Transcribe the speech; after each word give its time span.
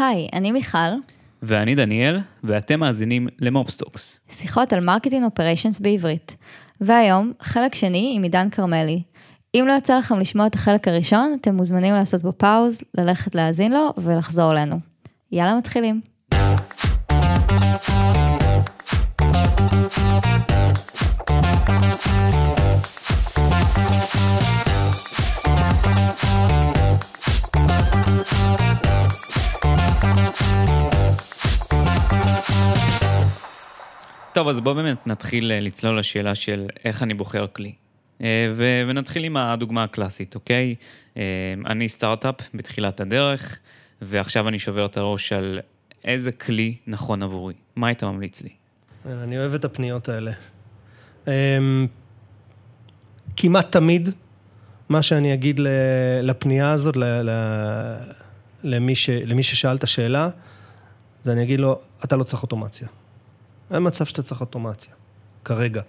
היי, 0.00 0.28
אני 0.32 0.52
מיכל, 0.52 0.78
ואני 1.42 1.74
דניאל, 1.74 2.20
ואתם 2.44 2.80
מאזינים 2.80 3.28
ל 3.38 3.46
MOPs 3.46 3.75
Talks. 3.75 4.20
שיחות 4.30 4.72
על 4.72 4.80
marketing 4.80 5.24
operations 5.24 5.80
בעברית. 5.80 6.36
והיום, 6.80 7.32
חלק 7.40 7.74
שני 7.74 8.12
עם 8.16 8.22
עידן 8.22 8.50
כרמלי. 8.50 9.02
אם 9.54 9.64
לא 9.68 9.72
יצא 9.72 9.98
לכם 9.98 10.18
לשמוע 10.18 10.46
את 10.46 10.54
החלק 10.54 10.88
הראשון, 10.88 11.36
אתם 11.40 11.54
מוזמנים 11.54 11.94
לעשות 11.94 12.22
בו 12.22 12.32
pause, 12.32 12.80
ללכת 12.98 13.34
להאזין 13.34 13.72
לו 13.72 13.92
ולחזור 13.98 14.52
אלינו. 14.52 14.78
יאללה, 15.32 15.54
מתחילים. 15.58 16.00
טוב, 34.40 34.48
אז 34.48 34.60
בואו 34.60 34.74
באמת 34.74 35.06
נתחיל 35.06 35.52
אה, 35.52 35.60
לצלול 35.60 35.98
לשאלה 35.98 36.34
של 36.34 36.66
איך 36.84 37.02
אני 37.02 37.14
בוחר 37.14 37.46
כלי. 37.52 37.72
אה, 38.22 38.48
ו- 38.52 38.82
ונתחיל 38.88 39.24
עם 39.24 39.36
הדוגמה 39.36 39.82
הקלאסית, 39.82 40.34
אוקיי? 40.34 40.74
אה, 41.16 41.22
אני 41.66 41.88
סטארט-אפ 41.88 42.34
בתחילת 42.54 43.00
הדרך, 43.00 43.58
ועכשיו 44.02 44.48
אני 44.48 44.58
שובר 44.58 44.86
את 44.86 44.96
הראש 44.96 45.32
על 45.32 45.60
איזה 46.04 46.32
כלי 46.32 46.76
נכון 46.86 47.22
עבורי. 47.22 47.54
מה 47.76 47.86
היית 47.86 48.04
ממליץ 48.04 48.42
לי? 48.42 48.50
אני 49.06 49.38
אוהב 49.38 49.54
את 49.54 49.64
הפניות 49.64 50.08
האלה. 50.08 50.32
כמעט 53.36 53.72
תמיד, 53.72 54.08
מה 54.88 55.02
שאני 55.02 55.34
אגיד 55.34 55.60
לפנייה 56.22 56.70
הזאת, 56.70 56.96
למי, 58.62 58.94
ש, 58.94 59.10
למי 59.10 59.42
ששאל 59.42 59.76
את 59.76 59.84
השאלה, 59.84 60.28
זה 61.22 61.32
אני 61.32 61.42
אגיד 61.42 61.60
לו, 61.60 61.80
אתה 62.04 62.16
לא 62.16 62.22
צריך 62.22 62.42
אוטומציה. 62.42 62.88
אין 63.70 63.86
מצב 63.86 64.04
שאתה 64.04 64.22
צריך 64.22 64.40
אוטומציה, 64.40 64.92
כרגע. 65.44 65.82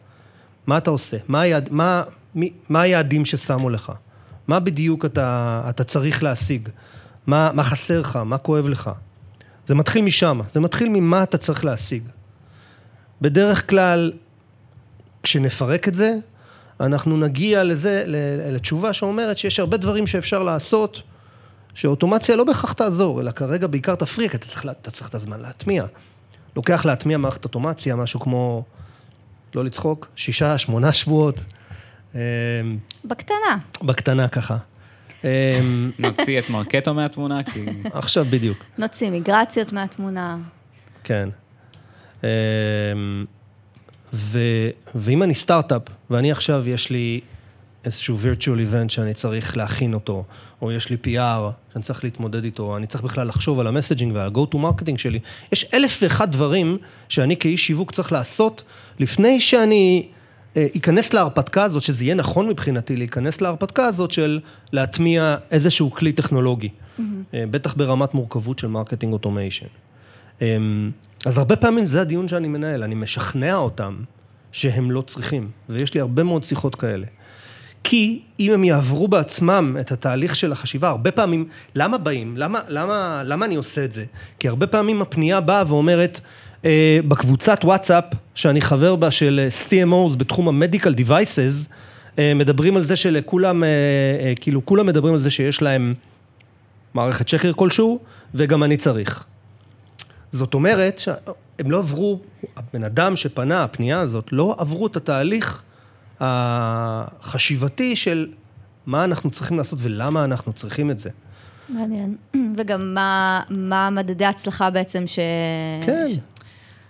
מה 0.67 0.77
אתה 0.77 0.89
עושה? 0.89 1.17
מה, 1.27 1.41
היעד, 1.41 1.69
מה, 1.71 2.03
מי, 2.35 2.53
מה 2.69 2.81
היעדים 2.81 3.25
ששמו 3.25 3.69
לך? 3.69 3.91
מה 4.47 4.59
בדיוק 4.59 5.05
אתה, 5.05 5.61
אתה 5.69 5.83
צריך 5.83 6.23
להשיג? 6.23 6.69
מה, 7.27 7.51
מה 7.53 7.63
חסר 7.63 7.99
לך? 7.99 8.15
מה 8.15 8.37
כואב 8.37 8.69
לך? 8.69 8.91
זה 9.65 9.75
מתחיל 9.75 10.05
משם, 10.05 10.41
זה 10.51 10.59
מתחיל 10.59 10.89
ממה 10.89 11.23
אתה 11.23 11.37
צריך 11.37 11.65
להשיג. 11.65 12.03
בדרך 13.21 13.69
כלל, 13.69 14.13
כשנפרק 15.23 15.87
את 15.87 15.95
זה, 15.95 16.15
אנחנו 16.79 17.17
נגיע 17.17 17.63
לזה, 17.63 18.03
לתשובה 18.53 18.93
שאומרת 18.93 19.37
שיש 19.37 19.59
הרבה 19.59 19.77
דברים 19.77 20.07
שאפשר 20.07 20.43
לעשות, 20.43 21.01
שאוטומציה 21.73 22.35
לא 22.35 22.43
בהכרח 22.43 22.73
תעזור, 22.73 23.21
אלא 23.21 23.31
כרגע 23.31 23.67
בעיקר 23.67 23.95
תפריק, 23.95 24.35
אתה 24.35 24.47
צריך, 24.47 24.65
אתה 24.65 24.91
צריך 24.91 25.09
את 25.09 25.15
הזמן 25.15 25.39
להטמיע. 25.39 25.85
לוקח 26.55 26.85
להטמיע 26.85 27.17
מערכת 27.17 27.43
אוטומציה, 27.43 27.95
משהו 27.95 28.19
כמו, 28.19 28.63
לא 29.55 29.65
לצחוק, 29.65 30.07
שישה, 30.15 30.57
שמונה 30.57 30.93
שבועות. 30.93 31.39
אמ, 32.15 32.19
בקטנה. 33.05 33.57
בקטנה 33.83 34.27
ככה. 34.27 34.57
אמ, 35.23 35.91
נוציא 35.99 36.39
את 36.39 36.49
מרקטו 36.49 36.93
מהתמונה, 36.93 37.43
כי... 37.43 37.65
עכשיו 37.93 38.25
בדיוק. 38.29 38.63
נוציא 38.77 39.09
מיגרציות 39.09 39.73
מהתמונה. 39.73 40.37
כן. 41.03 41.29
אמ, 42.23 42.27
ו, 44.13 44.39
ואם 44.95 45.23
אני 45.23 45.33
סטארט-אפ, 45.33 45.81
ואני 46.09 46.31
עכשיו, 46.31 46.69
יש 46.69 46.89
לי 46.89 47.21
איזשהו 47.85 48.17
virtual 48.17 48.73
event 48.73 48.89
שאני 48.89 49.13
צריך 49.13 49.57
להכין 49.57 49.93
אותו, 49.93 50.23
או 50.61 50.71
יש 50.71 50.89
לי 50.89 50.97
PR 51.05 51.71
שאני 51.73 51.83
צריך 51.83 52.03
להתמודד 52.03 52.43
איתו, 52.43 52.63
או 52.63 52.77
אני 52.77 52.87
צריך 52.87 53.03
בכלל 53.03 53.27
לחשוב 53.27 53.59
על 53.59 53.67
ה 53.67 53.72
messaging 53.72 54.15
ועל 54.15 54.27
ה-go 54.27 54.55
to 54.55 54.57
marketing 54.57 54.97
שלי. 54.97 55.19
יש 55.51 55.65
אלף 55.73 55.99
ואחד 56.01 56.31
דברים 56.31 56.77
שאני 57.09 57.37
כאיש 57.37 57.67
שיווק 57.67 57.91
צריך 57.91 58.11
לעשות 58.11 58.63
לפני 58.99 59.39
שאני 59.39 60.07
אה, 60.57 60.67
אכנס 60.77 61.13
להרפתקה 61.13 61.63
הזאת, 61.63 61.83
שזה 61.83 62.03
יהיה 62.03 62.15
נכון 62.15 62.47
מבחינתי 62.47 62.97
להיכנס 62.97 63.41
להרפתקה 63.41 63.85
הזאת 63.85 64.11
של 64.11 64.39
להטמיע 64.71 65.35
איזשהו 65.51 65.91
כלי 65.91 66.11
טכנולוגי. 66.11 66.69
Mm-hmm. 66.69 67.01
אה, 67.33 67.43
בטח 67.51 67.73
ברמת 67.73 68.13
מורכבות 68.13 68.59
של 68.59 68.67
marketing 68.67 69.13
automation. 69.13 69.65
אה, 70.41 70.57
אז 71.25 71.37
הרבה 71.37 71.55
פעמים 71.55 71.85
זה 71.85 72.01
הדיון 72.01 72.27
שאני 72.27 72.47
מנהל, 72.47 72.83
אני 72.83 72.95
משכנע 72.95 73.55
אותם 73.55 73.95
שהם 74.51 74.91
לא 74.91 75.01
צריכים, 75.01 75.49
ויש 75.69 75.93
לי 75.93 75.99
הרבה 75.99 76.23
מאוד 76.23 76.43
שיחות 76.43 76.75
כאלה. 76.75 77.05
כי 77.83 78.21
אם 78.39 78.53
הם 78.53 78.63
יעברו 78.63 79.07
בעצמם 79.07 79.77
את 79.79 79.91
התהליך 79.91 80.35
של 80.35 80.51
החשיבה, 80.51 80.89
הרבה 80.89 81.11
פעמים, 81.11 81.45
למה 81.75 81.97
באים? 81.97 82.37
למה, 82.37 82.59
למה, 82.67 83.21
למה 83.25 83.45
אני 83.45 83.55
עושה 83.55 83.85
את 83.85 83.91
זה? 83.91 84.05
כי 84.39 84.47
הרבה 84.47 84.67
פעמים 84.67 85.01
הפנייה 85.01 85.41
באה 85.41 85.63
ואומרת, 85.67 86.19
אה, 86.65 86.99
בקבוצת 87.07 87.59
וואטסאפ 87.63 88.03
שאני 88.35 88.61
חבר 88.61 88.95
בה 88.95 89.11
של 89.11 89.47
CMOs 89.69 90.15
בתחום 90.17 90.47
ה-Medical 90.47 90.99
Devices, 90.99 91.69
אה, 92.19 92.33
מדברים 92.33 92.77
על 92.77 92.83
זה 92.83 92.95
שלכולם, 92.95 93.63
אה, 93.63 93.69
אה, 94.21 94.33
כאילו 94.35 94.65
כולם 94.65 94.85
מדברים 94.85 95.13
על 95.13 95.19
זה 95.19 95.31
שיש 95.31 95.61
להם 95.61 95.93
מערכת 96.93 97.27
שקר 97.27 97.53
כלשהו, 97.53 97.99
וגם 98.33 98.63
אני 98.63 98.77
צריך. 98.77 99.25
זאת 100.31 100.53
אומרת 100.53 100.99
שהם 100.99 101.71
לא 101.71 101.77
עברו, 101.77 102.19
הבן 102.57 102.83
אדם 102.83 103.15
שפנה, 103.15 103.63
הפנייה 103.63 103.99
הזאת, 103.99 104.29
לא 104.31 104.55
עברו 104.57 104.87
את 104.87 104.95
התהליך 104.95 105.61
החשיבתי 106.21 107.95
של 107.95 108.27
מה 108.85 109.03
אנחנו 109.03 109.31
צריכים 109.31 109.57
לעשות 109.57 109.79
ולמה 109.81 110.23
אנחנו 110.23 110.53
צריכים 110.53 110.91
את 110.91 110.99
זה. 110.99 111.09
מעניין. 111.69 112.15
וגם 112.57 112.93
מה, 112.93 113.41
מה 113.49 113.89
מדדי 113.89 114.25
ההצלחה 114.25 114.69
בעצם 114.69 115.07
ש... 115.07 115.19
כן, 115.85 116.05
ש... 116.07 116.17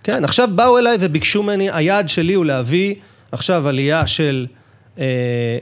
כן. 0.02 0.24
עכשיו 0.24 0.48
באו 0.54 0.78
אליי 0.78 0.96
וביקשו 1.00 1.42
ממני, 1.42 1.70
היעד 1.70 2.08
שלי 2.08 2.34
הוא 2.34 2.44
להביא 2.44 2.94
עכשיו 3.32 3.68
עלייה 3.68 4.06
של 4.06 4.46
אה, 4.98 5.04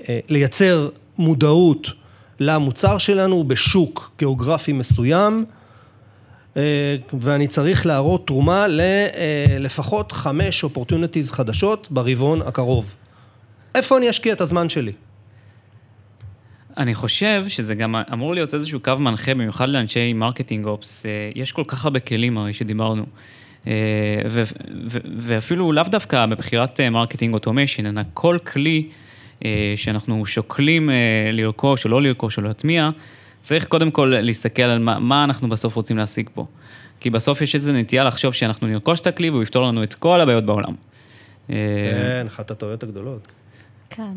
אה, 0.09 0.19
לייצר 0.29 0.89
מודעות 1.19 1.89
למוצר 2.41 2.99
שלנו 2.99 3.45
בשוק 3.45 4.11
גיאוגרפי 4.19 4.73
מסוים, 4.73 5.45
אה, 6.57 6.97
ואני 7.21 7.49
צריך 7.49 7.87
להראות 7.87 8.27
תרומה 8.27 8.67
ללפחות 8.69 10.13
חמש 10.13 10.65
opportunities 10.65 11.31
חדשות 11.31 11.89
ברבעון 11.91 12.43
הקרוב. 12.43 12.95
איפה 13.75 13.97
אני 13.97 14.11
אשקיע 14.11 14.33
את 14.33 14.41
הזמן 14.41 14.69
שלי? 14.69 14.93
אני 16.77 16.95
חושב 16.95 17.45
שזה 17.49 17.75
גם 17.75 17.95
אמור 18.13 18.35
להיות 18.35 18.55
איזשהו 18.55 18.81
קו 18.81 18.97
מנחה, 18.99 19.35
במיוחד 19.35 19.69
לאנשי 19.69 20.13
marketing 20.13 20.67
ops. 20.67 21.07
אה, 21.07 21.31
יש 21.35 21.53
כל 21.53 21.65
כך 21.67 21.85
הרבה 21.85 22.01
כלים 22.01 22.39
הרי 22.39 22.53
שדיברנו. 22.53 23.07
אה, 23.67 23.73
ואפילו 25.19 25.73
לאו 25.73 25.85
דווקא 25.85 26.27
בבחירת 26.27 26.81
marketing 26.81 27.35
automation, 27.35 27.87
אלא 27.87 28.03
כל 28.15 28.39
כלי 28.47 28.89
אה, 29.45 29.73
שאנחנו 29.77 30.27
שוקלים 30.27 30.91
לרכוש 31.33 31.85
או 31.85 31.91
לא 31.91 32.03
לרכוש 32.03 32.39
או 32.39 32.43
להטמיע, 32.43 32.91
צריך 33.41 33.67
קודם 33.67 33.91
כל 33.91 34.15
להסתכל 34.21 34.63
על 34.63 34.79
מה, 34.79 34.99
מה 34.99 35.25
אנחנו 35.25 35.49
בסוף 35.49 35.77
רוצים 35.77 35.97
להשיג 35.97 36.29
פה. 36.35 36.47
כי 37.01 37.11
בסוף 37.11 37.43
יש 37.43 37.55
איזו 37.55 37.73
נטייה 37.73 38.05
לחשוב 38.05 38.35
שאנחנו 38.35 38.67
נרכוש 38.67 39.01
את 39.01 39.07
הכלי 39.07 39.31
והוא 39.31 39.43
יפתור 39.43 39.67
לנו 39.67 39.83
את 39.83 39.95
כל 39.95 40.21
הבעיות 40.21 40.47
בעולם. 40.47 40.75
כן, 41.49 42.27
אחת 42.27 42.51
הטעויות 42.51 42.83
הגדולות. 42.83 43.33
כן. 43.91 44.13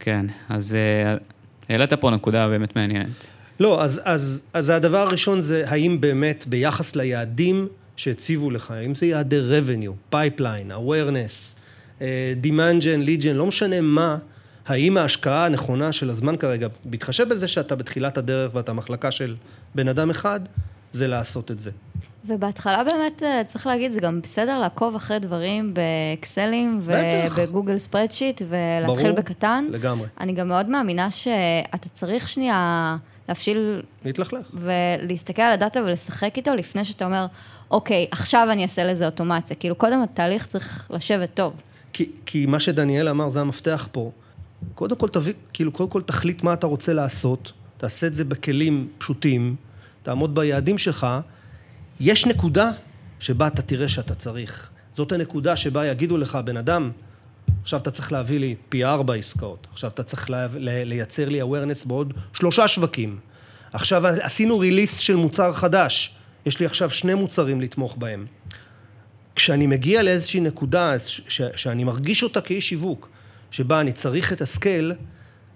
כן, 0.00 0.26
אז 0.48 0.76
uh, 0.76 1.24
העלית 1.68 1.92
פה 1.92 2.10
נקודה 2.10 2.48
באמת 2.48 2.76
מעניינת. 2.76 3.26
לא, 3.60 3.82
אז, 3.82 4.00
אז, 4.04 4.40
אז 4.52 4.70
הדבר 4.70 4.98
הראשון 4.98 5.40
זה 5.40 5.64
האם 5.68 6.00
באמת 6.00 6.44
ביחס 6.48 6.96
ליעדים 6.96 7.68
שהציבו 7.96 8.50
לך, 8.50 8.70
האם 8.70 8.94
זה 8.94 9.06
יעדי 9.06 9.40
revenue, 9.50 10.14
pipeline, 10.14 10.70
awareness, 10.70 11.58
uh, 11.98 12.02
demand 12.42 12.82
gen, 12.82 13.06
lead 13.06 13.22
gen, 13.22 13.34
לא 13.34 13.46
משנה 13.46 13.80
מה, 13.80 14.18
האם 14.66 14.96
ההשקעה 14.96 15.46
הנכונה 15.46 15.92
של 15.92 16.10
הזמן 16.10 16.36
כרגע, 16.36 16.68
בהתחשב 16.84 17.28
בזה 17.28 17.48
שאתה 17.48 17.76
בתחילת 17.76 18.18
הדרך 18.18 18.54
ואתה 18.54 18.72
מחלקה 18.72 19.10
של 19.10 19.36
בן 19.74 19.88
אדם 19.88 20.10
אחד, 20.10 20.40
זה 20.92 21.06
לעשות 21.06 21.50
את 21.50 21.58
זה. 21.58 21.70
ובהתחלה 22.28 22.84
באמת, 22.84 23.22
אה, 23.22 23.42
צריך 23.46 23.66
להגיד, 23.66 23.92
זה 23.92 24.00
גם 24.00 24.20
בסדר 24.20 24.58
לעקוב 24.58 24.94
אחרי 24.94 25.18
דברים 25.18 25.74
באקסלים 25.74 26.80
ובגוגל 26.82 27.78
ספרדשיט 27.78 28.42
ולהתחיל 28.48 29.06
ברור, 29.06 29.16
בקטן. 29.16 29.66
לגמרי. 29.70 30.06
אני 30.20 30.32
גם 30.32 30.48
מאוד 30.48 30.68
מאמינה 30.68 31.10
שאתה 31.10 31.88
צריך 31.88 32.28
שנייה 32.28 32.96
להפשיל... 33.28 33.82
להתלכלך. 34.04 34.46
ולהסתכל 34.54 35.42
על 35.42 35.52
הדאטה 35.52 35.80
ולשחק 35.80 36.36
איתו 36.36 36.54
לפני 36.54 36.84
שאתה 36.84 37.04
אומר, 37.04 37.26
אוקיי, 37.70 38.06
עכשיו 38.10 38.48
אני 38.50 38.62
אעשה 38.62 38.84
לזה 38.84 39.06
אוטומציה. 39.06 39.56
כאילו, 39.56 39.74
קודם 39.74 40.02
התהליך 40.02 40.46
צריך 40.46 40.90
לשבת 40.90 41.34
טוב. 41.34 41.52
כי, 41.92 42.10
כי 42.26 42.46
מה 42.46 42.60
שדניאל 42.60 43.08
אמר, 43.08 43.28
זה 43.28 43.40
המפתח 43.40 43.88
פה. 43.92 44.10
קודם 44.74 44.96
כל 44.96 45.08
תביא, 45.08 45.32
כאילו, 45.52 45.72
קודם 45.72 45.90
כל 45.90 46.02
תחליט 46.02 46.42
מה 46.42 46.52
אתה 46.52 46.66
רוצה 46.66 46.92
לעשות, 46.92 47.52
תעשה 47.76 48.06
את 48.06 48.14
זה 48.14 48.24
בכלים 48.24 48.88
פשוטים, 48.98 49.56
תעמוד 50.02 50.34
ביעדים 50.34 50.78
שלך, 50.78 51.06
יש 52.00 52.26
נקודה 52.26 52.70
שבה 53.20 53.46
אתה 53.46 53.62
תראה 53.62 53.88
שאתה 53.88 54.14
צריך. 54.14 54.70
זאת 54.92 55.12
הנקודה 55.12 55.56
שבה 55.56 55.86
יגידו 55.86 56.16
לך, 56.18 56.38
בן 56.44 56.56
אדם, 56.56 56.90
עכשיו 57.62 57.80
אתה 57.80 57.90
צריך 57.90 58.12
להביא 58.12 58.40
לי 58.40 58.54
פי 58.68 58.84
ארבע 58.84 59.14
עסקאות, 59.14 59.66
עכשיו 59.72 59.90
אתה 59.90 60.02
צריך 60.02 60.30
לה, 60.30 60.46
לייצר 60.60 61.28
לי 61.28 61.42
awareness 61.42 61.88
בעוד 61.88 62.14
שלושה 62.32 62.68
שווקים, 62.68 63.18
עכשיו 63.72 64.06
עשינו 64.06 64.58
ריליס 64.58 64.98
של 64.98 65.16
מוצר 65.16 65.52
חדש, 65.52 66.16
יש 66.46 66.60
לי 66.60 66.66
עכשיו 66.66 66.90
שני 66.90 67.14
מוצרים 67.14 67.60
לתמוך 67.60 67.96
בהם. 67.96 68.26
כשאני 69.34 69.66
מגיע 69.66 70.02
לאיזושהי 70.02 70.40
נקודה 70.40 70.98
ש- 70.98 71.42
שאני 71.56 71.84
מרגיש 71.84 72.22
אותה 72.22 72.40
כאיש 72.40 72.68
שיווק, 72.68 73.08
שבה 73.50 73.80
אני 73.80 73.92
צריך 73.92 74.32
את 74.32 74.40
ה 74.40 74.47
scale, 74.47 74.92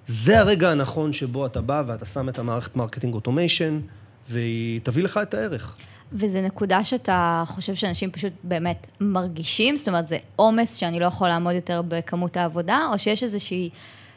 זה 0.07 0.41
הרגע 0.41 0.71
הנכון 0.71 1.13
שבו 1.13 1.47
אתה 1.47 1.61
בא 1.61 1.83
ואתה 1.87 2.05
שם 2.05 2.29
את 2.29 2.39
המערכת 2.39 2.77
marketing 2.77 3.15
automation, 3.15 3.81
והיא 4.29 4.81
תביא 4.83 5.03
לך 5.03 5.21
את 5.23 5.35
הערך. 5.35 5.77
וזו 6.15 6.41
נקודה 6.41 6.85
שאתה 6.85 7.45
חושב 7.47 7.75
שאנשים 7.75 8.11
פשוט 8.11 8.33
באמת 8.45 8.87
מרגישים? 9.01 9.77
זאת 9.77 9.89
אומרת, 9.89 10.09
זה 10.09 10.19
עומס 10.37 10.77
שאני 10.77 11.01
לא 11.01 11.07
יכול 11.07 11.29
לעמוד 11.29 11.55
יותר 11.55 11.83
בכמות 11.89 12.37
העבודה, 12.37 12.79
או 12.93 12.99
שיש 12.99 13.23
איזושהי, 13.23 13.71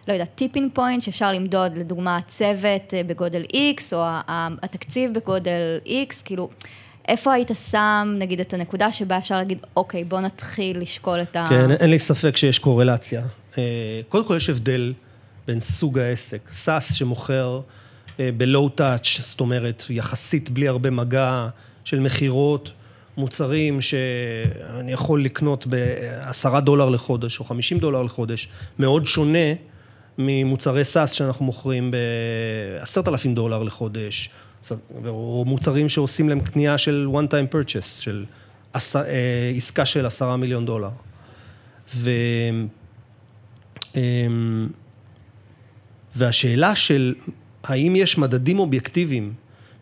לא 0.07 0.13
יודעת, 0.13 0.29
tipping 0.35 0.71
point 0.73 1.03
שאפשר 1.03 1.31
למדוד, 1.31 1.77
לדוגמה, 1.77 2.19
צוות 2.27 2.93
אה, 2.93 3.03
בגודל 3.03 3.43
X, 3.43 3.93
או 3.93 4.03
התקציב 4.27 5.13
בגודל 5.13 5.77
X, 5.85 6.15
כאילו, 6.25 6.49
איפה 7.07 7.33
היית 7.33 7.51
שם, 7.71 8.15
נגיד, 8.19 8.39
את 8.39 8.53
הנקודה 8.53 8.91
שבה 8.91 9.17
אפשר 9.17 9.37
להגיד, 9.37 9.57
אוקיי, 9.75 10.03
בוא 10.03 10.19
נתחיל 10.19 10.79
לשקול 10.79 11.21
את 11.21 11.35
ה... 11.35 11.45
כן, 11.49 11.71
אין 11.71 11.89
לי 11.89 11.99
ספק 11.99 12.37
שיש 12.37 12.59
קורלציה. 12.59 13.21
אה, 13.57 14.01
קודם 14.09 14.27
כל 14.27 14.35
יש 14.37 14.49
הבדל 14.49 14.93
בין 15.47 15.59
סוג 15.59 15.99
העסק. 15.99 16.49
SaaS 16.51 16.93
שמוכר 16.93 17.61
אה, 18.19 18.29
ב 18.37 18.45
low 18.45 18.69
touch, 18.69 19.19
זאת 19.21 19.39
אומרת, 19.39 19.83
יחסית 19.89 20.49
בלי 20.49 20.67
הרבה 20.67 20.89
מגע 20.89 21.47
של 21.85 21.99
מכירות, 21.99 22.71
מוצרים 23.17 23.81
שאני 23.81 24.91
יכול 24.91 25.23
לקנות 25.23 25.67
בעשרה 25.67 26.61
דולר 26.61 26.89
לחודש 26.89 27.39
או 27.39 27.45
חמישים 27.45 27.79
דולר 27.79 28.03
לחודש, 28.03 28.49
מאוד 28.79 29.07
שונה 29.07 29.53
ממוצרי 30.17 30.83
SaaS 30.83 31.11
שאנחנו 31.11 31.45
מוכרים 31.45 31.91
בעשרת 31.91 33.07
אלפים 33.07 33.35
דולר 33.35 33.63
לחודש, 33.63 34.29
או 35.05 35.43
מוצרים 35.47 35.89
שעושים 35.89 36.29
להם 36.29 36.39
קנייה 36.39 36.77
של 36.77 37.07
one 37.13 37.27
time 37.27 37.53
purchase, 37.55 38.01
של. 38.01 38.25
אה, 38.75 39.51
עסקה 39.57 39.85
של 39.85 40.05
עשרה 40.05 40.37
מיליון 40.37 40.65
דולר. 40.65 40.89
ו... 41.95 42.09
אמ, 43.95 44.67
והשאלה 46.15 46.75
של 46.75 47.15
האם 47.63 47.95
יש 47.95 48.17
מדדים 48.17 48.59
אובייקטיביים 48.59 49.33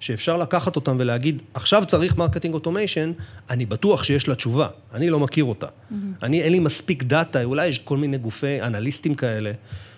שאפשר 0.03 0.37
לקחת 0.37 0.75
אותם 0.75 0.95
ולהגיד, 0.99 1.41
עכשיו 1.53 1.83
צריך 1.87 2.17
marketing 2.17 2.53
automation, 2.53 3.11
אני 3.49 3.65
בטוח 3.65 4.03
שיש 4.03 4.27
לה 4.27 4.35
תשובה, 4.35 4.67
אני 4.93 5.09
לא 5.09 5.19
מכיר 5.19 5.43
אותה. 5.43 5.67
Mm-hmm. 5.67 5.95
אני, 6.23 6.41
אין 6.41 6.51
לי 6.51 6.59
מספיק 6.59 7.03
דאטה, 7.03 7.43
אולי 7.43 7.67
יש 7.67 7.79
כל 7.79 7.97
מיני 7.97 8.17
גופי 8.17 8.61
אנליסטים 8.61 9.13
כאלה, 9.15 9.51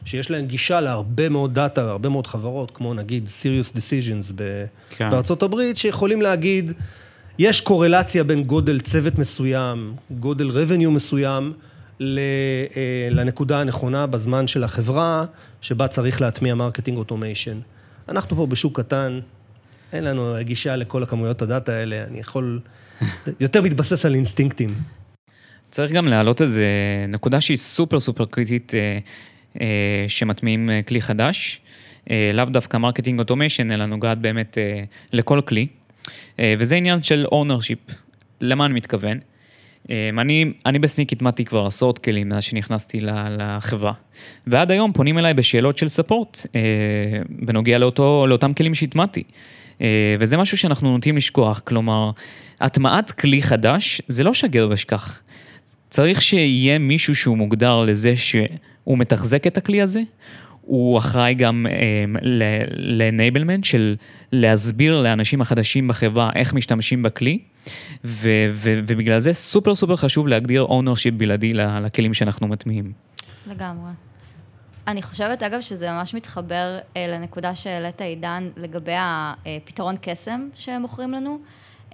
שיש 0.06 0.32
להם 0.32 0.46
גישה 0.46 0.82
להרבה 0.82 1.30
מאוד 1.30 1.54
דאטה, 1.54 1.86
והרבה 1.86 2.10
מאוד 2.10 2.28
חברות, 2.28 2.72
כמו 2.74 2.94
נגיד 2.94 3.28
SiriusDecisions 3.42 4.34
ב- 4.36 4.66
כן. 4.90 5.10
בארצות 5.10 5.44
הברית, 5.44 5.78
שיכולים 5.78 6.22
להגיד, 6.22 6.72
יש 7.40 7.62
קורלציה 7.62 8.24
בין 8.24 8.44
גודל 8.44 8.80
צוות 8.80 9.18
מסוים, 9.20 9.94
גודל 10.12 10.50
revenue 10.50 10.90
מסוים, 10.90 11.54
ל- 12.00 12.20
אה, 12.76 13.08
לנקודה 13.12 13.62
הנכונה 13.62 14.08
בזמן 14.08 14.48
של 14.48 14.64
החברה, 14.64 15.26
שבה 15.62 15.88
צריך 15.88 16.22
להטמיע 16.22 16.56
marketing 16.56 16.98
automation. 16.98 17.58
אנחנו 18.10 18.36
פה 18.36 18.46
בשוק 18.46 18.80
קטן, 18.80 19.20
אין 19.96 20.04
לנו 20.04 20.36
גישה 20.42 20.76
לכל 20.76 21.04
הכמויות 21.04 21.42
הדאטה 21.42 21.74
האלה, 21.74 22.04
אני 22.04 22.20
יכול... 22.20 22.60
יותר 23.40 23.62
מתבסס 23.62 24.06
על 24.06 24.16
אינסטינקטים. 24.16 24.76
צריך 25.72 25.92
גם 25.92 26.08
להעלות 26.08 26.42
איזה 26.42 26.66
נקודה 27.08 27.42
שהיא 27.42 27.58
סופר 27.58 28.00
סופר 28.00 28.26
קריטית 28.26 28.74
אה, 28.76 29.00
אה, 29.62 30.06
שמטמיעים 30.08 30.70
אה, 30.70 30.82
כלי 30.84 31.02
חדש, 31.02 31.62
אה, 32.10 32.32
לאו 32.34 32.46
דווקא 32.46 32.78
marketing 32.78 33.20
automation, 33.20 33.72
אלא 33.72 33.86
נוגעת 33.86 34.18
באמת 34.18 34.58
אה, 34.58 34.84
לכל 35.14 35.42
כלי, 35.46 35.68
אה, 36.40 36.56
וזה 36.60 36.76
עניין 36.76 37.04
של 37.04 37.26
ownership. 37.32 37.80
למה 38.42 38.66
אני 38.66 38.74
מתכוון? 38.74 39.20
אה, 39.90 40.10
אני, 40.22 40.54
אני 40.66 40.80
ב 40.80 40.86
Snyk 40.86 41.14
הטמעתי 41.14 41.46
כבר 41.46 41.66
עשרות 41.66 42.00
כלים 42.00 42.30
מאז 42.30 42.44
שנכנסתי 42.44 43.00
לחברה, 43.38 43.94
ועד 44.48 44.72
היום 44.72 44.94
פונים 44.94 45.18
אליי 45.18 45.34
בשאלות 45.34 45.78
של 45.78 45.88
support 45.88 46.46
אה, 46.56 46.62
בנוגע 47.30 47.78
לאותו, 47.78 48.28
לאותם 48.28 48.54
כלים 48.54 48.76
שהטמעתי. 48.76 49.24
אה, 49.82 50.16
וזה 50.20 50.38
משהו 50.38 50.58
שאנחנו 50.58 50.92
נוטים 50.92 51.18
לשכוח, 51.18 51.60
כלומר, 51.60 52.12
הטמעת 52.62 53.12
כלי 53.12 53.44
חדש 53.44 54.02
זה 54.08 54.24
לא 54.24 54.34
שגר 54.34 54.68
ושכח. 54.72 55.22
צריך 55.90 56.22
שיהיה 56.22 56.80
מישהו 56.80 57.16
שהוא 57.16 57.38
מוגדר 57.38 57.84
לזה 57.84 58.16
שהוא 58.16 58.98
מתחזק 58.98 59.48
את 59.48 59.58
הכלי 59.58 59.82
הזה, 59.82 60.02
הוא 60.62 60.98
אחראי 60.98 61.34
גם 61.34 61.66
ל-enablement 62.22 63.64
של 63.64 63.96
להסביר 64.32 65.02
לאנשים 65.02 65.42
החדשים 65.42 65.88
בחברה 65.88 66.30
איך 66.36 66.54
משתמשים 66.54 67.04
בכלי, 67.04 67.40
ו- 68.06 68.50
ו- 68.54 68.80
ובגלל 68.88 69.20
זה 69.20 69.34
סופר 69.34 69.76
סופר 69.76 69.96
חשוב 69.96 70.28
להגדיר 70.28 70.66
ownership 70.66 71.12
בלעדי 71.18 71.54
לכלים 71.54 72.14
שאנחנו 72.14 72.48
מטמיעים. 72.48 72.86
לגמרי. 73.48 74.05
אני 74.88 75.02
חושבת, 75.02 75.44
אגב, 75.44 75.62
שזה 75.62 75.92
ממש 75.92 76.14
מתחבר 76.14 76.80
אה, 76.98 77.08
לנקודה 77.08 77.56
שהעלית, 77.56 78.02
עידן, 78.02 78.50
לגבי 78.58 78.96
הפתרון 78.98 79.96
קסם 80.02 80.50
שמוכרים 80.56 81.12
לנו, 81.12 81.40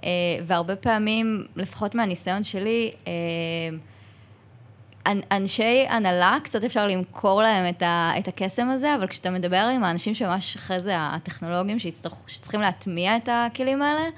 אה, 0.04 0.08
והרבה 0.44 0.76
פעמים, 0.76 1.46
לפחות 1.56 1.94
מהניסיון 1.94 2.42
שלי, 2.42 2.92
אה, 3.06 3.12
אנ- 5.06 5.22
אנשי 5.32 5.86
הנהלה, 5.88 6.36
קצת 6.44 6.64
אפשר 6.64 6.86
למכור 6.86 7.42
להם 7.42 7.68
את, 7.68 7.82
ה, 7.82 8.12
את 8.18 8.28
הקסם 8.28 8.68
הזה, 8.68 8.94
אבל 8.94 9.06
כשאתה 9.06 9.30
מדבר 9.30 9.68
עם 9.74 9.84
האנשים 9.84 10.14
שממש 10.14 10.56
אחרי 10.56 10.80
זה, 10.80 10.92
הטכנולוגים 10.98 11.78
שיצטרכו, 11.78 12.22
שצריכים 12.26 12.60
להטמיע 12.60 13.16
את 13.16 13.28
הכלים 13.32 13.82
האלה, 13.82 14.00
אה, 14.00 14.08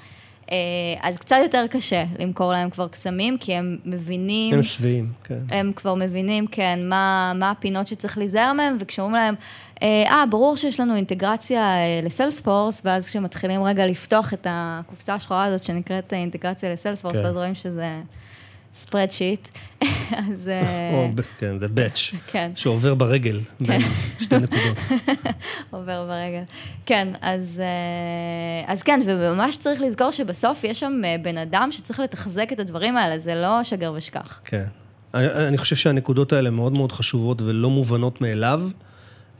אז 1.01 1.17
קצת 1.17 1.35
יותר 1.43 1.65
קשה 1.69 2.03
למכור 2.19 2.51
להם 2.51 2.69
כבר 2.69 2.87
קסמים, 2.87 3.37
כי 3.37 3.53
הם 3.53 3.77
מבינים... 3.85 4.53
הם 4.53 4.61
שבעים, 4.61 5.11
כן. 5.23 5.39
הם 5.49 5.71
כבר 5.75 5.95
מבינים, 5.95 6.47
כן, 6.47 6.79
מה, 6.83 7.33
מה 7.35 7.51
הפינות 7.51 7.87
שצריך 7.87 8.17
להיזהר 8.17 8.53
מהם, 8.53 8.77
וכשאומרים 8.79 9.15
להם, 9.15 9.35
אה, 9.81 10.03
אה, 10.07 10.25
ברור 10.29 10.57
שיש 10.57 10.79
לנו 10.79 10.95
אינטגרציה 10.95 11.61
אה, 11.61 12.01
לסיילספורס, 12.03 12.81
ואז 12.85 13.09
כשמתחילים 13.09 13.63
רגע 13.63 13.85
לפתוח 13.85 14.33
את 14.33 14.47
הקופסה 14.49 15.13
השחורה 15.13 15.45
הזאת 15.45 15.63
שנקראת 15.63 16.13
אה, 16.13 16.17
אינטגרציה 16.17 16.73
לסיילספורס, 16.73 17.17
כן. 17.17 17.23
ואז 17.23 17.35
רואים 17.35 17.55
שזה 17.55 18.01
spreadsheet, 18.75 19.47
אז... 20.31 20.47
אה, 20.47 20.91
או, 20.93 21.09
ב- 21.15 21.21
כן, 21.37 21.59
זה 21.59 21.67
batch, 21.67 21.99
כן. 22.27 22.51
שעובר 22.55 22.95
ברגל, 22.95 23.39
בין 23.59 23.81
שתי 24.19 24.37
נקודות. 24.37 24.77
עובר 25.71 26.05
ברגל. 26.05 26.43
כן, 26.85 27.07
אז, 27.21 27.61
אה, 27.63 28.73
אז 28.73 28.83
כן, 28.83 29.01
וממש 29.05 29.57
צריך 29.57 29.81
לזכור 29.81 30.11
שבסוף 30.11 30.63
יש 30.63 30.79
שם 30.79 31.01
אה, 31.05 31.15
בן 31.21 31.37
אדם 31.37 31.69
שצריך 31.71 31.99
לתחזק 31.99 32.49
את 32.53 32.59
הדברים 32.59 32.97
האלה, 32.97 33.19
זה 33.19 33.35
לא 33.35 33.63
שגר 33.63 33.93
ושכח. 33.95 34.41
כן. 34.45 34.65
אני, 35.13 35.27
אני 35.47 35.57
חושב 35.57 35.75
שהנקודות 35.75 36.33
האלה 36.33 36.49
מאוד 36.49 36.73
מאוד 36.73 36.91
חשובות 36.91 37.41
ולא 37.41 37.69
מובנות 37.69 38.21
מאליו, 38.21 38.61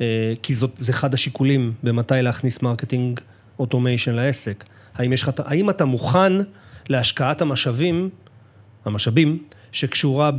אה, 0.01 0.33
כי 0.43 0.55
זאת, 0.55 0.71
זה 0.79 0.91
אחד 0.91 1.13
השיקולים 1.13 1.73
במתי 1.83 2.21
להכניס 2.21 2.61
marketing 2.61 3.19
automation 3.59 4.11
לעסק. 4.11 4.63
האם, 4.95 5.13
יש 5.13 5.25
האם 5.37 5.69
אתה 5.69 5.85
מוכן 5.85 6.33
להשקעת 6.89 7.41
המשאבים, 7.41 8.09
המשאבים, 8.85 9.43
שקשורה 9.71 10.31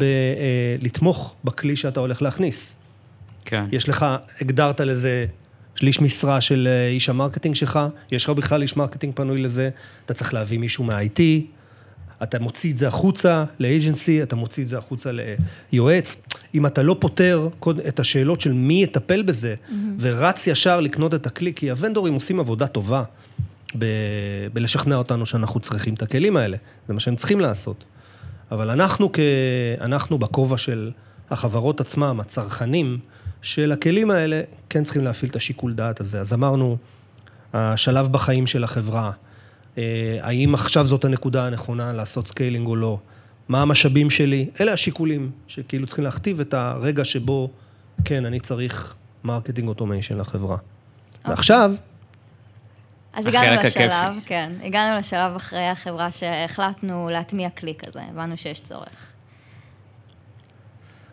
בלתמוך 0.80 1.34
בכלי 1.44 1.76
שאתה 1.76 2.00
הולך 2.00 2.22
להכניס. 2.22 2.74
כן. 3.44 3.64
יש 3.72 3.88
לך, 3.88 4.06
הגדרת 4.40 4.80
לזה 4.80 5.26
שליש 5.74 6.00
משרה 6.00 6.40
של 6.40 6.68
אה, 6.70 6.88
איש 6.88 7.08
ה 7.08 7.13
marketing 7.13 7.54
שלך, 7.54 7.78
יש 8.12 8.24
לך 8.24 8.30
בכלל 8.30 8.62
איש 8.62 8.76
marketing 8.76 9.14
פנוי 9.14 9.42
לזה, 9.42 9.70
אתה 10.04 10.14
צריך 10.14 10.34
להביא 10.34 10.58
מישהו 10.58 10.84
מה-IT, 10.84 11.20
אתה 12.22 12.38
מוציא 12.38 12.72
את 12.72 12.76
זה 12.76 12.88
החוצה 12.88 13.44
ל 13.58 13.66
agency, 13.66 14.22
אתה 14.22 14.36
מוציא 14.36 14.62
את 14.62 14.68
זה 14.68 14.78
החוצה 14.78 15.10
ליועץ. 15.72 16.16
אם 16.54 16.66
אתה 16.66 16.82
לא 16.82 16.96
פותר 17.00 17.48
את 17.88 18.00
השאלות 18.00 18.40
של 18.40 18.52
מי 18.52 18.82
יטפל 18.82 19.22
בזה, 19.22 19.54
mm-hmm. 19.54 19.72
ורץ 20.00 20.46
ישר 20.46 20.80
לקנות 20.80 21.14
את 21.14 21.26
הכלי, 21.26 21.54
כי 21.54 21.70
הוונדורים 21.70 22.14
עושים 22.14 22.40
עבודה 22.40 22.66
טובה 22.66 23.02
ב- 23.78 24.46
בלשכנע 24.52 24.96
אותנו 24.96 25.26
שאנחנו 25.26 25.60
צריכים 25.60 25.94
את 25.94 26.02
הכלים 26.02 26.36
האלה, 26.36 26.56
זה 26.88 26.94
מה 26.94 27.00
שהם 27.00 27.16
צריכים 27.16 27.40
לעשות. 27.40 27.84
אבל 28.50 28.70
אנחנו, 28.70 29.12
כ... 29.12 29.18
אנחנו 29.80 30.18
בכובע 30.18 30.58
של 30.58 30.90
החברות 31.30 31.80
עצמם, 31.80 32.20
הצרכנים 32.20 32.98
של 33.42 33.72
הכלים 33.72 34.10
האלה, 34.10 34.42
כן 34.70 34.84
צריכים 34.84 35.04
להפעיל 35.04 35.30
את 35.30 35.36
השיקול 35.36 35.74
דעת 35.74 36.00
הזה. 36.00 36.20
אז 36.20 36.32
אמרנו, 36.32 36.76
השלב 37.52 38.06
בחיים 38.06 38.46
של 38.46 38.64
החברה, 38.64 39.10
אה, 39.78 40.18
האם 40.20 40.54
עכשיו 40.54 40.86
זאת 40.86 41.04
הנקודה 41.04 41.46
הנכונה 41.46 41.92
לעשות 41.92 42.28
scaling 42.28 42.66
או 42.66 42.76
לא, 42.76 42.98
מה 43.48 43.62
המשאבים 43.62 44.10
שלי, 44.10 44.48
אלה 44.60 44.72
השיקולים 44.72 45.30
שכאילו 45.46 45.86
צריכים 45.86 46.04
להכתיב 46.04 46.40
את 46.40 46.54
הרגע 46.54 47.04
שבו, 47.04 47.50
כן, 48.04 48.24
אני 48.24 48.40
צריך 48.40 48.94
marketing 49.24 49.68
automation 49.68 50.18
לחברה. 50.18 50.56
ועכשיו, 51.24 51.72
אז 53.16 53.26
הגענו 53.26 53.58
הכיפי. 53.58 53.86
לשלב, 53.86 54.14
כן, 54.22 54.52
הגענו 54.62 54.98
לשלב 54.98 55.36
אחרי 55.36 55.68
החברה 55.68 56.12
שהחלטנו 56.12 57.10
להטמיע 57.12 57.50
כלי 57.50 57.74
כזה, 57.74 58.00
הבנו 58.10 58.36
שיש 58.36 58.60
צורך. 58.60 59.12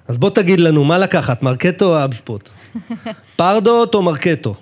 אז 0.07 0.17
בוא 0.17 0.29
תגיד 0.29 0.59
לנו, 0.59 0.83
מה 0.83 0.97
לקחת, 0.97 1.43
Marketo 1.43 1.97
או 1.97 2.03
HubSpot? 2.03 2.49
Pardot 3.37 3.95
או 3.95 4.01
Marketo? 4.01 4.55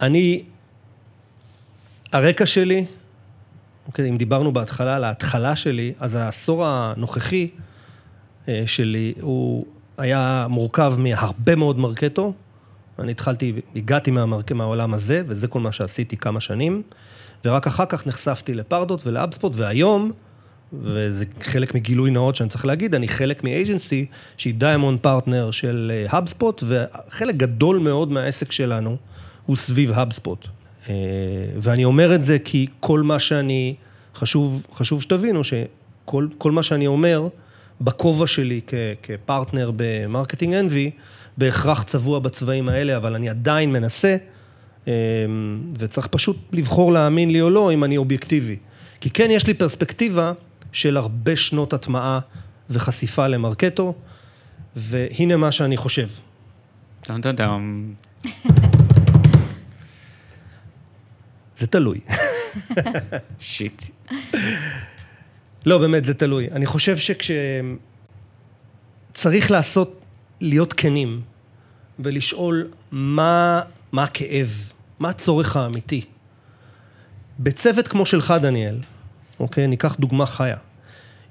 אני, 0.00 0.42
הרקע 2.12 2.46
שלי 2.46 2.86
אוקיי, 3.90 4.08
אם 4.08 4.16
דיברנו 4.16 4.52
בהתחלה 4.52 4.96
על 4.96 5.04
ההתחלה 5.04 5.56
שלי, 5.56 5.92
אז 5.98 6.14
העשור 6.14 6.66
הנוכחי 6.66 7.48
אה, 8.48 8.62
שלי, 8.66 9.14
הוא 9.20 9.66
היה 9.98 10.46
מורכב 10.50 10.94
מהרבה 10.98 11.56
מאוד 11.56 11.78
Marketo. 11.78 12.32
אני 13.00 13.12
התחלתי, 13.12 13.52
הגעתי 13.76 14.10
מהמרק... 14.10 14.52
מהעולם 14.52 14.94
הזה, 14.94 15.22
וזה 15.26 15.48
כל 15.48 15.60
מה 15.60 15.72
שעשיתי 15.72 16.16
כמה 16.16 16.40
שנים, 16.40 16.82
ורק 17.44 17.66
אחר 17.66 17.86
כך 17.86 18.06
נחשפתי 18.06 18.54
ל 18.54 18.61
Pardot 18.61 19.06
ול 19.06 19.15
HubSpot, 19.15 19.52
והיום, 19.56 20.12
וזה 20.72 21.24
חלק 21.40 21.74
מגילוי 21.74 22.10
נאות 22.10 22.36
שאני 22.36 22.48
צריך 22.48 22.66
להגיד, 22.66 22.94
אני 22.94 23.08
חלק 23.08 23.44
מ 23.44 23.53
agency 23.53 24.06
שהיא 24.36 24.54
diamond 24.54 24.98
partner 25.00 25.50
של 25.50 25.92
HubSpot, 26.08 26.62
וחלק 26.66 27.34
גדול 27.34 27.78
מאוד 27.78 28.12
מהעסק 28.12 28.52
שלנו 28.52 28.96
הוא 29.46 29.56
סביב 29.56 29.92
HubSpot. 29.92 30.48
אה, 30.88 30.94
ואני 31.56 31.84
אומר 31.84 32.14
את 32.14 32.24
זה 32.24 32.38
כי 32.38 32.66
כל 32.80 33.02
מה 33.02 33.18
שאני, 33.18 33.74
חשוב, 34.14 34.66
חשוב 34.72 35.02
שתבינו 35.02 35.44
שכל 35.44 36.52
מה 36.52 36.62
שאני 36.62 36.86
אומר, 36.86 37.28
בכובע 37.80 38.26
שלי 38.26 38.60
כ, 38.66 38.74
כ 39.02 39.17
partner 39.17 39.70
ב 39.76 39.84
Marketing 39.84 40.54
Envy, 40.54 40.90
בהכרח 41.40 41.82
צבוע 41.82 42.18
בצבעים 42.18 42.68
האלה, 42.68 42.96
אבל 42.96 43.14
אני 43.14 43.28
עדיין 43.28 43.72
מנסה, 43.72 44.16
אה, 44.88 44.92
וצריך 45.78 46.06
פשוט 46.06 46.36
לבחור 46.52 46.92
להאמין 46.92 47.30
לי 47.30 47.40
או 47.40 47.50
לא, 47.50 47.72
אם 47.72 47.84
אני 47.84 47.96
אובייקטיבי. 47.96 48.56
כי 49.00 49.10
כן, 49.10 49.28
יש 49.30 49.46
לי 49.46 49.54
פרספקטיבה 49.54 50.32
של 50.72 50.96
הרבה 50.96 51.36
שנות 51.36 51.72
הטמעה 51.72 52.20
וחשיפה 52.70 53.26
ל 53.26 53.34
Marketo, 53.34 53.94
והנה 54.76 55.36
מה 55.36 55.52
שאני 55.52 55.76
חושב. 55.76 56.08
טם 57.00 57.20
טם 57.20 57.36
טם. 57.36 57.92
זה 61.56 61.66
תלוי. 61.66 62.00
שיט. 63.38 63.82
לא, 65.66 65.78
באמת, 65.78 66.04
זה 66.04 66.14
תלוי. 66.14 66.48
אני 66.52 66.66
חושב 66.66 66.96
שכש... 66.96 67.30
צריך 69.14 69.50
לעשות, 69.50 70.00
להיות 70.40 70.72
כנים, 70.72 71.20
ולשאול 72.04 72.68
מה, 72.92 73.60
מה 73.92 74.02
הכאב, 74.02 74.72
מה 74.98 75.08
הצורך 75.08 75.56
האמיתי. 75.56 76.04
בצוות 77.38 77.88
כמו 77.88 78.06
שלך, 78.06 78.34
דניאל, 78.42 78.76
אוקיי? 79.40 79.66
ניקח 79.66 79.96
דוגמה 80.00 80.26
חיה. 80.26 80.56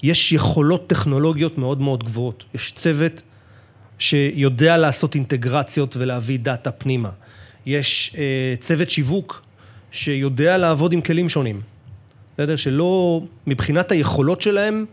יש 0.04 0.32
יכולות 0.32 0.88
טכנולוגיות 0.88 1.58
מאוד 1.58 1.82
מאוד 1.82 2.04
גבוהות. 2.04 2.46
יש 2.54 2.72
צוות 2.72 3.22
שיודע 4.00 4.78
לעשות 4.78 5.16
אינטגרציות 5.16 5.96
ולהביא 5.98 6.40
דאטה 6.40 6.72
פנימה. 6.72 7.10
יש 7.66 8.16
אה, 8.18 8.54
צוות 8.60 8.90
שיווק 8.90 9.44
שיודע 9.92 10.58
לעבוד 10.58 10.94
עם 10.94 11.02
כלים 11.02 11.30
שונים. 11.30 11.62
בסדר? 12.34 12.56
שלא, 12.56 13.22
מבחינת 13.48 13.92
היכולות 13.92 14.42
שלהם, 14.42 14.86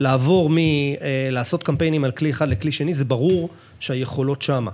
לעבור 0.00 0.50
מלעשות 0.52 1.60
אה, 1.60 1.66
קמפיינים 1.66 2.04
על 2.04 2.10
כלי 2.10 2.30
אחד 2.30 2.48
לכלי 2.48 2.72
שני, 2.72 2.94
זה 2.94 3.04
ברור 3.04 3.50
שהיכולות 3.80 4.42
שמה. 4.42 4.70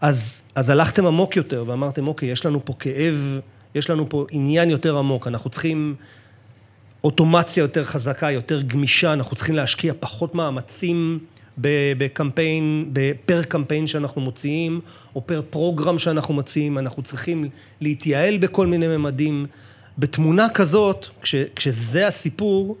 אז, 0.00 0.42
אז 0.54 0.70
הלכתם 0.70 1.06
עמוק 1.06 1.36
יותר 1.36 1.64
ואמרתם, 1.66 2.08
אוקיי, 2.08 2.28
יש 2.28 2.46
לנו 2.46 2.64
פה 2.64 2.74
כאב, 2.78 3.40
יש 3.74 3.90
לנו 3.90 4.08
פה 4.08 4.26
עניין 4.30 4.70
יותר 4.70 4.98
עמוק, 4.98 5.26
אנחנו 5.26 5.50
צריכים 5.50 5.94
אוטומציה 7.04 7.60
יותר 7.60 7.84
חזקה, 7.84 8.30
יותר 8.30 8.62
גמישה, 8.62 9.12
אנחנו 9.12 9.36
צריכים 9.36 9.54
להשקיע 9.54 9.92
פחות 10.00 10.34
מאמצים 10.34 11.18
בקמפיין, 11.98 12.92
פר 13.26 13.42
קמפיין 13.42 13.86
שאנחנו 13.86 14.20
מוציאים, 14.20 14.80
או 15.14 15.26
פר 15.26 15.42
פרוגרם 15.50 15.98
שאנחנו 15.98 16.34
מציעים, 16.34 16.78
אנחנו 16.78 17.02
צריכים 17.02 17.48
להתייעל 17.80 18.38
בכל 18.38 18.66
מיני 18.66 18.88
ממדים. 18.88 19.46
בתמונה 19.98 20.46
כזאת, 20.54 21.06
כש, 21.22 21.34
כשזה 21.56 22.06
הסיפור, 22.06 22.76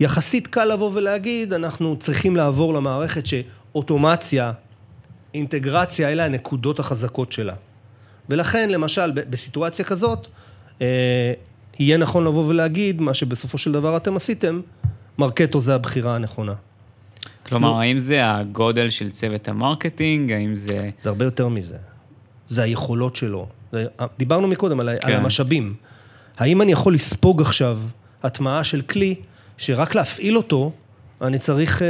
יחסית 0.00 0.46
קל 0.46 0.64
לבוא 0.64 0.90
ולהגיד, 0.94 1.52
אנחנו 1.52 1.96
צריכים 2.00 2.36
לעבור 2.36 2.74
למערכת 2.74 3.24
שאוטומציה, 3.26 4.52
אינטגרציה, 5.34 6.12
אלה 6.12 6.24
הנקודות 6.24 6.78
החזקות 6.78 7.32
שלה. 7.32 7.54
ולכן, 8.28 8.70
למשל, 8.70 9.10
בסיטואציה 9.10 9.84
כזאת, 9.84 10.26
אה, 10.82 11.32
יהיה 11.78 11.96
נכון 11.96 12.24
לבוא 12.24 12.46
ולהגיד, 12.46 13.00
מה 13.00 13.14
שבסופו 13.14 13.58
של 13.58 13.72
דבר 13.72 13.96
אתם 13.96 14.16
עשיתם, 14.16 14.60
Marketo 15.18 15.60
זה 15.60 15.74
הבחירה 15.74 16.14
הנכונה. 16.14 16.54
כלומר, 17.46 17.72
לא. 17.72 17.80
האם 17.80 17.98
זה 17.98 18.30
הגודל 18.30 18.90
של 18.90 19.10
צוות 19.10 19.48
ה 19.48 19.56
marketing, 19.56 20.32
האם 20.32 20.56
זה... 20.56 20.90
זה 21.02 21.08
הרבה 21.08 21.24
יותר 21.24 21.48
מזה. 21.48 21.76
זה 22.48 22.62
היכולות 22.62 23.16
שלו. 23.16 23.46
זה, 23.72 23.86
דיברנו 24.18 24.48
מקודם 24.48 24.80
על, 24.80 24.90
כן. 25.00 25.08
על 25.08 25.14
המשאבים. 25.14 25.74
האם 26.38 26.62
אני 26.62 26.72
יכול 26.72 26.94
לספוג 26.94 27.42
עכשיו 27.42 27.80
הטמעה 28.22 28.64
של 28.64 28.82
כלי, 28.82 29.14
שרק 29.56 29.94
להפעיל 29.94 30.36
אותו, 30.36 30.72
אני 31.22 31.38
צריך 31.38 31.82
אה, 31.82 31.88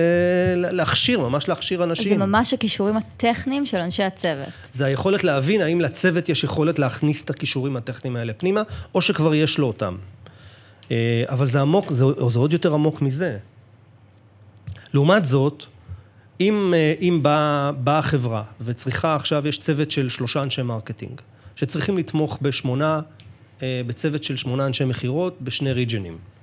להכשיר, 0.57 1.21
ממש 1.21 1.49
להכשיר 1.49 1.85
אנשים. 1.85 2.09
זה 2.09 2.27
ממש 2.27 2.55
הכישורים 2.55 2.97
הטכניים 2.97 3.67
של 3.67 3.77
אנשי 3.77 4.03
הצוות. 4.03 4.49
זה 4.73 4.85
היכולת 4.85 5.25
להבין 5.25 5.61
האם 5.61 5.81
לצוות 5.81 6.29
יש 6.29 6.45
יכולת 6.45 6.79
להכניס 6.79 7.25
את 7.25 7.31
הכישורים 7.31 7.77
הטכניים 7.77 8.17
האלה 8.17 8.33
פנימה, 8.33 8.63
או 8.95 9.03
שכבר 9.03 9.35
יש 9.35 9.59
לו 9.59 9.67
אותם. 9.67 9.97
אה, 10.91 11.25
אבל 11.29 11.47
זה 11.47 11.61
עמוק, 11.61 11.93
זה, 11.93 12.05
זה 12.29 12.39
עוד 12.39 12.53
יותר 12.53 12.75
עמוק 12.75 13.03
מזה. 13.03 13.39
לעומת 14.95 15.27
זאת, 15.27 15.65
אם, 16.41 16.75
אה, 16.77 16.95
אם 17.01 17.19
באה 17.23 17.73
בא 17.73 17.99
החברה 17.99 18.43
וצריכה, 18.61 19.17
עכשיו 19.17 19.49
יש 19.49 19.59
צוות 19.59 19.91
של 19.91 20.09
שלושה 20.09 20.43
אנשי 20.43 20.63
marketing, 20.63 21.21
שצריכים 21.57 21.99
לתמוך 21.99 22.39
בשמונה, 22.43 23.01
אה, 23.63 23.81
בצוות 23.87 24.25
של 24.25 24.37
שמונה 24.37 24.67
אנשי 24.67 24.85
מכירות 24.85 25.37
בשני 25.41 25.73
ריג'נים. 25.73 26.36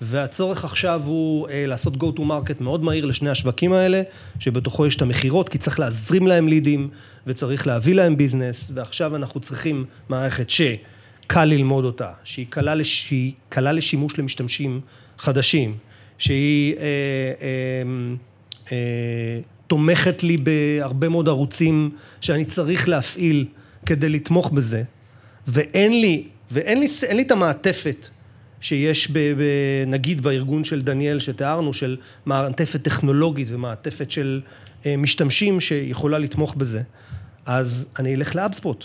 והצורך 0.00 0.64
עכשיו 0.64 1.02
הוא 1.04 1.48
אה, 1.48 1.66
לעשות 1.66 1.94
go 1.94 2.16
to 2.16 2.20
market 2.20 2.60
מאוד 2.60 2.84
מהיר 2.84 3.04
לשני 3.04 3.30
השווקים 3.30 3.72
האלה, 3.72 4.02
שבתוכו 4.38 4.86
יש 4.86 4.96
את 4.96 5.02
המכירות, 5.02 5.48
כי 5.48 5.58
צריך 5.58 5.80
להזרים 5.80 6.26
להם 6.26 6.48
לידים 6.48 6.88
וצריך 7.26 7.66
להביא 7.66 7.94
להם 7.94 8.16
ביזנס, 8.16 8.70
ועכשיו 8.74 9.16
אנחנו 9.16 9.40
צריכים 9.40 9.84
מערכת 10.08 10.50
שקל 10.50 11.44
ללמוד 11.44 11.84
אותה, 11.84 12.12
שהיא 12.24 12.46
קלה, 12.48 12.74
לש... 12.74 13.08
שהיא 13.08 13.32
קלה 13.48 13.72
לשימוש 13.72 14.18
למשתמשים 14.18 14.80
חדשים, 15.18 15.76
שהיא 16.18 16.76
אה, 16.76 16.82
אה, 17.42 17.82
אה, 18.72 19.40
תומכת 19.66 20.22
לי 20.22 20.36
בהרבה 20.36 21.08
מאוד 21.08 21.28
ערוצים 21.28 21.90
שאני 22.20 22.44
צריך 22.44 22.88
להפעיל 22.88 23.46
כדי 23.86 24.08
לתמוך 24.08 24.50
בזה, 24.50 24.82
ואין 25.46 26.00
לי, 26.00 26.24
ואין 26.50 26.80
לי, 26.80 26.88
לי 27.12 27.22
את 27.22 27.30
המעטפת 27.30 28.08
שיש 28.60 29.10
ב, 29.10 29.18
ב, 29.18 29.42
נגיד 29.86 30.20
בארגון 30.20 30.64
של 30.64 30.82
דניאל 30.82 31.20
שתיארנו, 31.20 31.72
של 31.72 31.96
מעטפת 32.26 32.82
טכנולוגית 32.82 33.48
ומעטפת 33.50 34.10
של 34.10 34.40
אה, 34.86 34.96
משתמשים 34.96 35.60
שיכולה 35.60 36.18
לתמוך 36.18 36.54
בזה, 36.54 36.82
אז 37.46 37.86
אני 37.98 38.14
אלך 38.14 38.36
לאבספוט. 38.36 38.84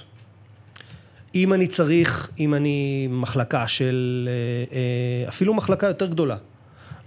אם 1.35 1.53
אני 1.53 1.67
צריך, 1.67 2.29
אם 2.39 2.53
אני 2.53 3.07
מחלקה 3.11 3.67
של, 3.67 4.29
אה, 4.31 4.77
אה, 4.77 5.29
אפילו 5.29 5.53
מחלקה 5.53 5.87
יותר 5.87 6.05
גדולה, 6.05 6.37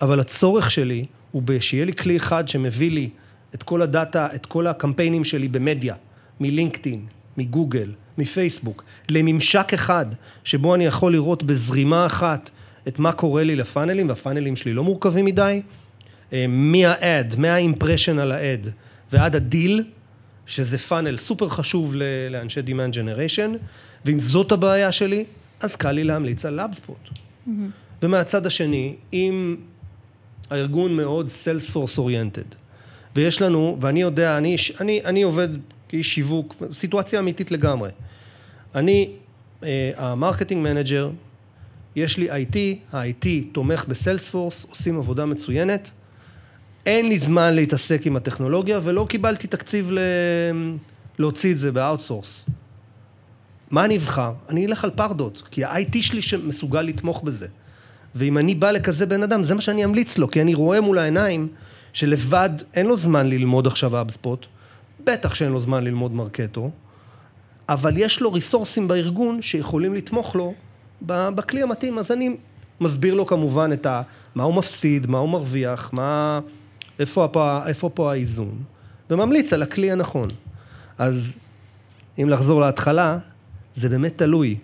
אבל 0.01 0.21
הצורך 0.21 0.71
שלי 0.71 1.05
הוא 1.33 1.43
שיהיה 1.61 1.85
לי 1.85 1.93
כלי 1.93 2.17
אחד 2.17 2.49
שמביא 2.49 2.91
לי 2.91 3.11
את 3.55 3.63
כל 3.63 3.83
הדאטה, 3.83 4.29
את 4.35 4.47
כל 4.47 4.67
הקמפיינים 4.67 5.25
שלי 5.25 5.49
במדיה, 5.49 5.95
מלינקדאין, 6.41 7.07
מגוגל, 7.37 7.93
מפייסבוק, 8.19 8.85
לממשק 9.09 9.75
אחד, 9.75 10.07
שבו 10.45 10.75
אני 10.75 10.85
יכול 10.85 11.13
לראות 11.13 11.43
בזרימה 11.43 12.07
אחת 12.07 12.51
את 12.89 12.99
מה 12.99 13.13
קורה 13.13 13.43
לי 13.43 13.57
לפאנלים, 13.57 14.09
והפאנלים 14.09 14.57
שלי 14.57 14.75
לא 14.75 14.85
מורכבים 14.85 15.25
מדי, 15.25 15.63
אה, 16.33 16.45
מה 16.49 16.83
ad, 16.83 17.35
מה 17.39 17.52
impression 17.52 18.19
על 18.19 18.33
ה 18.33 18.45
ad 18.45 18.69
ועד 19.13 19.37
הדיל, 19.37 19.85
שזה 20.47 20.79
funnel 20.79 21.17
סופר 21.17 21.49
חשוב 21.49 21.95
לאנשי 22.31 22.61
Demand 22.61 22.95
Generation, 22.95 23.57
ואם 24.05 24.21
זאת 24.21 24.53
הבעיה 24.53 24.93
שלי, 24.93 25.25
אז 25.61 25.77
קל 25.77 25.93
לי 25.93 26.05
להמליץ 26.05 26.45
על 26.45 26.55
HubSpot. 26.55 26.97
Mm-hmm. 27.09 27.51
ומהצד 28.03 28.47
השני, 28.47 28.95
אם 29.13 29.57
הארגון 30.51 30.97
מאוד 30.97 31.29
Salesforce 31.29 31.99
oriented. 31.99 32.43
ויש 33.17 33.43
לנו, 33.43 33.77
ואני 33.81 34.03
יודע, 34.03 34.39
אני, 34.39 34.57
אני, 34.81 35.01
אני 35.05 35.23
עובד 35.23 35.49
כאיש 35.89 36.15
שיווק, 36.15 36.55
סיטואציה 36.73 37.21
אמיתית 37.21 37.51
לגמרי. 37.51 37.91
אני 38.75 39.11
אה, 39.65 39.91
ה 39.97 40.03
marketing 40.03 40.63
manager, 40.63 41.11
יש 41.97 42.19
לי 42.19 42.31
IT, 42.31 42.57
ה-IT 42.93 43.27
תומך 43.53 43.85
ב 43.89 43.95
Salesforce, 43.95 44.67
עושים 44.71 44.99
עבודה 44.99 45.27
מצוינת. 45.27 45.91
אין 46.87 47.09
לי 47.09 47.19
זמן 47.19 47.55
להתעסק 47.55 48.07
עם 48.07 48.17
הטכנולוגיה 48.17 48.81
ולא 48.83 49.07
קיבלתי 49.09 49.47
תקציב 49.47 49.91
ל... 49.91 49.99
להוציא 51.19 51.53
את 51.53 51.59
זה 51.59 51.73
ב 51.73 51.80
outsource. 51.80 52.47
מה 53.71 53.85
אני 53.85 53.97
אבחר? 53.97 54.33
אני 54.49 54.67
אלך 54.67 54.85
על 54.85 54.91
Pardot, 54.91 55.43
כי 55.51 55.65
ה-IT 55.65 56.03
שלי 56.03 56.23
שמסוגל 56.23 56.83
לתמוך 56.83 57.23
בזה. 57.23 57.47
ואם 58.15 58.39
אני 58.39 58.55
בא 58.55 58.71
לכזה 58.71 59.07
בן 59.07 59.23
אדם, 59.23 59.43
זה 59.43 59.55
מה 59.55 59.61
שאני 59.61 59.85
אמליץ 59.85 60.19
לו, 60.19 60.31
כי 60.31 60.41
אני 60.41 60.55
רואה 60.55 60.81
מול 60.81 60.99
העיניים 60.99 61.49
שלבד 61.93 62.51
אין 62.75 62.87
לו 62.87 62.97
זמן 62.97 63.29
ללמוד 63.29 63.67
עכשיו 63.67 64.01
HubSpot, 64.01 64.47
בטח 65.05 65.35
שאין 65.35 65.53
לו 65.53 65.61
זמן 65.61 65.85
ללמוד 65.85 66.13
Marketo, 66.13 66.71
אבל 67.69 67.93
יש 67.97 68.21
לו 68.21 68.33
ריסורסים 68.33 68.89
בארגון 68.89 69.43
שיכולים 69.43 69.95
לתמוך 69.95 70.37
לו 70.37 70.55
בכלי 71.03 71.63
המתאים, 71.63 71.99
אז 71.99 72.11
אני 72.11 72.37
מסביר 72.81 73.15
לו 73.15 73.27
כמובן 73.27 73.71
את 73.73 73.87
ה... 73.87 74.03
מה 74.35 74.43
הוא 74.43 74.55
מפסיד, 74.55 75.07
מה 75.07 75.19
הוא 75.19 75.29
מרוויח, 75.29 75.91
מה... 75.93 76.41
איפה 76.99 77.29
פה, 77.33 77.67
איפה 77.67 77.91
פה 77.95 78.13
האיזון, 78.13 78.63
וממליץ 79.11 79.53
על 79.53 79.63
הכלי 79.63 79.93
הנכון. 79.93 80.29
אז 80.99 81.33
אם 82.23 82.29
לחזור 82.29 82.61
להתחלה, 82.61 83.19
זה 83.75 83.89
באמת 83.89 84.19
תלוי. 84.19 84.57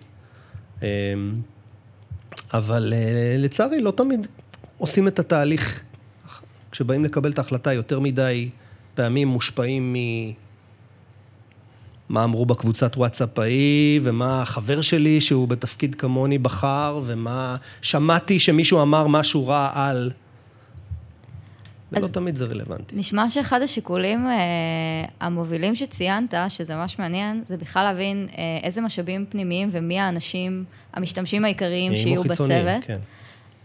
אמ, 0.83 0.87
אבל 2.55 2.93
אה, 2.97 3.37
לצערי, 3.39 3.81
לא 3.81 3.91
תמיד 3.91 4.27
עושים 4.79 5.09
את 5.09 5.19
התהליך, 5.19 5.83
כשבאים 6.71 7.05
לקבל 7.05 7.31
את 7.31 7.39
ההחלטה, 7.39 7.73
יותר 7.73 8.01
מדי 8.01 8.49
פעמים 8.95 9.29
מושפעים 9.29 9.93
מ... 9.93 9.97
מה 12.09 12.25
אמרו 12.25 12.47
בקבוצת 12.47 12.97
וואטסאפ 12.97 13.39
ההיא, 13.39 14.01
ומה 14.03 14.43
החבר 14.43 14.81
שלי 14.81 15.21
שהוא 15.21 15.49
בתפקיד 15.49 15.95
כמוני 15.95 16.39
בחר, 16.39 17.01
ומה 17.05 17.57
שמעתי 17.83 18.39
שמישהו 18.41 18.83
אמר 18.83 19.07
משהו 19.07 19.47
רע 19.47 19.71
על... 19.75 20.11
ולא 21.93 22.09
תמיד 22.09 22.37
זה 22.37 22.45
רלוונטי. 22.45 22.97
נשמע 22.97 23.31
שאחד 23.31 23.63
השיקולים 23.63 24.27
אה, 24.27 24.33
המובילים 25.21 25.75
שציינת, 25.75 26.35
שזה 26.49 26.77
ממש 26.77 26.99
מעניין, 26.99 27.43
זה 27.47 27.57
בכלל 27.57 27.83
להבין 27.83 28.29
אה, 28.39 28.59
איזה 28.63 28.81
משאבים 28.81 29.27
פנימיים 29.29 29.69
ומי 29.73 30.01
האנשים, 30.01 30.65
המשתמשים 30.93 31.45
העיקריים 31.45 31.97
שיהיו 31.97 32.23
בצוות. 32.23 32.85
כן. 32.87 32.99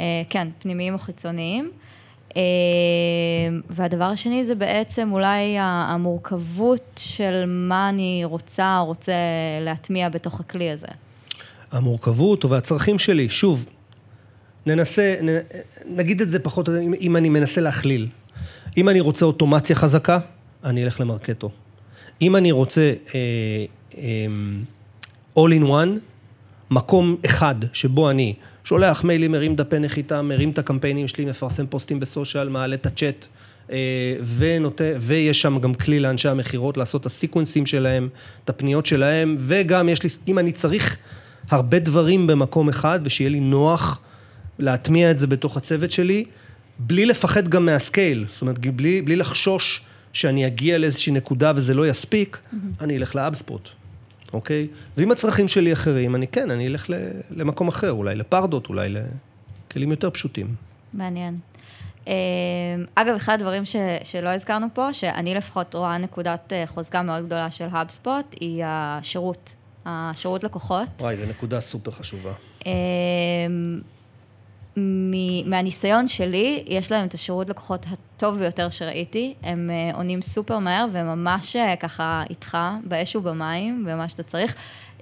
אה, 0.02 0.22
כן, 0.30 0.48
פנימיים 0.60 0.94
או 0.94 1.00
חיצוניים. 1.00 1.72
אה, 2.38 2.42
והדבר 3.70 4.04
השני 4.04 4.44
זה 4.44 4.56
בעצם 4.56 5.10
אולי 5.12 5.56
המורכבות 5.60 6.92
של 6.96 7.44
מה 7.48 7.90
אני 7.90 8.22
רוצה 8.26 8.80
או 8.80 8.86
רוצה 8.86 9.14
להטמיע 9.62 10.10
בתוך 10.10 10.40
הכלי 10.40 10.70
הזה. 10.72 10.88
המורכבות 11.72 12.46
והצרכים 12.46 13.00
שלי, 13.00 13.30
שוב, 13.30 13.70
ננסה, 14.66 15.16
נ, 15.24 15.28
נגיד 15.86 16.22
את 16.22 16.30
זה 16.30 16.40
פחות, 16.40 16.70
אם 17.02 17.16
אני 17.16 17.30
מנסה 17.30 17.62
להכליל. 17.62 18.08
אם 18.78 18.90
אני 18.90 19.00
רוצה 19.00 19.26
אוטומציה 19.26 19.76
חזקה, 19.76 20.20
אני 20.64 20.84
אלך 20.84 21.00
למרקטו. 21.00 21.50
אם 22.22 22.36
אני 22.36 22.52
רוצה 22.52 22.94
אה, 23.16 23.20
אה, 23.98 24.26
all 25.40 25.52
in 25.62 25.64
one, 25.64 26.09
מקום 26.72 27.16
אחד 27.26 27.56
שבו 27.74 28.10
אני 28.10 28.34
שולח 28.64 29.04
מיילים, 29.04 29.32
מרים 29.32 29.56
דפי 29.56 29.80
נחיתה, 29.80 30.22
מרים 30.22 30.50
את 30.50 30.60
הקמפיינים 30.60 31.08
שלי, 31.08 31.26
מפרסם 31.26 31.68
פוסטים 31.68 32.00
בסושיאל, 32.00 32.50
מעלה 32.50 32.76
את 32.76 32.86
הצ'אט, 32.86 33.28
אה, 33.72 34.16
ונות... 34.38 34.82
ויש 35.00 35.42
שם 35.42 35.60
גם 35.60 35.74
כלי 35.74 36.00
לאנשי 36.00 36.30
המכירות 36.30 36.78
לעשות 36.78 37.02
את 37.02 37.06
הסיקוונסים 37.06 37.66
שלהם, 37.66 38.10
את 38.44 38.50
הפניות 38.50 38.86
שלהם, 38.86 39.36
וגם 39.40 39.90
יש 39.90 40.04
לי, 40.04 40.10
אם 40.28 40.40
אני 40.40 40.52
צריך 40.52 40.98
הרבה 41.50 41.80
דברים 41.80 42.28
במקום 42.28 42.70
אחד, 42.70 43.00
ושיהיה 43.04 43.30
לי 43.30 43.40
נוח 43.40 44.02
להטמיע 44.60 45.12
את 45.12 45.18
זה 45.18 45.28
בתוך 45.28 45.58
הצוות 45.58 45.92
שלי, 45.92 46.24
בלי 46.80 47.06
לפחד 47.06 47.48
גם 47.48 47.66
מהסקייל, 47.66 48.26
זאת 48.32 48.42
אומרת, 48.42 48.60
בלי, 48.60 49.02
בלי 49.02 49.16
לחשוש 49.16 49.82
שאני 50.14 50.48
אגיע 50.48 50.78
לאיזושהי 50.78 51.14
נקודה 51.14 51.52
וזה 51.56 51.74
לא 51.74 51.88
יספיק, 51.88 52.38
mm-hmm. 52.38 52.84
אני 52.84 52.98
אלך 52.98 53.16
לאבספוט. 53.16 53.70
אוקיי? 54.34 54.68
ואם 54.98 55.12
הצרכים 55.12 55.48
שלי 55.48 55.74
אחרים, 55.74 56.16
אני 56.16 56.28
כן, 56.28 56.52
אני 56.52 56.68
אלך 56.68 56.90
למקום 57.30 57.68
אחר, 57.68 57.92
אולי 57.92 58.16
לפרדות, 58.16 58.70
אולי 58.70 58.90
לכלים 59.70 59.92
יותר 59.92 60.10
פשוטים. 60.10 60.56
מעניין. 60.94 61.38
אה, 62.08 62.14
אגב, 62.96 63.16
אחד 63.16 63.34
הדברים 63.34 63.66
ש, 63.66 63.76
שלא 64.04 64.30
הזכרנו 64.30 64.68
פה, 64.74 64.94
שאני 64.94 65.36
לפחות 65.36 65.76
רואה 65.76 65.98
נקודת 65.98 66.54
אה, 66.54 66.68
חוזקה 66.68 67.02
מאוד 67.02 67.26
גדולה 67.26 67.52
של 67.52 67.68
האבספוט, 67.72 68.36
היא 68.40 68.64
השירות, 68.66 69.56
השירות 69.86 70.44
לקוחות. 70.44 70.90
וואי, 71.00 71.18
זו 71.18 71.26
נקודה 71.26 71.62
סופר 71.62 71.92
חשובה. 71.92 72.34
מהניסיון 75.46 76.08
שלי, 76.08 76.64
יש 76.68 76.92
להם 76.92 77.08
את 77.08 77.14
השירות 77.14 77.50
לקוחות 77.50 77.86
הטוב 77.92 78.40
ביותר 78.40 78.70
שראיתי. 78.70 79.34
הם 79.44 79.70
אה, 79.74 79.96
עונים 79.96 80.22
סופר 80.22 80.60
מהר 80.60 80.86
וממש 80.92 81.56
אה, 81.56 81.76
ככה 81.76 82.24
איתך 82.30 82.58
באש 82.84 83.16
ובמים, 83.16 83.86
במה 83.88 84.10
שאתה 84.10 84.24
צריך. 84.24 84.56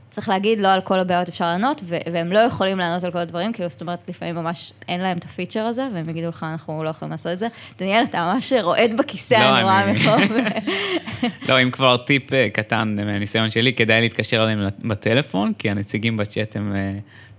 צריך 0.09 0.29
להגיד, 0.29 0.61
לא 0.61 0.67
על 0.73 0.81
כל 0.81 0.99
הבעיות 0.99 1.29
אפשר 1.29 1.45
לענות, 1.45 1.81
והם 1.87 2.31
לא 2.31 2.39
יכולים 2.39 2.77
לענות 2.77 3.03
על 3.03 3.11
כל 3.11 3.17
הדברים, 3.17 3.53
כאילו, 3.53 3.69
זאת 3.69 3.81
אומרת, 3.81 3.99
לפעמים 4.09 4.35
ממש 4.35 4.73
אין 4.87 5.01
להם 5.01 5.17
את 5.17 5.25
הפיצ'ר 5.25 5.59
הזה, 5.59 5.87
והם 5.93 6.09
יגידו 6.09 6.29
לך, 6.29 6.45
אנחנו 6.51 6.83
לא 6.83 6.89
יכולים 6.89 7.11
לעשות 7.11 7.31
את 7.31 7.39
זה. 7.39 7.47
דניאל, 7.79 8.03
אתה 8.03 8.31
ממש 8.33 8.53
רועד 8.53 8.97
בכיסא, 8.97 9.33
לא, 9.33 9.55
אני 9.55 9.63
רואה 9.63 9.93
מפה. 9.93 10.35
לא, 11.49 11.61
אם 11.61 11.71
כבר 11.71 11.97
טיפ 11.97 12.33
אה, 12.33 12.47
קטן 12.53 12.95
מהניסיון 12.95 13.49
שלי, 13.49 13.73
כדאי 13.73 14.01
להתקשר 14.01 14.43
אליהם 14.43 14.67
בטלפון, 14.79 15.53
כי 15.57 15.69
הנציגים 15.69 16.17
בצ'אט 16.17 16.55
הם 16.55 16.75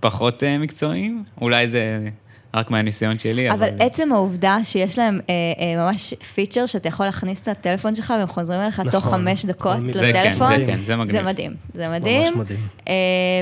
פחות 0.01 0.42
מקצועיים. 0.61 1.22
אולי 1.40 1.68
זה 1.68 2.09
רק 2.55 2.71
מהניסיון 2.71 3.19
שלי, 3.19 3.51
אבל... 3.51 3.69
אבל 3.69 3.81
עצם 3.81 4.13
העובדה 4.13 4.59
שיש 4.65 4.99
להם 4.99 5.21
אה, 5.29 5.35
אה, 5.59 5.87
ממש 5.87 6.15
פיצ'ר 6.35 6.67
שאתה 6.67 6.89
יכול 6.89 7.07
להכניס 7.07 7.41
את 7.43 7.49
הטלפון 7.49 7.95
שלך 7.95 8.15
והם 8.19 8.27
חוזרים 8.27 8.61
אליך 8.61 8.81
נכון. 8.81 8.93
תוך 8.93 9.05
חמש 9.05 9.45
דקות 9.45 9.77
זה 9.93 10.01
כן, 10.01 10.09
לטלפון. 10.09 10.49
כן, 10.49 10.61
זה 10.61 10.67
כן, 10.67 10.79
זה 10.85 10.97
מגניב. 10.97 11.13
זה 11.13 11.23
מדהים, 11.23 11.55
זה 11.75 11.89
מדהים. 11.89 12.21
ממש 12.23 12.37
מדהים. 12.37 12.67
אה, 12.89 12.95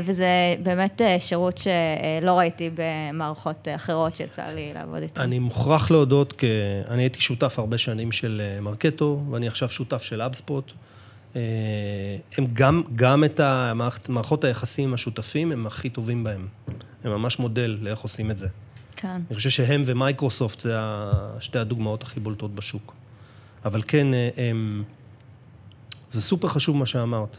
וזה 0.04 0.26
באמת 0.62 1.00
אה, 1.02 1.16
שירות 1.20 1.58
שלא 1.58 2.38
ראיתי 2.38 2.70
במערכות 2.74 3.68
אחרות 3.76 4.16
שיצא 4.16 4.42
לי 4.54 4.70
לעבוד 4.74 5.02
איתן. 5.02 5.22
אני 5.22 5.38
מוכרח 5.38 5.90
להודות, 5.90 6.32
כי 6.32 6.46
אני 6.88 7.02
הייתי 7.02 7.20
שותף 7.20 7.58
הרבה 7.58 7.78
שנים 7.78 8.12
של 8.12 8.42
אה, 8.44 8.60
Marketo, 8.60 9.22
ואני 9.30 9.48
עכשיו 9.48 9.68
שותף 9.68 10.02
של 10.02 10.22
HubSpot. 10.22 10.72
אה, 11.36 11.40
הם 12.38 12.46
גם, 12.52 12.82
גם 12.96 13.24
את 13.24 13.40
המערכות 13.40 14.44
היחסים 14.44 14.94
השותפים, 14.94 15.52
הם 15.52 15.66
הכי 15.66 15.88
טובים 15.88 16.24
בהם. 16.24 16.46
הם 17.04 17.10
ממש 17.12 17.38
מודל 17.38 17.78
לאיך 17.80 18.00
עושים 18.00 18.30
את 18.30 18.36
זה. 18.36 18.48
כן. 18.96 19.20
אני 19.30 19.36
חושב 19.36 19.50
שהם 19.50 19.82
ומייקרוסופט 19.86 20.60
זה 20.60 20.74
שתי 21.40 21.58
הדוגמאות 21.58 22.02
הכי 22.02 22.20
בולטות 22.20 22.54
בשוק. 22.54 22.94
אבל 23.64 23.82
כן, 23.86 24.14
אה, 24.14 24.28
הם, 24.36 24.84
זה 26.08 26.22
סופר 26.22 26.48
חשוב 26.48 26.76
מה 26.76 26.86
שאמרת. 26.86 27.36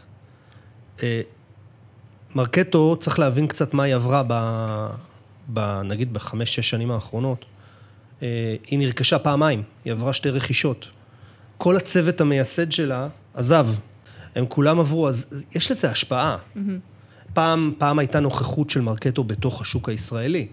אה, 1.02 1.20
Marketo, 2.34 2.96
צריך 3.00 3.18
להבין 3.18 3.46
קצת 3.46 3.74
מה 3.74 3.82
היא 3.82 3.94
עברה 3.94 4.22
ב... 4.26 4.32
ב 5.54 5.80
נגיד 5.84 6.12
בחמש-שש 6.12 6.70
שנים 6.70 6.90
האחרונות. 6.90 7.44
אה, 8.22 8.56
היא 8.66 8.78
נרכשה 8.78 9.18
פעמיים, 9.18 9.62
היא 9.84 9.92
עברה 9.92 10.12
שתי 10.12 10.30
רכישות. 10.30 10.90
כל 11.58 11.76
הצוות 11.76 12.20
המייסד 12.20 12.72
שלה 12.72 13.08
עזב. 13.34 13.66
הם 14.34 14.46
כולם 14.48 14.80
עברו, 14.80 15.08
אז 15.08 15.26
יש 15.54 15.70
לזה 15.70 15.90
השפעה. 15.90 16.36
Mm-hmm. 16.36 16.58
פעם, 17.34 17.72
פעם 17.78 17.98
הייתה 17.98 18.20
נוכחות 18.20 18.70
של 18.70 18.80
Marketo 18.80 19.24
בתוך 19.24 19.60
השוק 19.60 19.88
הישראלי. 19.88 20.48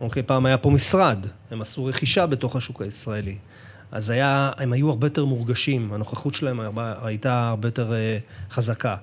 אוקיי, 0.00 0.22
פעם 0.22 0.46
היה 0.46 0.58
פה 0.58 0.70
משרד, 0.70 1.26
הם 1.50 1.60
עשו 1.60 1.84
רכישה 1.84 2.26
בתוך 2.26 2.56
השוק 2.56 2.82
הישראלי. 2.82 3.36
אז 3.92 4.10
היה, 4.10 4.50
הם 4.58 4.72
היו 4.72 4.88
הרבה 4.90 5.06
יותר 5.06 5.24
מורגשים, 5.24 5.92
הנוכחות 5.92 6.34
שלהם 6.34 6.60
הייתה 7.02 7.48
הרבה 7.48 7.68
יותר 7.68 7.90
uh, 7.90 8.54
חזקה. 8.54 8.96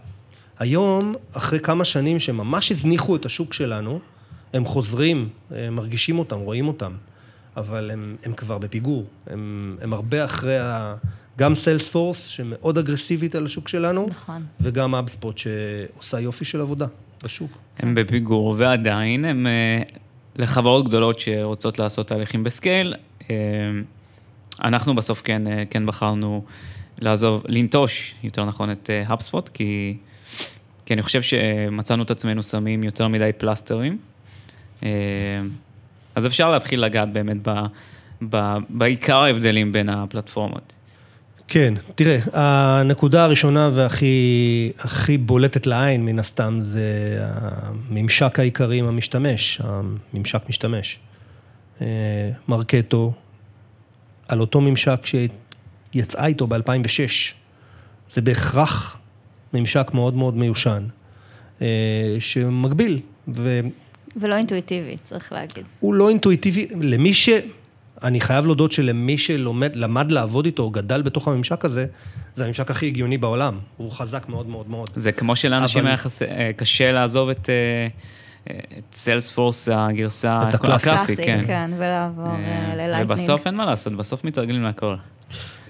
היום, 0.59 1.15
אחרי 1.33 1.59
כמה 1.59 1.85
שנים 1.85 2.19
שממש 2.19 2.71
הזניחו 2.71 3.15
את 3.15 3.25
השוק 3.25 3.53
שלנו, 3.53 3.99
הם 4.53 4.65
חוזרים, 4.65 5.29
הם 5.51 5.57
אה, 5.57 5.69
מרגישים 5.69 6.19
אותם, 6.19 6.39
רואים 6.39 6.67
אותם, 6.67 6.91
אבל 7.57 7.91
הם, 7.91 8.15
הם 8.23 8.33
כבר 8.33 8.57
בפיגור. 8.57 9.05
הם, 9.27 9.77
הם 9.81 9.93
הרבה 9.93 10.25
אחרי 10.25 10.59
ה... 10.59 10.95
גם 11.37 11.55
סיילספורס, 11.55 12.25
שמאוד 12.27 12.77
אגרסיבית 12.77 13.35
על 13.35 13.45
השוק 13.45 13.67
שלנו, 13.67 14.05
נכון. 14.09 14.45
וגם 14.61 14.95
אבספוט, 14.95 15.37
שעושה 15.37 16.19
יופי 16.19 16.45
של 16.45 16.61
עבודה 16.61 16.87
בשוק. 17.23 17.51
הם 17.77 17.95
בפיגור, 17.95 18.55
ועדיין 18.57 19.25
הם 19.25 19.47
אה, 19.47 19.81
לחברות 20.35 20.87
גדולות 20.87 21.19
שרוצות 21.19 21.79
לעשות 21.79 22.07
תהליכים 22.07 22.43
בסקייל. 22.43 22.93
אה, 23.29 23.35
אנחנו 24.63 24.95
בסוף 24.95 25.21
כן, 25.21 25.47
אה, 25.47 25.63
כן 25.69 25.85
בחרנו 25.85 26.45
לעזוב, 26.99 27.43
לנטוש, 27.47 28.15
יותר 28.23 28.45
נכון, 28.45 28.71
את 28.71 28.89
HubSpot, 29.07 29.49
כי, 29.53 29.97
כי 30.85 30.93
אני 30.93 31.01
חושב 31.01 31.21
שמצאנו 31.21 32.03
את 32.03 32.11
עצמנו 32.11 32.43
שמים 32.43 32.83
יותר 32.83 33.07
מדי 33.07 33.31
פלסטרים. 33.37 33.97
אז 36.15 36.25
אפשר 36.25 36.51
להתחיל 36.51 36.85
לגעת 36.85 37.13
באמת 37.13 37.37
ב, 37.47 37.51
ב, 38.29 38.57
בעיקר 38.69 39.17
ההבדלים 39.17 39.71
בין 39.71 39.89
הפלטפורמות. 39.89 40.73
כן, 41.47 41.73
תראה, 41.95 42.19
הנקודה 42.33 43.23
הראשונה 43.23 43.69
והכי 43.73 44.71
הכי 44.79 45.17
בולטת 45.17 45.67
לעין, 45.67 46.05
מן 46.05 46.19
הסתם, 46.19 46.59
זה 46.61 47.17
הממשק 47.21 48.39
העיקרי 48.39 48.79
עם 48.79 48.85
המשתמש, 48.85 49.61
הממשק 49.63 50.49
משתמש. 50.49 50.99
אה, 51.81 52.31
מרקטו, 52.47 53.13
על 54.27 54.39
אותו 54.39 54.61
ממשק 54.61 54.99
שיצאה 55.05 56.25
איתו 56.25 56.47
ב-2006. 56.47 57.33
זה 58.13 58.21
בהכרח 58.21 58.97
ממשק 59.53 59.87
מאוד 59.93 60.13
מאוד 60.13 60.37
מיושן, 60.37 60.83
אה, 61.61 61.67
שמגביל. 62.19 62.99
ו... 63.35 63.59
ולא 64.15 64.35
אינטואיטיבי, 64.35 64.97
צריך 65.03 65.31
להגיד. 65.31 65.65
הוא 65.79 65.93
לא 65.93 66.09
אינטואיטיבי, 66.09 66.67
למי 66.81 67.13
ש... 67.13 67.29
אני 68.03 68.21
חייב 68.21 68.45
להודות 68.45 68.71
שלמי 68.71 69.17
שלמד 69.17 70.11
לעבוד 70.11 70.45
איתו, 70.45 70.63
או 70.63 70.69
גדל 70.69 71.01
בתוך 71.01 71.27
הממשק 71.27 71.65
הזה, 71.65 71.85
זה 72.35 72.43
הממשק 72.43 72.71
הכי 72.71 72.87
הגיוני 72.87 73.17
בעולם. 73.17 73.59
הוא 73.77 73.91
חזק 73.91 74.29
מאוד 74.29 74.47
מאוד 74.47 74.69
מאוד. 74.69 74.89
זה 74.95 75.11
כמו 75.11 75.35
שלאנשים 75.35 75.79
אבל... 75.81 75.87
היה 75.87 75.97
חס... 75.97 76.21
אה, 76.21 76.51
קשה 76.57 76.91
לעזוב 76.91 77.29
את, 77.29 77.49
אה, 77.49 77.87
את 78.77 78.95
Salesforce 78.95 79.69
הגרסה 79.71 80.49
את 80.49 80.55
הקלאסי. 80.55 80.89
הקלאסית, 80.89 81.19
כן. 81.19 81.43
כן, 81.47 81.71
ולעבור 81.77 82.25
אה, 82.25 82.73
ל 82.73 82.77
Lightning. 82.77 83.11
ובסוף 83.11 83.47
אין 83.47 83.55
מה 83.55 83.65
לעשות, 83.65 83.93
בסוף 83.93 84.23
מתרגלים 84.23 84.63
להכל. 84.63 84.95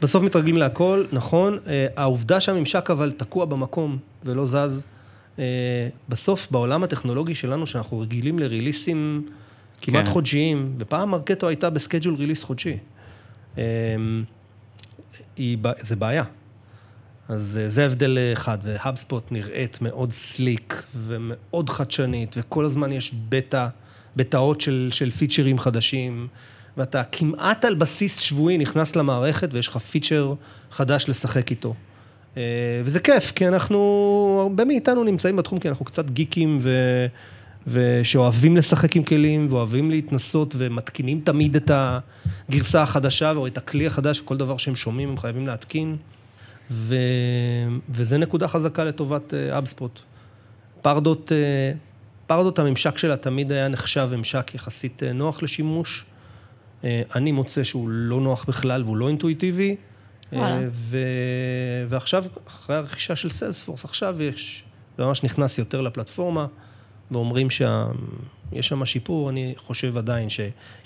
בסוף 0.02 0.24
מתרגלים 0.24 0.58
להכל, 0.58 1.06
נכון. 1.12 1.58
העובדה 1.98 2.40
שהממשק 2.40 2.92
אבל 2.92 3.12
תקוע 3.18 3.46
במקום 3.46 3.98
ולא 4.26 4.46
זז, 4.46 4.86
בסוף 6.10 6.48
בעולם 6.52 6.84
הטכנולוגי 6.84 7.36
שלנו, 7.36 7.68
שאנחנו 7.68 8.00
רגילים 8.00 8.40
לריליסים 8.40 9.26
כמעט 9.86 10.06
כן. 10.06 10.12
חודשיים, 10.12 10.74
ופעם 10.78 11.10
Marketo 11.10 11.48
הייתה 11.48 11.70
ב 11.70 11.75
schedule 11.75 12.16
release 12.16 12.44
חודשי. 12.44 12.78
היא, 15.38 15.58
ב- 15.62 15.82
זה 15.82 15.96
בעיה. 15.96 16.24
אז 17.30 17.60
אה, 17.62 17.70
זה 17.70 17.86
הבדל 17.86 18.18
אחד, 18.34 18.58
ו 18.64 18.72
HubSpot 18.72 19.32
נראית 19.32 19.82
מאוד 19.82 20.12
sleek 20.12 20.84
ומאוד 20.96 21.70
חדשנית, 21.70 22.36
וכל 22.38 22.66
הזמן 22.66 22.92
יש 22.92 23.14
בטא, 23.30 23.68
בטאות 24.16 24.62
של, 24.62 24.90
של 24.92 25.12
פיצ'רים 25.12 25.60
חדשים, 25.60 26.28
ואתה 26.78 27.04
כמעט 27.04 27.66
על 27.66 27.76
בסיס 27.76 28.20
שבועי 28.20 28.58
נכנס 28.58 28.96
למערכת 28.96 29.50
ויש 29.54 29.68
לך 29.68 29.78
פיצ'ר 29.78 30.34
חדש 30.72 31.10
לשחק 31.10 31.52
איתו. 31.52 31.74
אה, 32.38 32.82
וזה 32.84 33.00
כיף, 33.00 33.32
כי 33.32 33.48
אנחנו, 33.48 34.40
הרבה 34.42 34.66
מאיתנו 34.66 35.04
נמצאים 35.04 35.36
בתחום, 35.36 35.60
כי 35.60 35.70
אנחנו 35.70 35.86
קצת 35.86 36.10
גיקים 36.10 36.58
ו... 36.62 36.70
ושאוהבים 37.68 38.58
לשחק 38.58 38.96
עם 38.96 39.04
כלים, 39.04 39.48
ואוהבים 39.50 39.92
להתנסות, 39.92 40.56
ומתקינים 40.58 41.22
תמיד 41.24 41.56
את 41.56 41.72
הגרסה 42.50 42.82
החדשה, 42.82 43.32
או 43.32 43.48
את 43.48 43.58
הכלי 43.58 43.88
החדש, 43.88 44.20
וכל 44.20 44.38
דבר 44.38 44.58
שהם 44.58 44.76
שומעים 44.76 45.10
הם 45.10 45.18
חייבים 45.18 45.48
להתקין. 45.48 45.98
ו... 46.72 46.96
וזה 47.90 48.18
נקודה 48.18 48.48
חזקה 48.48 48.84
לטובת 48.84 49.34
אבספוט. 49.34 50.00
פרדות, 50.82 51.32
אה, 51.32 51.72
פרדות, 52.28 52.60
הממשק 52.60 52.98
שלה 52.98 53.18
תמיד 53.18 53.52
היה 53.52 53.68
נחשב 53.68 54.10
ממשק 54.18 54.52
יחסית 54.56 55.04
אה, 55.04 55.14
נוח 55.14 55.44
לשימוש. 55.44 56.06
אה, 56.84 57.02
אני 57.16 57.32
מוצא 57.32 57.64
שהוא 57.64 57.90
לא 57.90 58.22
נוח 58.22 58.46
בכלל 58.48 58.84
והוא 58.84 58.98
לא 58.98 59.08
אינטואיטיבי. 59.08 59.76
אה, 60.34 60.38
וואלה. 60.38 60.68
ו... 60.70 60.98
ועכשיו, 61.88 62.26
אחרי 62.48 62.76
הרכישה 62.76 63.16
של 63.16 63.30
סיילספורס, 63.30 63.86
עכשיו 63.86 64.22
יש, 64.22 64.64
זה 64.98 65.06
ממש 65.06 65.24
נכנס 65.24 65.58
יותר 65.58 65.82
לפלטפורמה, 65.82 66.48
ואומרים 67.12 67.50
שיש 67.50 68.68
שם 68.68 68.86
שיפור, 68.86 69.30
אני 69.30 69.54
חושב 69.58 69.98
עדיין 69.98 70.30
שהיא 70.30 70.46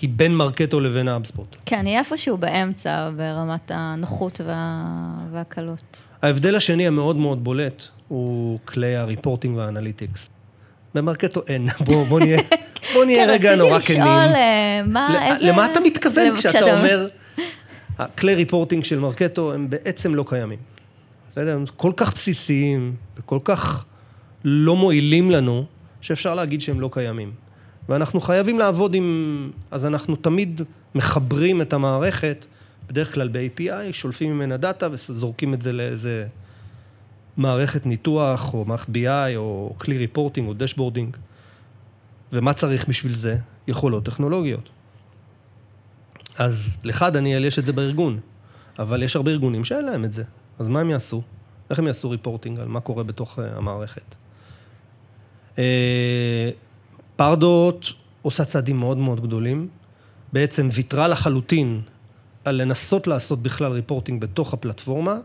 בין 0.10 0.36
מרקטו 0.36 0.80
לבין 0.80 1.08
האבספוט. 1.08 1.56
כן, 1.66 1.86
היא 1.86 1.98
איפשהו 1.98 2.38
באמצע 2.38 3.10
ברמת 3.18 3.72
הנוחות 3.74 4.42
וה... 4.46 4.84
והקלות. 5.32 6.02
ההבדל 6.22 6.56
השני 6.56 6.88
המאוד 6.88 7.16
מאוד 7.16 7.44
בולט 7.44 7.84
הוא 8.08 8.60
כלי 8.66 8.96
ה 8.96 9.02
reporting 9.02 9.58
וה 9.58 9.70
analytics. 9.70 10.30
ב 10.96 11.01
Marketo 11.01 11.42
אין, 11.48 11.68
בוא, 11.86 12.06
בוא 12.06 12.20
נהיה, 12.20 12.40
בוא 12.94 13.06
נהיה 13.06 13.26
כן, 13.26 13.32
רגע 13.34 13.56
נורא 13.56 13.78
רציתי 13.78 13.94
כנים. 13.94 14.04
לשאול 14.08 14.36
אה, 14.36 14.82
מה, 14.88 15.10
ל- 15.14 15.32
איזה... 15.34 15.46
למה 15.46 15.66
אתה 15.72 15.80
מתכוון 15.80 16.36
כשאתה 16.38 16.78
אומר, 16.78 17.06
הכלי 17.98 18.36
reporting 18.36 18.84
של 18.84 19.00
Marketo 19.00 19.54
הם 19.54 19.70
בעצם 19.70 20.16
לא 20.16 20.26
קיימים. 20.30 20.60
בסדר? 21.32 21.56
הם 21.56 21.66
כל 21.78 21.92
כך 21.98 22.14
בסיסיים 22.14 22.96
וכל 23.18 23.40
כך 23.44 23.86
לא 24.44 24.76
מועילים 24.76 25.32
לנו, 25.32 25.66
שאפשר 26.02 26.36
להגיד 26.36 26.62
שהם 26.62 26.80
לא 26.80 26.90
קיימים. 26.94 27.32
ואנחנו 27.90 28.20
חייבים 28.20 28.60
לעבוד 28.60 28.94
עם... 28.94 29.52
אז 29.72 29.86
אנחנו 29.86 30.16
תמיד 30.16 30.62
מחברים 30.96 31.62
את 31.62 31.74
המערכת, 31.74 32.46
בדרך 32.88 33.14
כלל 33.14 33.28
ב-API, 33.28 33.92
שולפים 33.94 34.34
ממנה 34.34 34.58
דאטה 34.58 34.88
וזורקים 34.92 35.54
את 35.54 35.62
זה 35.62 35.74
לאיזה 35.74 36.28
מערכת 37.38 37.86
ניתוח, 37.86 38.54
או 38.54 38.66
מערכת 38.66 38.90
BI, 38.90 39.36
או 39.36 39.76
כלי 39.78 39.98
reporting, 39.98 40.48
או 40.48 40.54
dashboarding. 40.54 41.18
ומה 42.34 42.54
צריך 42.54 42.88
בשביל 42.88 43.14
זה? 43.14 43.38
יכולות 43.68 44.06
טכנולוגיות. 44.06 44.70
אז 46.38 46.78
לך, 46.84 47.06
דניאל, 47.14 47.46
יש 47.46 47.60
את 47.60 47.66
זה 47.66 47.74
בארגון, 47.74 48.20
אבל 48.80 49.04
יש 49.04 49.16
הרבה 49.16 49.32
ארגונים 49.32 49.66
שאין 49.66 49.86
להם 49.86 50.06
את 50.06 50.14
זה. 50.14 50.24
אז 50.60 50.68
מה 50.68 50.80
הם 50.80 50.90
יעשו? 50.90 51.22
איך 51.70 51.80
הם 51.80 51.88
יעשו 51.88 52.10
reporting 52.10 52.60
על 52.60 52.68
מה 52.68 52.80
קורה 52.80 53.04
בתוך 53.04 53.40
אה, 53.40 53.58
המערכת? 53.58 54.16
אה, 55.60 56.50
פרדות 57.16 57.94
עושה 58.22 58.46
צעדים 58.46 58.80
מאוד 58.80 58.98
מאוד 58.98 59.22
גדולים. 59.22 59.68
בעצם 60.34 60.70
ויתרה 60.72 61.08
לחלוטין 61.08 61.82
על 62.46 62.62
לנסות 62.62 63.08
לעשות 63.08 63.44
בכלל 63.44 63.72
ריפורטינג 63.72 64.22
בתוך 64.22 64.54
הפלטפורמה, 64.54 65.18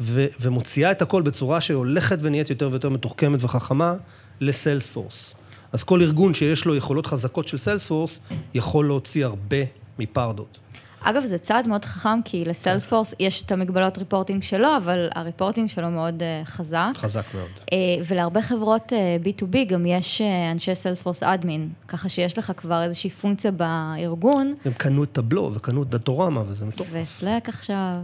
ו- 0.00 0.26
ומוציאה 0.40 0.90
את 0.90 1.02
הכל 1.02 1.22
בצורה 1.22 1.60
שהולכת 1.60 2.18
ונהיית 2.20 2.50
יותר 2.50 2.68
ויותר 2.70 2.88
מתוחכמת 2.88 3.42
וחכמה 3.42 3.94
לסיילספורס. 4.40 5.34
אז 5.72 5.84
כל 5.84 6.02
ארגון 6.02 6.34
שיש 6.34 6.64
לו 6.64 6.74
יכולות 6.74 7.06
חזקות 7.06 7.48
של 7.48 7.58
סיילספורס, 7.58 8.20
יכול 8.54 8.86
להוציא 8.86 9.24
הרבה 9.24 9.56
מפרדות. 9.98 10.58
אגב, 11.04 11.22
זה 11.24 11.38
צעד 11.38 11.68
מאוד 11.68 11.84
חכם, 11.84 12.22
כי 12.24 12.44
לסיילספורס 12.44 13.14
יש 13.20 13.42
את 13.42 13.52
המגבלות 13.52 13.98
ריפורטינג 13.98 14.42
שלו, 14.42 14.76
אבל 14.76 15.08
הריפורטינג 15.14 15.68
שלו 15.68 15.90
מאוד 15.90 16.22
אה, 16.22 16.42
חזק. 16.44 16.92
חזק 16.94 17.24
מאוד. 17.34 17.48
אה, 17.72 17.76
ולהרבה 18.08 18.42
חברות 18.42 18.92
אה, 18.92 19.16
B2B 19.24 19.64
גם 19.68 19.86
יש 19.86 20.20
אה, 20.20 20.50
אנשי 20.50 20.74
Salesforce 20.74 21.22
admin, 21.22 21.68
ככה 21.88 22.08
שיש 22.08 22.38
לך 22.38 22.52
כבר 22.56 22.82
איזושהי 22.82 23.10
פונקציה 23.10 23.50
בארגון, 23.50 24.54
הם 24.64 24.72
קנו 24.72 25.04
את 25.04 25.12
Tableau 25.12 25.50
וקנו 25.54 25.82
את 25.82 25.88
Datorama, 25.88 26.42
וזה 26.46 26.66
מטורף. 26.66 26.88
ו 26.92 27.01
Slack 27.01 27.48
עכשיו. 27.48 27.96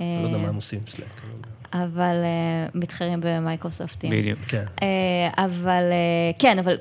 אני 0.00 0.22
לא 0.22 0.26
יודע 0.26 0.38
מה 0.38 0.48
הם 0.48 0.54
עושים, 0.54 0.80
Slack. 0.86 1.08
לא. 1.28 1.48
אבל 1.72 2.16
אה, 2.24 2.66
מתחרים 2.74 3.20
ב 3.22 3.27
Microsoft 3.27 3.77
Teams. 3.77 4.10
בדיוק. 4.10 4.38
כן. 4.38 4.64
אה, 4.82 5.44
אבל 5.44 5.82
אה, 5.90 6.30
כן, 6.38 6.58
אבל 6.58 6.76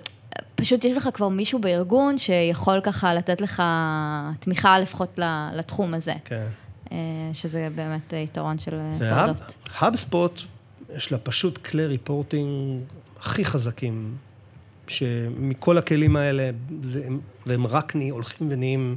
פשוט 0.55 0.85
יש 0.85 0.97
לך 0.97 1.09
כבר 1.13 1.29
מישהו 1.29 1.59
בארגון 1.59 2.17
שיכול 2.17 2.79
ככה 2.83 3.13
לתת 3.13 3.41
לך 3.41 3.63
תמיכה 4.39 4.79
לפחות 4.79 5.19
לתחום 5.55 5.93
הזה, 5.93 6.13
כן. 6.25 6.47
אה, 6.91 6.97
שזה 7.33 7.67
באמת 7.75 8.13
יתרון 8.13 8.59
של 8.59 8.79
Pardot. 8.99 9.55
ו 9.81 9.88
HubSpot, 9.88 10.41
יש 10.95 11.11
לה 11.11 11.17
פשוט 11.17 11.57
כלי 11.57 11.85
reporting 11.85 12.81
הכי 13.19 13.45
חזקים, 13.45 14.15
שמכל 14.87 15.77
הכלים 15.77 16.15
האלה, 16.15 16.49
זה, 16.81 17.03
הם- 17.07 17.19
והם 17.45 17.67
רק 17.67 17.95
נה, 17.95 18.03
הולכים 18.11 18.47
ונהיים 18.51 18.95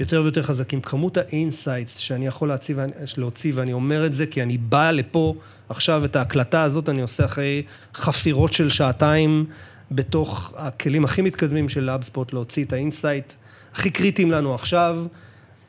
יותר 0.00 0.22
ויותר 0.22 0.42
חזקים. 0.42 0.80
כמות 0.80 1.16
ה 1.16 1.25
insights 1.25 1.96
שאני 1.96 2.26
יכול 2.26 2.48
להציב, 2.48 2.78
להוציא, 3.16 3.52
ואני 3.54 3.72
אומר 3.72 4.06
את 4.06 4.14
זה 4.14 4.26
כי 4.26 4.42
אני 4.42 4.58
בא 4.58 4.90
לפה, 4.90 5.34
עכשיו 5.68 6.04
את 6.04 6.16
ההקלטה 6.16 6.62
הזאת 6.62 6.88
אני 6.88 7.02
עושה 7.02 7.24
אחרי 7.24 7.62
חפירות 7.94 8.52
של 8.52 8.68
שעתיים 8.68 9.46
בתוך 9.90 10.52
הכלים 10.56 11.04
הכי 11.04 11.22
מתקדמים 11.22 11.68
של 11.68 11.88
HubSpot, 11.88 12.32
להוציא 12.32 12.64
את 12.64 12.72
ה 12.72 12.80
insight 12.80 13.32
הכי 13.72 13.90
קריטיים 13.90 14.30
לנו 14.30 14.54
עכשיו, 14.54 14.98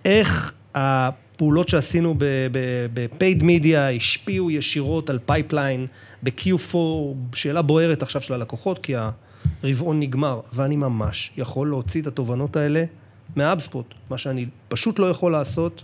איך 0.06 0.54
הפעולות 0.76 1.70
שעשינו 1.70 2.16
ב-paid 2.18 3.42
media 3.42 3.78
השפיעו 3.96 4.52
ישירות 4.52 5.10
על 5.10 5.20
pipeline, 5.26 5.88
ב-Q4, 6.24 6.78
שאלה 7.36 7.62
בוערת 7.62 8.04
עכשיו 8.04 8.22
של 8.22 8.34
הלקוחות, 8.34 8.80
כי 8.80 8.94
הרבעון 9.64 10.00
נגמר, 10.00 10.40
ואני 10.54 10.76
ממש 10.76 11.32
יכול 11.38 11.68
להוציא 11.68 12.02
את 12.02 12.08
התובנות 12.08 12.56
האלה 12.56 12.84
מ 13.36 13.41
HubSpot, 13.41 13.86
מה 14.10 14.18
שאני 14.18 14.46
פשוט 14.68 15.00
לא 15.00 15.10
יכול 15.10 15.32
לעשות 15.32 15.84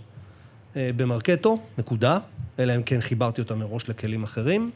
אה, 0.76 0.90
ב 0.96 1.03
Marketo, 1.03 1.60
נקודה, 1.78 2.18
אלא 2.58 2.76
אם 2.76 2.82
כן 2.82 3.00
חיברתי 3.00 3.40
אותה 3.40 3.54
מראש 3.54 3.88
לכלים 3.88 4.24
אחרים, 4.24 4.70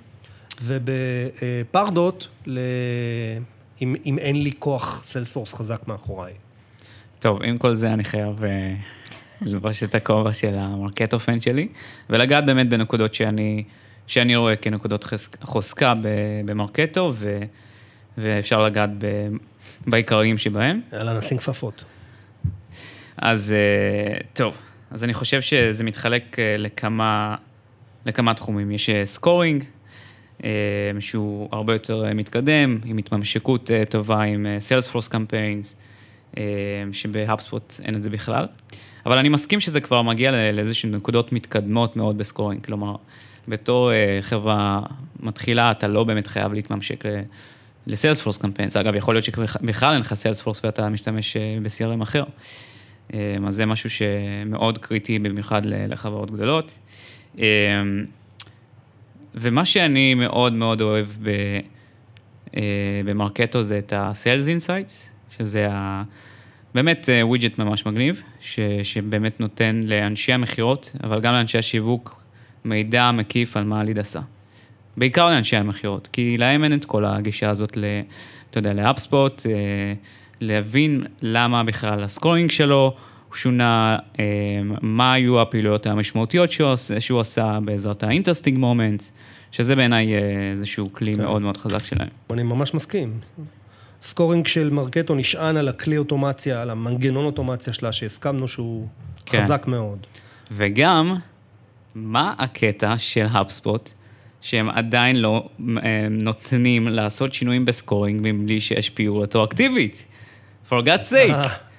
וב 0.63 1.00
Pardot, 1.00 2.29
ל... 2.47 2.59
אם, 3.83 3.95
אם 4.07 4.19
אין 4.19 4.43
לי 4.43 4.53
כוח 4.59 5.03
Salesforce 5.07 5.55
חזק 5.55 5.89
מאחוריי. 5.89 6.33
טוב, 7.19 7.43
עם 7.43 7.59
כל 7.59 7.75
זה 7.75 7.93
אני 7.93 8.05
חייב 8.05 8.45
אה, 8.45 8.75
ללבוש 9.41 9.83
את 9.83 9.95
הכובע 9.95 10.33
של 10.33 10.55
ה 10.59 10.66
Marketo 10.66 11.19
fan 11.21 11.41
שלי, 11.41 11.69
ולגעת 12.11 12.47
באמת 12.47 12.69
בנקודות 12.69 13.15
שאני, 13.15 13.65
שאני 14.07 14.37
רואה 14.37 14.57
כנקודות 14.57 15.05
חס- 15.05 15.29
חוזקה 15.43 15.95
ב 16.45 16.53
Marketo, 16.53 17.13
ו, 17.17 17.39
ואפשר 18.19 18.63
לגעת 18.63 18.91
ב, 18.99 19.29
בעיקריים 19.87 20.39
שבהם. 20.39 20.81
יאללה, 20.93 21.19
נשים 21.19 21.39
כפפות. 21.39 21.85
אז 23.17 23.53
אה, 23.53 24.19
טוב, 24.33 24.59
אז 24.91 25.05
אני 25.05 25.15
חושב 25.15 25.41
שזה 25.41 25.85
מתחלק 25.85 26.39
אה, 26.39 26.57
לכמה, 26.59 27.37
לכמה 28.07 28.35
תחומים. 28.35 28.71
יש 28.71 28.91
scoring, 29.05 29.65
שהוא 31.01 31.49
הרבה 31.53 31.73
יותר 31.73 32.05
אה, 32.07 32.15
מתקדם, 32.15 32.79
עם 32.85 32.99
התממשקות 32.99 33.71
אה, 33.71 33.85
טובה 33.85 34.23
עם 34.23 34.47
אה, 34.47 34.59
Salesforce 34.59 35.09
Campaigns, 35.11 35.77
אה, 36.39 36.43
שב 36.93 37.19
HubSpot 37.19 37.81
אין 37.85 37.95
את 37.97 38.03
זה 38.03 38.11
בכלל. 38.11 38.47
אבל 39.07 39.19
אני 39.19 39.29
מסכים 39.29 39.61
שזה 39.61 39.81
כבר 39.81 40.03
מגיע 40.03 40.53
לאיזשהן 40.53 40.95
נקודות 40.95 41.33
מתקדמות 41.33 41.97
מאוד 41.97 42.19
ב 42.19 42.24
scoring. 42.24 42.65
כלומר, 42.65 42.97
בתור 43.49 43.93
אה, 43.93 44.19
חברה 44.21 44.81
מתחילה, 45.21 45.71
אתה 45.71 45.89
לא 45.89 46.05
באמת 46.05 46.27
חייב 46.27 46.53
להתממשק 46.53 47.07
ל- 47.07 47.21
ל 47.87 47.91
Salesforce 47.91 48.37
Campaigns. 48.37 48.77
אגב, 48.77 48.95
יכול 48.97 49.15
להיות 49.15 49.25
שבכלל 49.25 49.93
אין 49.93 50.01
לך 50.01 50.15
Salesforce 50.15 50.65
ואתה 50.65 50.89
משתמש 50.89 51.37
אה, 51.37 51.59
ב-CRM 51.63 52.03
אחר. 52.03 52.25
אה, 53.15 53.37
אז 53.47 53.55
זה 53.55 53.67
משהו 53.67 53.91
שמאוד 53.91 54.79
קריטי 54.79 55.19
במיוחד 55.19 55.63
לחברות 55.67 56.31
גדולות. 56.31 56.79
אה, 59.35 59.41
ומה 59.41 59.65
שאני 59.65 60.15
מאוד 60.15 60.53
מאוד 60.53 60.81
אוהב 60.81 61.07
ב, 61.23 61.29
אה, 62.57 63.01
ב 63.05 63.12
Marketo 63.12 63.63
זה 63.63 63.79
את 63.79 63.93
ה-Sales 63.93 64.47
Insights, 64.47 65.09
שזה 65.37 65.67
ה... 65.71 66.03
באמת 66.75 67.09
widget 67.23 67.59
ממש 67.59 67.87
מגניב, 67.87 68.23
ש, 68.41 68.61
שבאמת 68.83 69.41
נותן 69.41 69.81
לאנשי 69.85 70.33
המכירות, 70.33 70.97
אבל 71.05 71.21
גם 71.21 71.35
לאנשי 71.35 71.59
השיווק, 71.59 72.23
מידע 72.65 73.11
מקיף 73.11 73.57
על 73.57 73.65
מה 73.65 73.81
ה 73.81 73.85
lead 73.85 73.99
עשה. 73.99 74.21
בעיקר 74.97 75.27
לאנשי 75.27 75.57
המכירות, 75.57 76.09
כי 76.13 76.39
להם 76.39 76.65
אין 76.65 76.73
את 76.73 76.85
כל 76.85 77.05
הגישה 77.05 77.51
הזאת, 77.51 77.77
ל, 77.77 77.85
אתה 78.51 78.59
יודע, 78.59 78.75
ל 78.75 78.83
HubSpot, 78.83 79.43
להבין 80.41 81.05
למה 81.23 81.65
בכלל 81.65 82.03
ה 82.03 82.09
scoring 82.09 82.51
שלו 82.51 82.95
שונה, 83.35 83.99
מה 84.83 85.13
היו 85.13 85.41
הפעילויות 85.41 85.87
המשמעותיות 85.87 86.53
שהוא, 86.53 86.77
שהוא 86.99 87.21
עשה 87.21 87.59
בעזרת 87.65 88.03
ה 88.03 88.08
interesting 88.08 88.59
moments, 88.59 89.13
שזה 89.53 89.77
בעיניי 89.77 90.15
איזשהו 90.53 90.93
כלי 90.93 91.15
כן. 91.15 91.23
מאוד 91.23 91.43
מאוד 91.43 91.57
חזק 91.57 91.85
שלהם. 91.85 92.09
אני 92.31 92.43
ממש 92.43 92.75
מסכים. 92.75 93.13
scoring 94.03 94.47
של 94.47 94.71
Marketo 94.71 95.15
נשען 95.15 95.57
על 95.57 95.69
הכלי 95.69 95.99
אוטומציה, 95.99 96.63
על 96.63 96.71
המנגנון 96.71 97.25
אוטומציה 97.25 97.73
שלה, 97.73 97.93
שהסכמנו 97.93 98.49
שהוא 98.49 98.89
כן. 99.27 99.43
חזק 99.43 99.65
מאוד. 99.67 99.99
וגם, 100.53 101.17
מה 101.95 102.35
הקטע 102.39 102.99
של 102.99 103.27
HubSpot, 103.31 103.91
שהם 104.41 104.71
עדיין 104.71 105.17
לא 105.17 105.49
נותנים 106.11 106.89
לעשות 106.89 107.35
שינויים 107.35 107.65
ב 107.65 107.72
scoring 107.72 108.21
מבלי 108.23 108.61
שיש 108.61 108.91
פעילות 108.91 109.37
אקטיבית? 109.37 110.05
For 110.69 110.73
God's 110.73 111.11
sake. 111.11 111.72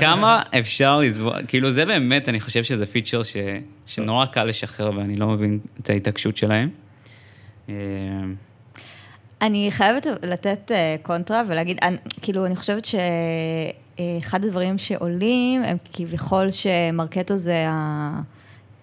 כמה 0.00 0.42
אפשר 0.58 1.00
לסבול, 1.00 1.32
כאילו 1.48 1.70
זה 1.70 1.84
באמת, 1.86 2.28
אני 2.28 2.40
חושב 2.40 2.64
שזה 2.64 2.86
פיצ'ר 2.86 3.22
ש, 3.22 3.36
שנורא 3.86 4.26
קל 4.26 4.44
לשחרר 4.44 4.96
ואני 4.96 5.16
לא 5.16 5.28
מבין 5.28 5.58
את 5.80 5.90
ההתעקשות 5.90 6.36
שלהם. 6.36 6.68
אה, 7.68 7.74
אני 9.42 9.68
חייבת 9.70 10.06
לתת 10.22 10.70
אה, 10.70 10.96
קונטרה 11.02 11.42
ולהגיד, 11.48 11.78
אני, 11.82 11.96
כאילו, 12.22 12.46
אני 12.46 12.56
חושבת 12.56 12.84
שאחד 12.84 14.44
הדברים 14.44 14.78
שעולים 14.78 15.62
הם 15.62 15.76
כביכול 15.92 16.50
ש-Marketo 16.50 17.36
זה 17.36 17.66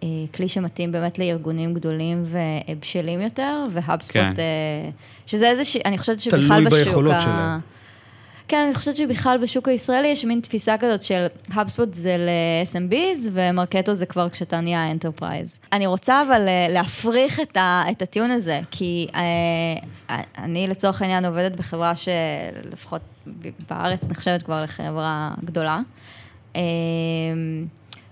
הכלי 0.03 0.47
שמתאים 0.47 0.91
באמת 0.91 1.19
לארגונים 1.19 1.73
גדולים 1.73 2.23
ובשלים 2.25 3.21
יותר, 3.21 3.65
ו-HubSpot, 3.71 4.13
כן. 4.13 4.33
אה, 4.39 4.89
שזה 5.25 5.49
איזושהי, 5.49 5.81
אני 5.85 5.97
חושבת 5.97 6.19
שבכלל 6.19 6.41
בשוק... 6.41 6.69
תלוי 6.69 6.83
ביכולות 6.83 7.21
שלהם. 7.21 7.59
כן, 8.49 8.63
אני 8.65 8.75
חושבת 8.75 8.95
שבכלל 8.95 9.37
בשוק 9.37 9.67
הישראלי 9.67 10.07
יש 10.07 10.25
מין 10.25 10.39
תפיסה 10.39 10.75
כזאת 10.77 11.03
של 11.03 11.25
HubSpot 11.49 11.93
זה 11.93 12.17
ל-SMBs 12.17 13.29
ו-Marketo 13.31 13.93
זה 13.93 14.05
כבר 14.05 14.29
כשאתה 14.29 14.61
נהיה 14.61 14.91
enterprise. 14.91 15.59
אני 15.73 15.87
רוצה 15.87 16.21
אבל 16.21 16.47
אה, 16.47 16.67
להפריך 16.69 17.39
את, 17.39 17.57
ה, 17.57 17.83
את 17.91 18.01
הטיעון 18.01 18.31
הזה, 18.31 18.59
כי 18.71 19.07
אה, 19.15 20.21
אני 20.37 20.67
לצורך 20.67 21.01
העניין 21.01 21.25
עובדת 21.25 21.51
בחברה 21.51 21.93
שלפחות 21.95 23.01
בארץ 23.69 24.09
נחשבת 24.09 24.43
כבר 24.43 24.63
לחברה 24.63 25.31
גדולה. 25.45 25.79
אה, 26.55 26.61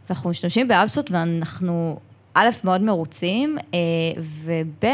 ואנחנו 0.10 0.30
משתמשים 0.30 0.68
ב-HubSpot 0.68 1.12
ואנחנו 1.12 2.00
א', 2.34 2.50
מאוד 2.64 2.82
מרוצים, 2.82 3.58
וב', 4.44 4.86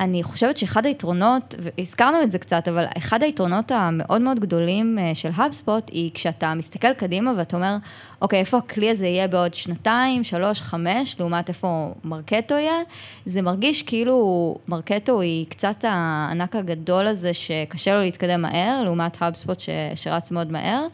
אני 0.00 0.22
חושבת 0.22 0.56
שאחד 0.56 0.86
היתרונות, 0.86 1.54
והזכרנו 1.58 2.22
את 2.22 2.32
זה 2.32 2.38
קצת, 2.38 2.68
אבל 2.68 2.84
אחד 2.98 3.22
היתרונות 3.22 3.70
המאוד 3.70 4.20
מאוד 4.20 4.40
גדולים 4.40 4.98
אה, 4.98 5.14
של 5.14 5.30
HubSpot, 5.34 5.90
היא 5.92 6.10
כשאתה 6.14 6.54
מסתכל 6.54 6.94
קדימה 6.94 7.32
ואתה 7.36 7.56
אומר, 7.56 7.76
אוקיי, 8.22 8.38
איפה 8.38 8.56
הכלי 8.58 8.90
הזה 8.90 9.06
יהיה 9.06 9.28
בעוד 9.28 9.54
שנתיים, 9.54 10.24
שלוש, 10.24 10.60
חמש, 10.60 11.20
לעומת 11.20 11.48
איפה 11.48 11.94
Marketo 12.04 12.54
יהיה, 12.54 12.78
זה 13.24 13.42
מרגיש 13.42 13.82
כאילו 13.82 14.58
Marketo 14.68 15.20
היא 15.20 15.46
קצת 15.48 15.84
הענק 15.88 16.56
הגדול 16.56 17.06
הזה 17.06 17.34
שקשה 17.34 17.94
לו 17.94 18.00
להתקדם 18.00 18.42
מהר, 18.42 18.82
לעומת 18.84 19.22
HubSpot 19.22 19.62
שרץ 19.94 20.30
מאוד 20.30 20.52
מהר, 20.52 20.86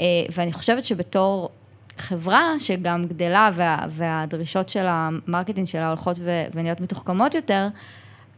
אה, 0.00 0.06
ואני 0.32 0.52
חושבת 0.52 0.84
שבתור... 0.84 1.50
חברה 1.98 2.54
שגם 2.58 3.04
גדלה 3.04 3.50
וה, 3.52 3.78
והדרישות 3.88 4.68
של 4.68 4.86
ה-marketing 4.88 5.66
שלה 5.66 5.88
הולכות 5.88 6.18
ונהיות 6.54 6.80
מתוחכמות 6.80 7.34
יותר, 7.34 7.68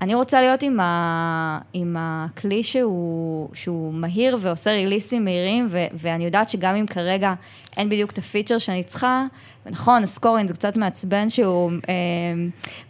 אני 0.00 0.14
רוצה 0.14 0.40
להיות 0.40 0.62
עם, 0.62 0.80
ה, 0.80 1.58
עם 1.72 1.96
הכלי 1.98 2.62
שהוא, 2.62 3.48
שהוא 3.54 3.94
מהיר 3.94 4.36
ועושה 4.40 4.70
release-ים 4.70 5.24
מהירים, 5.24 5.66
ו, 5.70 5.84
ואני 5.94 6.24
יודעת 6.24 6.48
שגם 6.48 6.74
אם 6.74 6.86
כרגע 6.86 7.34
אין 7.76 7.88
בדיוק 7.88 8.10
את 8.10 8.18
ה-feature 8.18 8.58
שאני 8.58 8.82
צריכה, 8.82 9.24
נכון, 9.66 10.02
ה-scoring 10.02 10.48
זה 10.48 10.54
קצת 10.54 10.76
מעצבן 10.76 11.30
שהוא 11.30 11.72
אה, 11.88 11.94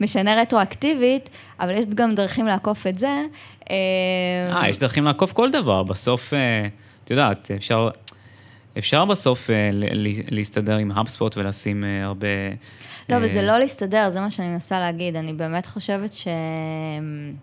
משנה 0.01 0.41
רטרואקטיבית, 0.41 1.31
אבל 1.61 1.71
יש 1.71 1.87
גם 1.87 2.15
דרכים 2.15 2.47
לעקוף 2.47 2.87
את 2.87 2.99
זה. 2.99 3.23
אה, 3.71 3.77
אה 4.63 4.69
יש 4.69 4.79
דרכים 4.79 5.05
לעקוף 5.05 5.33
כל 5.33 5.51
דבר, 5.51 5.83
בסוף, 5.83 6.35
אה, 6.35 6.69
את 7.05 7.11
יודעת, 7.11 7.51
אפשר... 7.57 7.89
אפשר 8.79 9.05
בסוף 9.05 9.51
אה, 9.51 9.71
להסתדר 10.31 10.77
עם 10.77 10.93
HubSpot 10.93 11.33
ולשים 11.37 11.85
אה, 11.85 12.05
הרבה... 12.05 12.27
לא, 13.09 13.17
אבל 13.17 13.31
זה 13.31 13.39
אה, 13.39 13.47
לא 13.47 13.59
להסתדר, 13.59 14.11
זה 14.11 14.21
מה 14.21 14.31
שאני 14.31 14.49
מנסה 14.49 14.81
להגיד. 14.81 15.17
אני 15.17 15.33
באמת 15.33 15.67
חושבת 15.67 16.13
שהם 16.13 17.35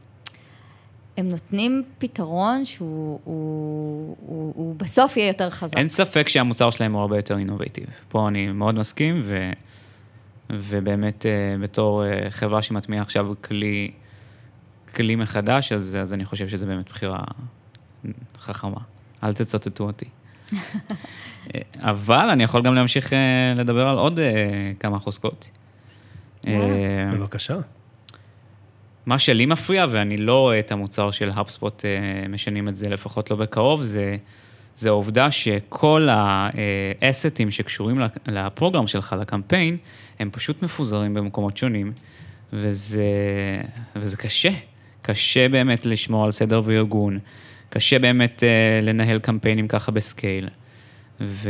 הם 1.17 1.30
נותנים 1.30 1.84
פתרון 1.97 2.65
שהוא 2.65 3.19
הוא, 3.23 4.15
הוא, 4.19 4.54
הוא 4.56 4.75
בסוף 4.75 5.17
יהיה 5.17 5.28
יותר 5.28 5.49
חזק. 5.49 5.78
אין 5.78 5.88
ספק 5.88 6.30
שהמוצר 6.30 6.69
שלהם 6.69 6.93
הוא 6.93 7.01
הרבה 7.01 7.15
יותר 7.15 7.38
אינובייטיב. 7.38 7.86
פה 8.10 8.28
אני 8.28 8.47
מאוד 8.47 8.75
מסכים, 8.75 9.21
ו, 9.25 9.51
ובאמת 10.49 11.25
בתור 11.62 12.04
חברה 12.30 12.62
שמטמיעה 12.62 13.01
עכשיו 13.01 13.28
כלי, 13.41 13.91
כלי 14.95 15.15
מחדש, 15.15 15.71
אז, 15.71 15.97
אז 16.01 16.13
אני 16.13 16.25
חושב 16.25 16.49
שזה 16.49 16.65
באמת 16.65 16.89
בחירה 16.89 17.19
חכמה. 18.39 18.80
אל 19.23 19.34
תצטטו 19.34 19.84
אותי. 19.84 20.06
אבל 21.80 22.30
אני 22.30 22.43
יכול 22.43 22.62
גם 22.62 22.75
להמשיך 22.75 23.13
אה, 23.13 23.54
לדבר 23.58 23.88
על 23.88 23.97
עוד 23.97 24.19
אה, 24.19 24.25
כמה 24.80 24.99
חוזקות. 24.99 25.49
אה, 26.47 27.10
בבקשה. 27.12 27.58
מה 29.05 29.19
שלי 29.19 29.45
מפריע, 29.45 29.86
ואני 29.89 30.17
לא 30.17 30.39
רואה 30.39 30.60
את 30.60 30.71
המוצר 30.71 31.12
של 31.12 31.31
האפספוט 31.36 31.86
משנים 32.29 32.69
את 32.69 32.75
זה, 32.75 32.89
לפחות 32.89 33.31
לא 33.31 33.38
בקרוב, 33.38 33.84
זה, 33.84 34.17
זה 34.75 34.89
העובדה 34.89 35.31
שכל 35.31 36.08
האסטים 36.12 37.51
שקשורים 37.51 38.01
ל-program 38.27 38.88
שלך, 38.88 39.15
ל-campaign, 39.19 39.77
הם 40.19 40.29
פשוט 40.31 40.63
מפוזרים 40.63 41.13
במקומות 41.13 41.58
שונים, 41.58 41.93
וזה, 42.53 43.03
וזה 43.95 44.17
קשה. 44.17 44.51
קשה 45.01 45.49
באמת 45.49 45.86
לשמור 45.86 46.25
על 46.25 46.31
סדר 46.31 46.62
וארגון. 46.65 47.19
קשה 47.69 47.99
באמת 47.99 48.43
uh, 48.43 48.86
לנהל 48.86 49.19
קמפיינים 49.19 49.67
ככה 49.67 49.91
ב-scale. 49.91 50.49
ו... 51.21 51.49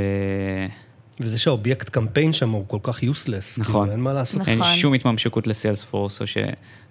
וזה 1.19 1.39
שהאובייקט 1.39 1.89
קמפיין 1.89 2.33
שם 2.33 2.49
הוא 2.49 2.65
כל 2.67 2.77
כך 2.83 3.03
useless. 3.03 3.59
נכון. 3.59 3.81
כאילו, 3.81 3.91
אין 3.91 3.99
מה 3.99 4.13
לעשות. 4.13 4.41
נכון. 4.41 4.53
אין 4.53 4.63
שום 4.63 4.93
התממשקות 4.93 5.47
לסיילספורס, 5.47 6.21
ש... 6.25 6.37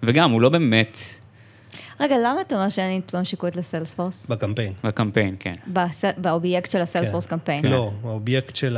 וגם, 0.03 0.31
הוא 0.31 0.41
לא 0.41 0.49
באמת... 0.49 0.97
רגע, 1.99 2.15
למה 2.17 2.41
אתה 2.41 2.55
אומר 2.55 2.69
שאין 2.69 2.97
התממשקות 2.97 3.55
ל-Salesforce? 3.55 4.27
בקמפיין. 4.27 4.73
בקמפיין, 4.83 5.35
כן. 5.39 5.53
בס... 5.67 6.03
באובייקט 6.17 6.71
של 6.71 6.81
ה-Salesforce 6.81 7.25
כן. 7.25 7.29
קמפיין. 7.29 7.61
כן. 7.61 7.71
לא, 7.71 7.91
האובייקט 8.03 8.55
של 8.55 8.77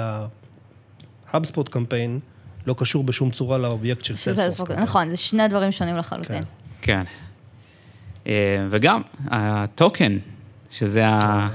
ההאבספוט 1.31 1.69
קמפיין 1.69 2.19
לא 2.67 2.75
קשור 2.77 3.03
בשום 3.03 3.31
צורה 3.31 3.57
לאובייקט 3.57 4.05
של 4.05 4.15
Salesforce 4.15 4.59
campaign. 4.59 4.79
נכון, 4.79 5.09
זה 5.09 5.17
שני 5.17 5.47
דברים 5.47 5.71
שונים 5.71 5.97
לחלוטין. 5.97 6.41
כן. 6.41 6.43
כן. 6.81 7.03
אה, 8.27 8.67
וגם, 8.69 9.01
ה-token 9.27 10.17
שזה, 10.71 11.07
ה... 11.07 11.19
אה. 11.21 11.47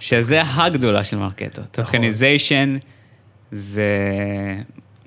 שזה 0.00 0.42
הגדולה 0.42 1.04
של 1.04 1.18
Marketo. 1.18 1.62
Tokenization 1.70 2.68
נכון. 2.76 2.92
זה... 3.52 3.84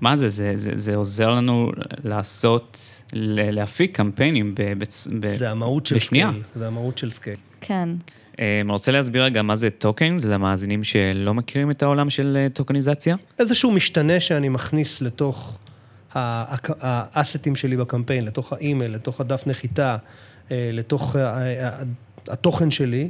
מה 0.02 0.16
זה? 0.16 0.30
זה, 0.30 0.52
זה, 0.56 0.72
זה 0.74 0.96
עוזר 0.96 1.32
לנו 1.32 1.72
לעשות, 2.04 2.78
להפיק 3.14 3.96
קמפיינים 3.96 4.56
ב, 4.56 4.74
ב, 5.20 5.36
זה 5.38 5.52
המהות 5.52 5.86
של 5.86 5.96
בשנייה. 5.96 6.30
סקייל. 6.30 6.44
זה 6.56 6.68
המהות 6.68 6.98
של 6.98 7.12
סקייל. 7.12 7.38
כן. 7.62 7.90
אה, 8.40 8.62
אני 8.62 8.72
רוצה 8.72 8.92
להסביר 8.92 9.24
רגע 9.24 9.42
מה 9.42 9.56
זה 9.56 9.70
token, 9.70 10.18
זה 10.18 10.30
למאזינים 10.30 10.84
שלא 10.84 11.34
מכירים 11.34 11.72
את 11.72 11.84
העולם 11.84 12.10
של 12.10 12.38
אה, 12.40 12.48
טוקניזציה. 12.50 13.16
איזשהו 13.40 13.72
משתנה 13.72 14.20
שאני 14.20 14.50
מכניס 14.50 15.02
לתוך 15.02 15.58
ה-asset-ים 16.16 17.56
שלי 17.56 17.78
בקמפיין, 17.78 18.26
לתוך 18.26 18.54
ה-email, 18.54 18.92
לתוך 18.92 19.22
הדף 19.22 19.48
נחיתה, 19.48 19.98
לתוך 20.52 21.16
התוכן 22.28 22.72
שלי, 22.72 23.10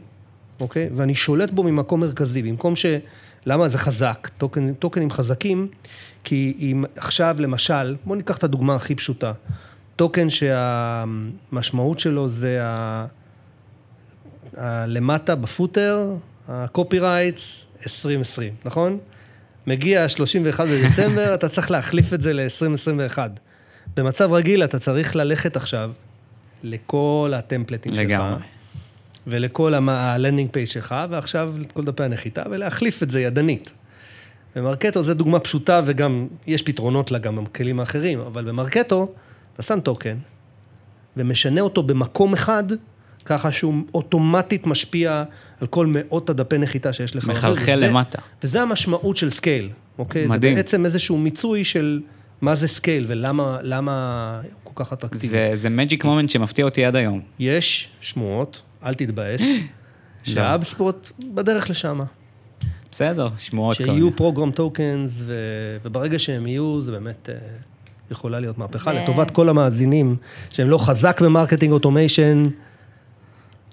אוקיי? 0.59 0.89
ואני 0.95 1.15
שולט 1.15 1.51
בו 1.51 1.63
ממקום 1.63 1.99
מרכזי, 1.99 2.41
במקום 2.41 2.75
ש... 2.75 2.85
למה 3.45 3.69
זה 3.69 3.77
חזק? 3.77 4.29
token, 4.37 4.73
token-ים 4.73 5.11
חזקים, 5.11 5.67
כי 6.23 6.53
אם 6.59 6.85
עכשיו, 6.95 7.35
למשל, 7.39 7.95
בואו 8.05 8.15
ניקח 8.15 8.37
את 8.37 8.43
הדוגמה 8.43 8.75
הכי 8.75 8.95
פשוטה. 8.95 9.33
token 9.95 10.29
שהמשמעות 10.29 11.99
שלו 11.99 12.29
זה 12.29 12.59
ה... 12.63 13.05
ה... 14.57 14.85
למטה 14.85 15.35
ב-footer, 15.35 16.15
ה-copy 16.47 16.95
rights 17.01 17.65
2020, 17.83 18.53
נכון? 18.65 18.97
מגיע 19.67 20.09
31 20.09 20.67
בדצמבר, 20.67 21.33
אתה 21.33 21.49
צריך 21.49 21.71
להחליף 21.71 22.13
את 22.13 22.21
זה 22.21 22.33
ל-2021. 22.33 23.17
במצב 23.97 24.31
רגיל 24.31 24.63
אתה 24.63 24.79
צריך 24.79 25.15
ללכת 25.15 25.55
עכשיו 25.55 25.91
לכל 26.63 27.33
ה-template-ים 27.35 27.95
שלך. 27.95 28.05
לגמרי. 28.05 28.54
ולכל 29.27 29.73
ה-landing 29.89 30.49
page 30.51 30.67
שלך, 30.67 30.95
ועכשיו 31.09 31.53
לכל 31.59 31.83
דפי 31.83 32.03
הנחיתה, 32.03 32.43
ולהחליף 32.51 33.03
את 33.03 33.11
זה 33.11 33.21
ידנית. 33.21 33.73
ב-Marketo 34.55 35.03
זה 35.03 35.13
דוגמה 35.13 35.39
פשוטה, 35.39 35.81
וגם 35.85 36.27
יש 36.47 36.61
פתרונות 36.61 37.11
לה 37.11 37.17
גם 37.19 37.43
בכלים 37.43 37.79
האחרים, 37.79 38.19
אבל 38.19 38.43
ב-Marketo 38.45 39.07
אתה 39.53 39.63
שם 39.63 39.79
token, 39.79 40.17
ומשנה 41.17 41.61
אותו 41.61 41.83
במקום 41.83 42.33
אחד, 42.33 42.63
ככה 43.25 43.51
שהוא 43.51 43.73
אוטומטית 43.93 44.67
משפיע 44.67 45.23
על 45.61 45.67
כל 45.67 45.85
מאות 45.89 46.29
הדפי 46.29 46.57
נחיתה 46.57 46.93
שיש 46.93 47.15
לך. 47.15 47.27
מחלחל 47.27 47.73
וזה- 47.73 47.87
למטה. 47.87 48.19
וזה 48.43 48.61
המשמעות 48.61 49.17
של 49.17 49.29
scale, 49.29 49.69
אוקיי? 49.97 50.27
מדהים. 50.27 50.55
זה 50.55 50.61
בעצם 50.63 50.85
איזשהו 50.85 51.17
מיצוי 51.17 51.63
של 51.63 52.01
מה 52.41 52.55
זה 52.55 52.67
scale 52.67 53.05
ולמה 53.07 53.57
למה 53.61 54.41
כל 54.63 54.83
כך 54.83 54.93
אטרקטיבי. 54.93 55.27
זה, 55.27 55.51
זה 55.53 55.67
magic 55.69 56.01
moment 56.03 56.27
שמפתיע 56.27 56.65
אותי 56.65 56.85
עד 56.85 56.95
היום. 56.95 57.21
יש 57.39 57.89
שמועות, 58.01 58.61
אל 58.85 58.93
תתבאס, 58.93 59.41
ש-HubSpot 60.23 61.11
בדרך 61.33 61.69
לשם. 61.69 61.99
בסדר, 62.91 63.29
שמועות 63.37 63.77
כאלה. 63.77 63.89
שיהיו 63.93 64.15
program 64.15 64.51
tokens, 64.51 65.23
וברגע 65.83 66.19
שהם 66.19 66.47
יהיו, 66.47 66.81
זה 66.81 66.91
באמת 66.91 67.29
אה, 67.29 67.35
יכולה 68.11 68.39
להיות 68.39 68.57
מהפכה. 68.57 68.89
ו- 68.91 68.93
לטובת 68.93 69.31
כל 69.31 69.49
המאזינים 69.49 70.15
שהם 70.49 70.69
לא 70.69 70.77
חזק 70.77 71.21
ב-marketing 71.21 71.73
automation, 71.73 72.43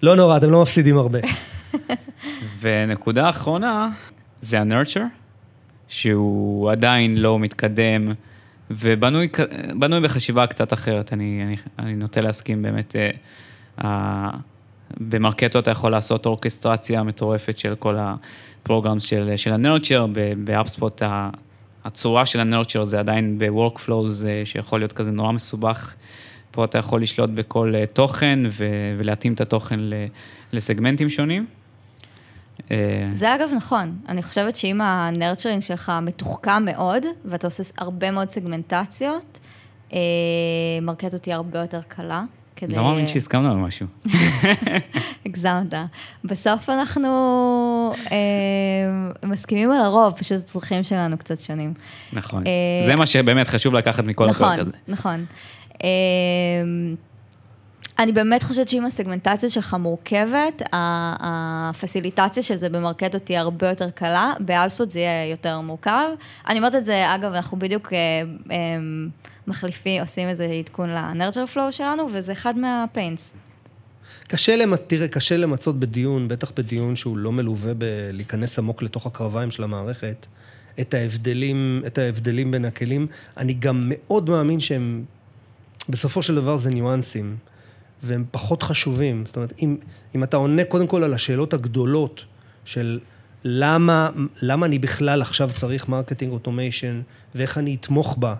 לא 0.02 0.16
נורא, 0.16 0.36
אתם 0.36 0.50
לא 0.50 0.62
מפסידים 0.62 0.98
הרבה. 0.98 1.18
ונקודה 2.60 3.30
אחרונה, 3.30 3.88
זה 4.40 4.60
ה-nurture, 4.60 5.00
שהוא 5.88 6.70
עדיין 6.70 7.16
לא 7.16 7.38
מתקדם, 7.38 8.12
ובנוי 8.70 9.28
בחשיבה 10.02 10.46
קצת 10.46 10.72
אחרת. 10.72 11.12
אני, 11.12 11.42
אני, 11.46 11.56
אני 11.78 11.94
נוטה 11.94 12.20
להסכים 12.20 12.62
באמת, 12.62 12.96
אה, 12.96 13.10
ה- 13.86 14.36
ב-Marketo 15.00 15.58
אתה 15.58 15.70
יכול 15.70 15.90
לעשות 15.90 16.26
אורקסטרציה 16.26 17.02
מטורפת 17.02 17.58
של 17.58 17.74
כל 17.74 17.96
ה-programs 17.98 19.02
של, 19.02 19.32
של 19.36 19.52
ה-nurture, 19.52 20.18
ב-HubSpot 20.44 21.02
הצורה 21.84 22.26
של 22.26 22.40
ה-nurture 22.40 22.84
זה 22.84 22.98
עדיין 22.98 23.38
ב-workflows 23.38 24.26
אה, 24.26 24.42
שיכול 24.44 24.80
להיות 24.80 24.92
כזה 24.92 25.10
נורא 25.10 25.32
מסובך. 25.32 25.94
פה 26.50 26.64
אתה 26.64 26.78
יכול 26.78 27.02
לשלוט 27.02 27.30
בכל 27.30 27.72
אה, 27.76 27.86
תוכן 27.86 28.38
ו- 28.50 28.94
ולהתאים 28.98 29.32
את 29.32 29.40
התוכן 29.40 29.80
לסגמנטים 30.52 31.10
שונים. 31.10 31.46
אה, 32.70 32.76
זה 33.12 33.34
אגב 33.34 33.50
נכון, 33.56 33.98
אני 34.08 34.22
חושבת 34.22 34.56
שאם 34.56 34.80
הנרצ'רינג 34.80 35.62
שלך 35.62 35.92
מתוחכם 36.02 36.64
מאוד, 36.64 37.02
ואתה 37.24 37.46
עושה 37.46 37.62
הרבה 37.78 38.10
מאוד 38.10 38.28
סגמנטציות, 38.28 39.40
אה, 39.92 39.98
Marketo 40.82 41.18
תהיה 41.18 41.36
הרבה 41.36 41.58
יותר 41.58 41.80
קלה. 41.88 42.24
כדי... 42.62 42.76
לא 42.76 42.82
מאמין 42.82 43.06
שהסכמנו 43.06 43.50
על 43.50 43.56
משהו. 43.56 43.86
הגזמת. 45.26 45.74
בסוף 46.24 46.70
אנחנו 46.70 47.08
אה, 48.12 48.16
מסכימים 49.28 49.70
על 49.70 49.80
הרוב, 49.80 50.14
פשוט 50.14 50.38
הצרכים 50.38 50.82
שלנו 50.82 51.18
קצת 51.18 51.40
שונים. 51.40 51.74
נכון. 52.12 52.46
אה, 52.46 52.86
זה 52.86 52.96
מה 52.96 53.06
שבאמת 53.06 53.48
חשוב 53.48 53.74
לקחת 53.74 54.04
מכל 54.04 54.26
נכון, 54.26 54.48
הפרק 54.48 54.58
הזה. 54.66 54.76
נכון. 54.88 55.24
אה, 55.84 55.88
אני 58.02 58.12
באמת 58.12 58.42
חושבת 58.42 58.68
שאם 58.68 58.84
הסגמנטציה 58.84 59.50
שלך 59.50 59.74
מורכבת, 59.74 60.62
הפסיליטציה 60.72 62.42
של 62.42 62.56
זה 62.56 62.68
במרקטו 62.68 63.18
תהיה 63.18 63.40
הרבה 63.40 63.68
יותר 63.68 63.90
קלה, 63.90 64.32
באלספוט 64.40 64.90
זה 64.90 64.98
יהיה 64.98 65.30
יותר 65.30 65.60
מורכב. 65.60 66.08
אני 66.48 66.58
אומרת 66.58 66.74
את 66.74 66.86
זה, 66.86 67.14
אגב, 67.14 67.32
אנחנו 67.32 67.58
בדיוק 67.58 67.92
אה, 67.92 67.98
אה, 68.50 68.56
מחליפים, 69.46 70.00
עושים 70.00 70.28
איזה 70.28 70.44
עדכון 70.44 70.90
לנרג'ר 70.90 71.46
פלואו 71.46 71.72
שלנו, 71.72 72.08
וזה 72.12 72.32
אחד 72.32 72.58
מהפיינס. 72.58 73.32
קשה, 74.28 74.56
למ... 74.56 74.76
תראה, 74.76 75.08
קשה 75.08 75.36
למצות 75.36 75.80
בדיון, 75.80 76.28
בטח 76.28 76.52
בדיון 76.56 76.96
שהוא 76.96 77.16
לא 77.16 77.32
מלווה 77.32 77.72
בלהיכנס 77.74 78.58
עמוק 78.58 78.82
לתוך 78.82 79.06
הקרביים 79.06 79.50
של 79.50 79.64
המערכת, 79.64 80.26
את 80.80 80.94
ההבדלים, 80.94 81.82
את 81.86 81.98
ההבדלים 81.98 82.50
בין 82.50 82.64
הכלים. 82.64 83.06
אני 83.36 83.54
גם 83.54 83.86
מאוד 83.88 84.30
מאמין 84.30 84.60
שהם, 84.60 85.04
בסופו 85.88 86.22
של 86.22 86.34
דבר 86.34 86.56
זה 86.56 86.70
ניואנסים, 86.70 87.36
והם 88.02 88.24
פחות 88.30 88.62
חשובים. 88.62 89.24
זאת 89.26 89.36
אומרת, 89.36 89.52
אם, 89.62 89.76
אם 90.14 90.22
אתה 90.24 90.36
עונה 90.36 90.64
קודם 90.64 90.86
כל 90.86 91.04
על 91.04 91.14
השאלות 91.14 91.54
הגדולות 91.54 92.24
של 92.64 92.98
למה, 93.44 94.10
למה 94.42 94.66
אני 94.66 94.78
בכלל 94.78 95.22
עכשיו 95.22 95.50
צריך 95.54 95.88
marketing 95.88 96.32
automation, 96.32 97.00
ואיך 97.34 97.58
אני 97.58 97.76
אתמוך 97.80 98.16
בה, 98.18 98.34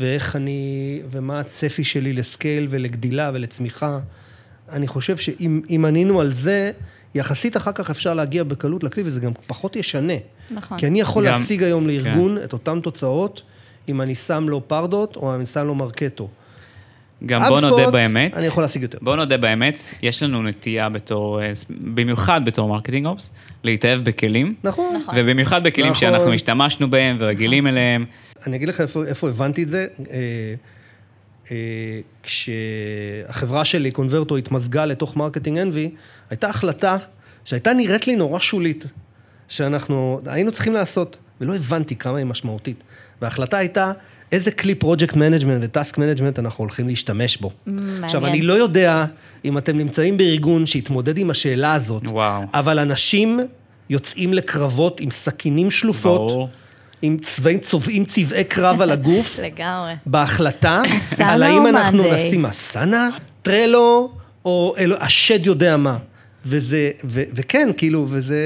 ואיך 0.00 0.36
אני, 0.36 1.00
ומה 1.10 1.40
הצפי 1.40 1.84
שלי 1.84 2.12
ל-scale 2.12 2.66
ולגדילה 2.70 3.30
ולצמיחה, 3.34 3.98
אני 4.70 4.86
חושב 4.86 5.16
שאם 5.16 5.60
אם 5.70 5.84
ענינו 5.88 6.20
על 6.20 6.32
זה, 6.32 6.72
יחסית 7.14 7.56
אחר 7.56 7.72
כך 7.72 7.90
אפשר 7.90 8.14
להגיע 8.14 8.44
בקלות 8.44 8.84
לכלי, 8.84 9.02
וזה 9.06 9.20
גם 9.20 9.32
פחות 9.46 9.76
ישנה. 9.76 10.12
נכון. 10.50 10.78
כי 10.78 10.86
אני 10.86 11.00
יכול 11.00 11.26
גם- 11.26 11.32
להשיג 11.40 11.62
היום 11.62 11.86
לארגון 11.86 12.38
את 12.44 12.52
אותן 12.52 12.80
תוצאות, 12.80 13.42
אם 13.88 14.00
אני 14.00 14.14
שם 14.14 14.46
לו 14.48 14.68
Pardot 14.68 15.16
או 15.16 15.34
אני 15.34 15.46
שם 15.46 15.66
לו 15.66 15.74
Marketo. 15.74 16.28
גם 17.26 17.42
בוא 17.48 17.60
נודה 17.60 17.90
באמת. 17.90 18.34
אני 18.34 18.46
יכול 18.46 18.62
להשיג 18.64 18.82
יותר. 18.82 18.98
בוא 19.02 19.16
נודה 19.16 19.36
באמת, 19.36 19.78
יש 20.02 20.22
לנו 20.22 20.42
נטייה 20.42 20.88
בתור, 20.88 21.42
אה, 21.42 21.52
במיוחד 21.70 22.44
בתור 22.44 22.68
marketing 22.68 23.06
ops, 23.06 23.30
להתאהב 23.64 23.98
בכלים. 23.98 24.54
נכון. 24.64 24.96
נכון. 24.96 25.14
ובמיוחד 25.18 25.64
בכלים 25.64 25.86
נכון. 25.86 26.00
שאנחנו 26.00 26.32
השתמשנו 26.32 26.90
בהם 26.90 27.16
ורגילים 27.20 27.66
אליהם. 27.66 28.04
אני 28.46 28.56
אגיד 28.56 28.68
לך 28.68 28.80
איפה, 28.80 29.04
איפה 29.04 29.28
הבנתי 29.28 29.62
את 29.62 29.68
זה. 29.68 29.86
אה, 30.10 30.16
אה, 31.50 31.56
כשהחברה 32.22 33.64
שלי, 33.64 33.90
קונברטו, 33.90 34.36
התמזגה 34.36 34.86
לתוך 34.86 35.16
Marketing 35.16 35.58
Envy, 35.58 35.90
הייתה 36.30 36.48
החלטה 36.48 36.96
שהייתה 37.44 37.72
נראית 37.72 38.06
לי 38.06 38.16
נורא 38.16 38.38
שולית, 38.38 38.86
שאנחנו 39.48 40.20
היינו 40.26 40.52
צריכים 40.52 40.72
לעשות, 40.72 41.16
ולא 41.40 41.56
הבנתי 41.56 41.96
כמה 41.96 42.18
היא 42.18 42.26
משמעותית. 42.26 42.84
וההחלטה 43.22 43.58
הייתה, 43.58 43.92
איזה 44.32 44.50
כלי 44.50 44.74
project 44.74 45.16
management 45.16 45.60
ו 45.64 45.71
task 45.71 45.98
management 45.98 46.38
אנחנו 46.38 46.62
הולכים 46.62 46.88
להשתמש 46.88 47.36
בו. 47.36 47.50
מעניין. 47.66 48.04
עכשיו, 48.04 48.26
אני 48.26 48.42
לא 48.42 48.52
יודע 48.52 49.04
אם 49.44 49.58
אתם 49.58 49.78
נמצאים 49.78 50.16
בארגון 50.16 50.66
שהתמודד 50.66 51.18
עם 51.18 51.30
השאלה 51.30 51.74
הזאת, 51.74 52.02
וואו. 52.06 52.42
אבל 52.54 52.78
אנשים 52.78 53.40
יוצאים 53.90 54.34
לקרבות 54.34 55.00
עם 55.00 55.10
סכינים 55.10 55.70
שלופות. 55.70 56.30
ברור. 56.30 56.48
עם 57.02 57.16
צבעים, 57.22 57.58
צובעים 57.58 58.04
צבעי 58.04 58.44
קרב 58.44 58.80
על 58.80 58.90
הגוף, 58.90 59.38
לגמרי. 59.42 59.92
בהחלטה, 60.06 60.82
על 61.30 61.42
האם 61.42 61.66
אנחנו? 61.66 62.12
נשים 62.12 62.46
אסנה, 62.46 63.08
טרלו, 63.42 64.12
או 64.44 64.74
אלו, 64.78 64.96
השד 65.00 65.46
יודע 65.46 65.76
מה. 65.76 65.98
וזה, 66.44 66.90
ו, 67.04 67.22
וכן, 67.34 67.68
כאילו, 67.76 68.06
וזה 68.08 68.40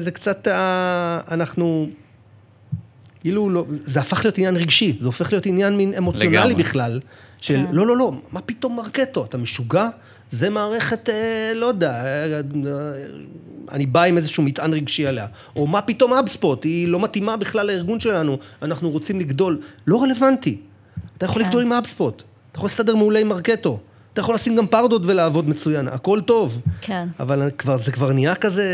זה 0.00 0.10
קצת, 0.10 0.48
אנחנו, 1.30 1.88
כאילו, 3.24 3.50
לא, 3.50 3.64
זה 3.70 4.00
הפך 4.00 4.24
להיות 4.24 4.38
עניין 4.38 4.56
רגשי, 4.56 4.96
זה 5.00 5.06
הופך 5.06 5.32
להיות 5.32 5.46
עניין 5.46 5.76
מין 5.76 5.94
אמוציונלי 5.98 6.38
לגמרי. 6.38 6.54
בכלל, 6.54 7.00
של 7.40 7.56
כן. 7.56 7.64
לא, 7.72 7.86
לא, 7.86 7.96
לא, 7.96 8.12
מה 8.32 8.40
פתאום 8.40 8.76
מרקטו, 8.76 9.24
אתה 9.24 9.38
משוגע? 9.38 9.88
זה 10.30 10.50
מערכת, 10.50 11.08
אה, 11.08 11.52
לא 11.54 11.66
יודע, 11.66 11.90
אה, 11.90 12.24
אה, 12.34 12.40
אני 13.72 13.86
בא 13.86 14.02
עם 14.02 14.16
איזשהו 14.16 14.42
מטען 14.42 14.74
רגשי 14.74 15.06
עליה. 15.06 15.26
או 15.56 15.66
מה 15.66 15.82
פתאום 15.82 16.12
אבספוט, 16.12 16.64
היא 16.64 16.88
לא 16.88 17.00
מתאימה 17.00 17.36
בכלל 17.36 17.66
לארגון 17.66 18.00
שלנו, 18.00 18.38
אנחנו 18.62 18.90
רוצים 18.90 19.20
לגדול. 19.20 19.60
לא 19.86 20.02
רלוונטי. 20.02 20.60
אתה 21.16 21.26
יכול 21.26 21.42
כן. 21.42 21.48
לגדול 21.48 21.66
עם 21.66 21.72
אבספוט, 21.72 22.22
אתה 22.50 22.58
יכול 22.58 22.66
להסתדר 22.66 22.96
מעולה 22.96 23.18
עם 23.18 23.28
מרקטו, 23.28 23.80
אתה 24.12 24.20
יכול 24.20 24.34
לשים 24.34 24.56
גם 24.56 24.66
פרדות 24.66 25.02
ולעבוד 25.04 25.48
מצוין, 25.48 25.88
הכל 25.88 26.20
טוב. 26.20 26.62
כן. 26.80 27.08
אבל 27.20 27.50
כבר, 27.58 27.78
זה 27.78 27.92
כבר 27.92 28.12
נהיה 28.12 28.34
כזה 28.34 28.64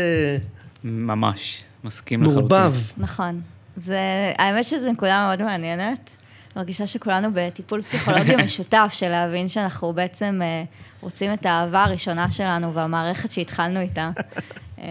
ממש, 0.83 1.63
מסכים 1.83 2.23
לחלוטין. 2.23 2.39
מעורבב. 2.39 2.75
נכון. 2.97 3.41
זה, 3.75 3.99
האמת 4.37 4.65
שזו 4.65 4.91
נקודה 4.91 5.25
מאוד 5.27 5.41
מעניינת. 5.43 6.09
מרגישה 6.55 6.87
שכולנו 6.87 7.29
בטיפול 7.33 7.81
פסיכולוגי 7.81 8.35
משותף, 8.45 8.89
של 8.93 9.09
להבין 9.09 9.47
שאנחנו 9.47 9.93
בעצם 9.93 10.39
אה, 10.43 10.63
רוצים 11.01 11.33
את 11.33 11.45
האהבה 11.45 11.83
הראשונה 11.83 12.31
שלנו 12.31 12.73
והמערכת 12.73 13.31
שהתחלנו 13.31 13.79
איתה. 13.79 14.09
אה, 14.79 14.85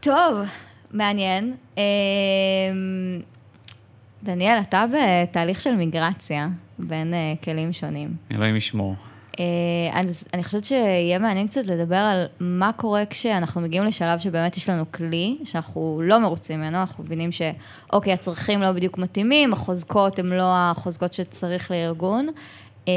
טוב, 0.00 0.38
מעניין. 0.90 1.54
אה, 1.78 1.82
דניאל, 4.22 4.58
אתה 4.58 4.84
בתהליך 4.92 5.60
של 5.60 5.74
מיגרציה 5.76 6.48
בין 6.78 7.14
אה, 7.14 7.34
כלים 7.44 7.72
שונים. 7.72 8.16
אלוהים 8.32 8.56
ישמור. 8.56 8.94
אה, 9.40 10.00
אז 10.00 10.28
אני 10.34 10.44
חושבת 10.44 10.64
שיהיה 10.64 11.18
מעניין 11.18 11.48
קצת 11.48 11.66
לדבר 11.66 11.96
על 11.96 12.26
מה 12.40 12.70
קורה 12.76 13.06
כשאנחנו 13.10 13.60
מגיעים 13.60 13.84
לשלב 13.84 14.18
שבאמת 14.18 14.56
יש 14.56 14.68
לנו 14.68 14.84
כלי, 14.92 15.38
שאנחנו 15.44 16.02
לא 16.04 16.20
מרוצים 16.20 16.60
ממנו, 16.60 16.80
אנחנו 16.80 17.04
מבינים 17.04 17.30
שאוקיי, 17.32 18.12
הצרכים 18.12 18.62
לא 18.62 18.72
בדיוק 18.72 18.98
מתאימים, 18.98 19.52
החוזקות 19.52 20.18
הן 20.18 20.26
לא 20.26 20.44
החוזקות 20.46 21.12
שצריך 21.12 21.70
לארגון, 21.70 22.28
אה, 22.88 22.92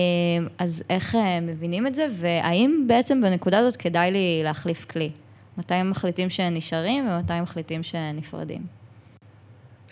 אז 0.58 0.84
איך 0.90 1.16
אה, 1.16 1.40
מבינים 1.42 1.88
את 1.88 1.96
זה, 1.96 2.08
והאם 2.20 2.84
בעצם 2.88 3.22
בנקודה 3.22 3.60
הזאת 3.60 3.76
כדאי 3.76 4.12
לי 4.12 4.42
להחליף 4.44 4.86
כלי? 4.86 5.10
מתי 5.58 5.84
מחליטים 5.84 6.30
שנשארים 6.30 7.08
ומתי 7.10 7.42
מחליטים 7.42 7.84
שנפרדים? 7.84 8.62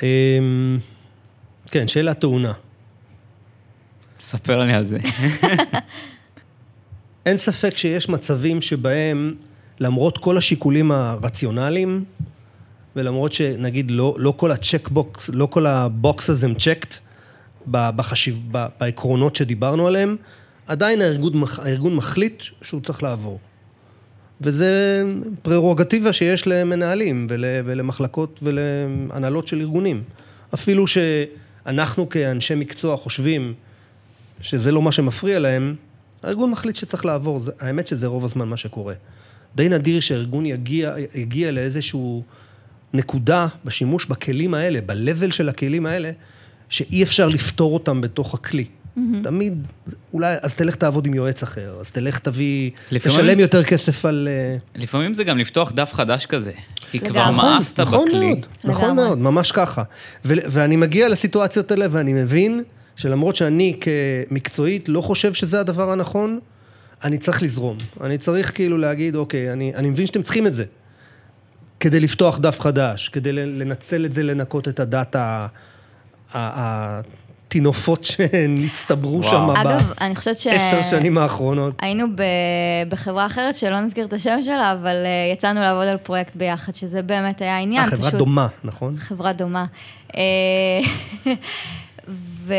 אמ, 0.03 0.77
כן, 1.71 1.87
שאלה 1.87 2.13
טעונה. 2.13 2.53
ספר 4.19 4.63
לי 4.63 4.73
על 4.73 4.83
זה. 4.83 4.97
אין 7.25 7.37
ספק 7.37 7.77
שיש 7.77 8.09
מצבים 8.09 8.61
שבהם, 8.61 9.33
למרות 9.79 10.17
כל 10.17 10.37
השיקולים 10.37 10.91
הרציונליים, 10.91 12.03
ולמרות 12.95 13.33
שנגיד 13.33 13.91
לא, 13.91 14.15
לא 14.17 14.33
כל 14.37 14.51
הצ'קבוקס, 14.51 15.29
לא 15.33 15.45
כל 15.45 15.65
הבוקסס 15.65 16.43
הם 16.43 16.53
צ'קט 16.55 16.95
בחשיב, 17.67 18.39
בעקרונות 18.51 19.35
שדיברנו 19.35 19.87
עליהם, 19.87 20.15
עדיין 20.67 21.01
הארגון, 21.01 21.43
הארגון 21.57 21.95
מחליט 21.95 22.43
שהוא 22.61 22.81
צריך 22.81 23.03
לעבור. 23.03 23.39
וזה 24.41 25.03
פררוגטיבה 25.41 26.13
שיש 26.13 26.47
למנהלים 26.47 27.27
ול, 27.29 27.45
ולמחלקות 27.65 28.39
ולהנהלות 28.43 29.47
של 29.47 29.59
ארגונים. 29.59 30.03
אפילו 30.53 30.85
שאנחנו 30.87 32.09
כאנשי 32.09 32.55
מקצוע 32.55 32.97
חושבים 32.97 33.53
שזה 34.41 34.71
לא 34.71 34.81
מה 34.81 34.91
שמפריע 34.91 35.39
להם, 35.39 35.75
הארגון 36.23 36.51
מחליט 36.51 36.75
שצריך 36.75 37.05
לעבור. 37.05 37.39
זה, 37.39 37.51
האמת 37.59 37.87
שזה 37.87 38.07
רוב 38.07 38.25
הזמן 38.25 38.47
מה 38.47 38.57
שקורה. 38.57 38.93
די 39.55 39.69
נדיר 39.69 39.99
שהארגון 39.99 40.45
יגיע, 40.45 40.95
יגיע 41.15 41.51
לאיזשהו 41.51 42.23
נקודה 42.93 43.47
בשימוש 43.65 44.05
בכלים 44.05 44.53
האלה, 44.53 44.79
ב-level 44.85 45.31
של 45.31 45.49
הכלים 45.49 45.85
האלה, 45.85 46.11
שאי 46.69 47.03
אפשר 47.03 47.27
לפתור 47.27 47.73
אותם 47.73 48.01
בתוך 48.01 48.33
הכלי. 48.33 48.65
Mm-hmm. 48.65 48.99
תמיד, 49.23 49.67
אולי, 50.13 50.35
אז 50.41 50.53
תלך 50.53 50.75
תעבוד 50.75 51.07
עם 51.07 51.13
יועץ 51.13 51.43
אחר, 51.43 51.77
אז 51.79 51.91
תלך 51.91 52.19
תביא, 52.19 52.71
לפעמים, 52.91 53.17
תשלם 53.17 53.39
יותר 53.39 53.63
כסף 53.63 54.05
על... 54.05 54.27
אה, 54.31 54.57
לפעמים 54.75 55.13
זה 55.13 55.23
גם 55.23 55.37
לפתוח 55.37 55.71
דף 55.71 55.93
חדש 55.93 56.25
כזה, 56.25 56.51
כי 56.91 56.99
לגמרי. 56.99 57.13
כבר 57.13 57.31
מאסת 57.31 57.79
נכון 57.79 58.07
בכלי. 58.07 58.27
מאוד, 58.27 58.45
נכון 58.63 58.95
מאוד, 58.95 59.19
ממש 59.19 59.51
ככה. 59.51 59.83
ו- 60.25 60.33
ואני 60.51 60.75
מגיע 60.75 61.09
לסיטואציות 61.09 61.71
האלה 61.71 61.85
ואני 61.89 62.13
מבין 62.13 62.63
שלמרות 62.95 63.35
שאני 63.35 63.79
כמקצועית 64.29 64.89
לא 64.89 65.01
חושב 65.01 65.33
שזה 65.33 65.59
הדבר 65.59 65.91
הנכון, 65.91 66.39
אני 67.03 67.17
צריך 67.17 67.43
לזרום. 67.43 67.77
אני 68.01 68.17
צריך 68.17 68.55
כאילו 68.55 68.77
להגיד, 68.77 69.15
אוקיי, 69.15 69.53
אני, 69.53 69.75
אני 69.75 69.89
מבין 69.89 70.07
שאתם 70.07 70.23
צריכים 70.23 70.47
את 70.47 70.53
זה. 70.53 70.65
כדי 71.79 71.99
לפתוח 71.99 72.37
דף 72.37 72.59
חדש, 72.59 73.09
כדי 73.09 73.33
לנצל 73.33 74.05
את 74.05 74.13
זה, 74.13 74.23
לנקות 74.23 74.67
את 74.67 74.79
הדאטה, 74.79 75.47
הטינופות 76.33 78.03
שנצטברו 78.03 79.23
שם 79.23 79.47
בעשר 80.45 80.81
שנים 80.81 81.17
האחרונות. 81.17 81.73
היינו 81.79 82.05
בחברה 82.89 83.25
אחרת 83.25 83.55
שלא 83.55 83.79
נזכיר 83.79 84.05
את 84.05 84.13
השם 84.13 84.39
שלה, 84.43 84.71
אבל 84.71 84.95
אה, 84.95 85.33
יצאנו 85.33 85.61
לעבוד 85.61 85.87
על 85.87 85.97
פרויקט 85.97 86.35
ביחד, 86.35 86.75
שזה 86.75 87.01
באמת 87.01 87.41
היה 87.41 87.57
עניין. 87.57 87.83
אה, 87.83 87.87
חברה 87.87 88.11
דומה, 88.11 88.47
נכון? 88.63 88.97
חברה 88.97 89.33
דומה. 89.33 89.65
ו... 92.45 92.53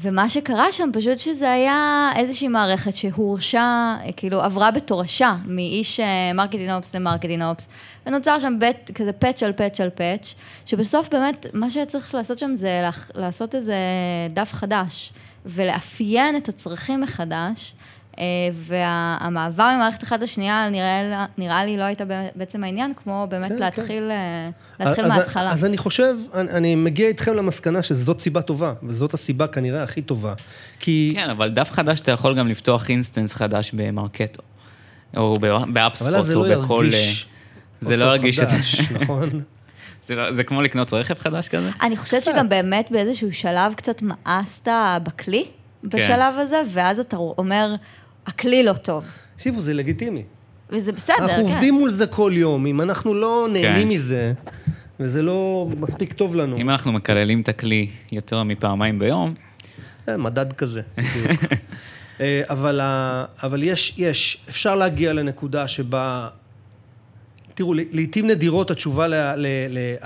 ומה 0.00 0.28
שקרה 0.28 0.72
שם, 0.72 0.90
פשוט 0.92 1.18
שזה 1.18 1.52
היה 1.52 2.10
איזושהי 2.16 2.48
מערכת 2.48 2.94
שהורשה, 2.94 3.96
כאילו 4.16 4.40
עברה 4.42 4.70
בתורשה 4.70 5.36
מאיש 5.46 6.00
marketing 6.34 6.70
ops 6.70 6.94
ל 6.94 6.99
marketing 6.99 7.42
ops, 7.42 7.68
ונוצר 8.06 8.38
שם 8.38 8.56
בית, 8.58 8.90
כזה 8.94 9.12
patch 9.12 9.42
על 9.42 9.52
patch 9.52 9.80
על 9.80 9.90
patch, 9.90 10.34
שבסוף 10.66 11.08
באמת 11.08 11.46
מה 11.52 11.70
שצריך 11.70 12.14
לעשות 12.14 12.38
שם 12.38 12.54
זה 12.54 12.82
לעשות 13.14 13.54
איזה 13.54 13.76
דף 14.32 14.52
חדש, 14.52 15.12
ולאפיין 15.46 16.36
את 16.36 16.48
הצרכים 16.48 17.00
מחדש. 17.00 17.72
אה, 18.18 18.24
והמעבר 18.54 19.68
ממערכת 19.76 20.02
אחת 20.02 20.20
לשנייה 20.20 20.68
נראה, 20.70 21.26
נראה 21.38 21.64
לי 21.64 21.76
לא 21.76 21.82
הייתה 21.82 22.04
בעצם 22.34 22.64
העניין, 22.64 22.92
כמו 22.96 23.26
באמת 23.30 23.48
כן, 23.48 23.58
להתחיל, 23.58 24.04
כן. 24.08 24.10
אה, 24.10 24.86
להתחיל 24.86 25.04
אז, 25.04 25.10
מההתחלה. 25.10 25.52
אז 25.52 25.64
אני 25.64 25.78
חושב, 25.78 26.14
אני, 26.34 26.50
אני 26.50 26.74
מגיע 26.74 27.08
איתכם 27.08 27.34
למסקנה 27.34 27.82
שזאת 27.82 28.20
סיבה 28.20 28.42
טובה, 28.42 28.72
וזאת 28.82 29.14
הסיבה 29.14 29.46
כנראה 29.46 29.82
הכי 29.82 30.02
טובה. 30.02 30.34
כי... 30.80 31.12
כן, 31.16 31.30
אבל 31.30 31.50
דף 31.50 31.70
חדש 31.70 32.00
אתה 32.00 32.12
יכול 32.12 32.38
גם 32.38 32.48
לפתוח 32.48 32.90
instance 32.90 33.34
חדש 33.34 33.70
ב 33.74 33.82
Marketo, 33.82 34.42
או 35.16 35.34
באפספוט, 35.72 36.34
או 36.34 36.46
לא 36.46 36.62
בכל... 36.62 36.84
ירגיש 36.84 37.28
זה 37.82 37.96
לא 37.96 38.04
ירגיש 38.04 38.40
את 38.40 38.48
זה. 38.50 38.56
נכון. 39.00 39.30
זה, 40.06 40.14
לא, 40.14 40.32
זה 40.32 40.44
כמו 40.44 40.62
לקנות 40.62 40.92
רכב 40.92 41.14
חדש 41.14 41.48
כזה? 41.48 41.70
אני 41.82 41.96
חושבת 41.96 42.24
שגם 42.24 42.48
באמת 42.48 42.90
באיזשהו 42.90 43.32
שלב 43.32 43.74
קצת 43.74 44.02
מאסת 44.02 44.68
בכלי, 45.02 45.44
בשלב 45.84 46.34
כן. 46.34 46.40
הזה, 46.40 46.62
ואז 46.72 47.00
אתה 47.00 47.16
אומר, 47.16 47.74
הכלי 48.26 48.62
לא 48.62 48.72
טוב. 48.72 49.04
תקשיבו, 49.36 49.60
זה 49.60 49.74
לגיטימי. 49.74 50.22
וזה 50.70 50.92
בסדר, 50.92 51.16
כן. 51.16 51.22
אנחנו 51.22 51.42
עובדים 51.42 51.74
מול 51.74 51.90
זה 51.90 52.06
כל 52.06 52.32
יום, 52.34 52.66
אם 52.66 52.80
אנחנו 52.80 53.14
לא 53.14 53.48
נהנים 53.52 53.88
כן. 53.88 53.94
מזה, 53.94 54.32
וזה 55.00 55.22
לא 55.22 55.68
מספיק 55.80 56.12
טוב 56.12 56.36
לנו. 56.36 56.56
אם 56.56 56.70
אנחנו 56.70 56.92
מקללים 56.92 57.40
את 57.40 57.48
הכלי 57.48 57.88
יותר 58.12 58.42
מפעמיים 58.42 58.98
ביום... 58.98 59.34
אה, 60.08 60.16
מדד 60.16 60.52
כזה, 60.52 60.80
אה, 62.20 62.42
אבל, 62.50 62.80
אבל 63.42 63.62
יש, 63.62 63.94
יש, 63.98 64.44
אפשר 64.50 64.74
להגיע 64.74 65.12
לנקודה 65.12 65.68
שבה... 65.68 66.28
תראו, 67.54 67.74
לעיתים 67.74 68.26
נדירות 68.26 68.70
התשובה, 68.70 69.06
ל, 69.06 69.14
ל, 69.14 69.46
ל, 69.68 69.96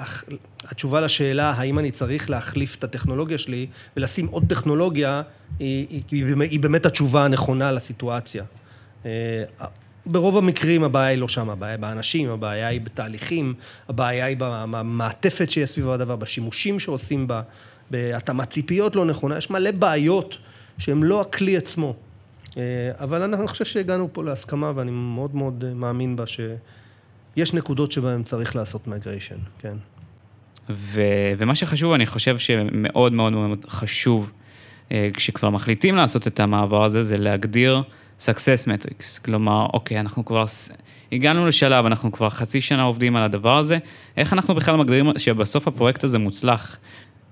התשובה 0.71 1.01
לשאלה 1.01 1.51
האם 1.51 1.79
אני 1.79 1.91
צריך 1.91 2.31
להחליף 2.31 2.77
את 2.77 2.85
הטכנולוגיה 2.85 3.39
שלי 3.39 3.67
ולשים 3.97 4.27
עוד 4.27 4.45
טכנולוגיה, 4.49 5.23
היא, 5.59 6.03
היא, 6.11 6.35
היא, 6.41 6.61
באמת 6.61 6.87
התשובה 6.87 7.25
הנכונה 7.25 7.73
לסיטואציה. 7.73 8.45
אה, 9.07 9.45
ברוב 10.07 10.37
המקרים 10.37 10.85
הבעיה 10.85 11.09
היא 11.09 11.19
לא 11.19 11.29
שם, 11.29 11.51
הבעיה 11.51 11.73
היא 11.73 11.81
באנשים, 11.81 12.31
הבעיה 12.31 12.69
היא 12.69 12.81
בתהליכים, 12.81 13.55
הבעיה 13.89 14.27
היא 14.27 14.37
במעטפת 14.41 15.51
שיש 15.51 15.71
סביב 15.71 15.91
הדבר, 15.91 16.17
בשימושים 16.17 16.81
שעושים 16.81 17.27
בה, 17.27 17.43
בהתאמת 17.91 18.51
ציפיות 18.51 18.97
לא 18.97 19.05
נכונה, 19.05 19.39
יש 19.39 19.51
מלא 19.51 19.71
בעיות 19.71 20.39
שהן 20.79 21.03
לא 21.03 21.21
הכלי 21.21 21.57
עצמו. 21.57 21.95
אה, 22.57 22.62
אבל 22.95 23.35
אני 23.35 23.49
חושב 23.49 23.64
שהגענו 23.64 24.09
פה 24.12 24.25
להסכמה 24.25 24.73
ואני 24.75 24.91
מאוד 24.91 25.35
מאוד 25.35 25.64
מאמין 25.75 26.17
בה 26.17 26.25
שיש 26.27 27.55
נקודות 27.55 27.93
שבהן 27.93 28.23
צריך 28.23 28.57
לעשות 28.57 28.87
migration, 28.87 29.39
כן. 29.59 29.77
ו, 30.71 31.03
ומה 31.39 31.55
שחשוב, 31.55 31.93
אני 31.93 32.07
חושב 32.07 32.39
שמאוד 32.39 33.12
מאוד 33.12 33.33
מאוד 33.33 33.64
חשוב, 33.69 34.31
אה, 34.93 35.09
כשכבר 35.14 35.51
מחליטים 35.51 35.97
לעשות 35.97 36.27
את 36.27 36.41
המעבר 36.41 36.85
הזה, 36.85 37.05
זה 37.05 37.17
להגדיר 37.17 37.83
success 38.21 38.67
metrics. 38.67 39.25
כלומר, 39.25 39.67
אוקיי, 39.73 40.01
אנחנו 40.01 40.25
כבר 40.25 40.45
הגענו 41.12 41.47
לשלב, 41.47 41.87
אנחנו 41.87 42.12
כבר 42.12 42.31
חצי 42.31 42.61
שנה 42.61 42.83
עובדים 42.83 43.17
על 43.17 43.23
הדבר 43.23 43.57
הזה, 43.57 43.79
איך 44.17 44.33
אנחנו 44.33 44.55
בכלל 44.55 44.77
מגדירים 44.77 45.07
שבסוף 45.19 45.69
הפרויקט 45.69 46.05
הזה 46.05 46.19
מוצלח, 46.19 46.77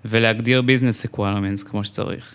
ולהגדיר 0.05 0.63
business 0.67 1.11
requirements 1.11 1.71
כמו 1.71 1.85
שצריך. 1.85 2.35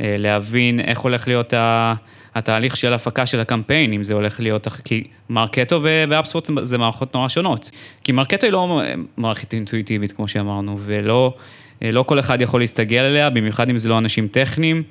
אה, 0.00 0.16
להבין 0.18 0.80
איך 0.80 0.98
הולך 0.98 1.28
להיות 1.28 1.52
ה... 1.52 1.94
התהליך 2.34 2.76
של 2.76 2.92
הפקה 2.92 3.26
של 3.26 3.40
הקמפיין, 3.40 3.92
אם 3.92 4.04
זה 4.04 4.14
הולך 4.14 4.40
להיות, 4.40 4.68
כי 4.84 5.04
Marketo 5.28 5.73
ו 5.73 5.80
HubSpot 5.82 6.50
זה 6.62 6.78
מערכות 6.78 7.14
נורא 7.14 7.28
שונות. 7.28 7.70
כי 8.04 8.12
Marketo 8.12 8.46
היא 8.46 8.52
לא 8.52 8.80
מערכת 9.16 9.54
אינטואיטיבית, 9.54 10.12
כמו 10.12 10.28
שאמרנו, 10.28 10.78
ולא 10.80 11.34
לא 11.82 12.02
כל 12.02 12.20
אחד 12.20 12.40
יכול 12.40 12.60
להסתגל 12.60 13.02
אליה, 13.02 13.30
במיוחד 13.30 13.70
אם 13.70 13.78
זה 13.78 13.88
לא 13.88 13.98
אנשים 13.98 14.28
טכניים. 14.28 14.82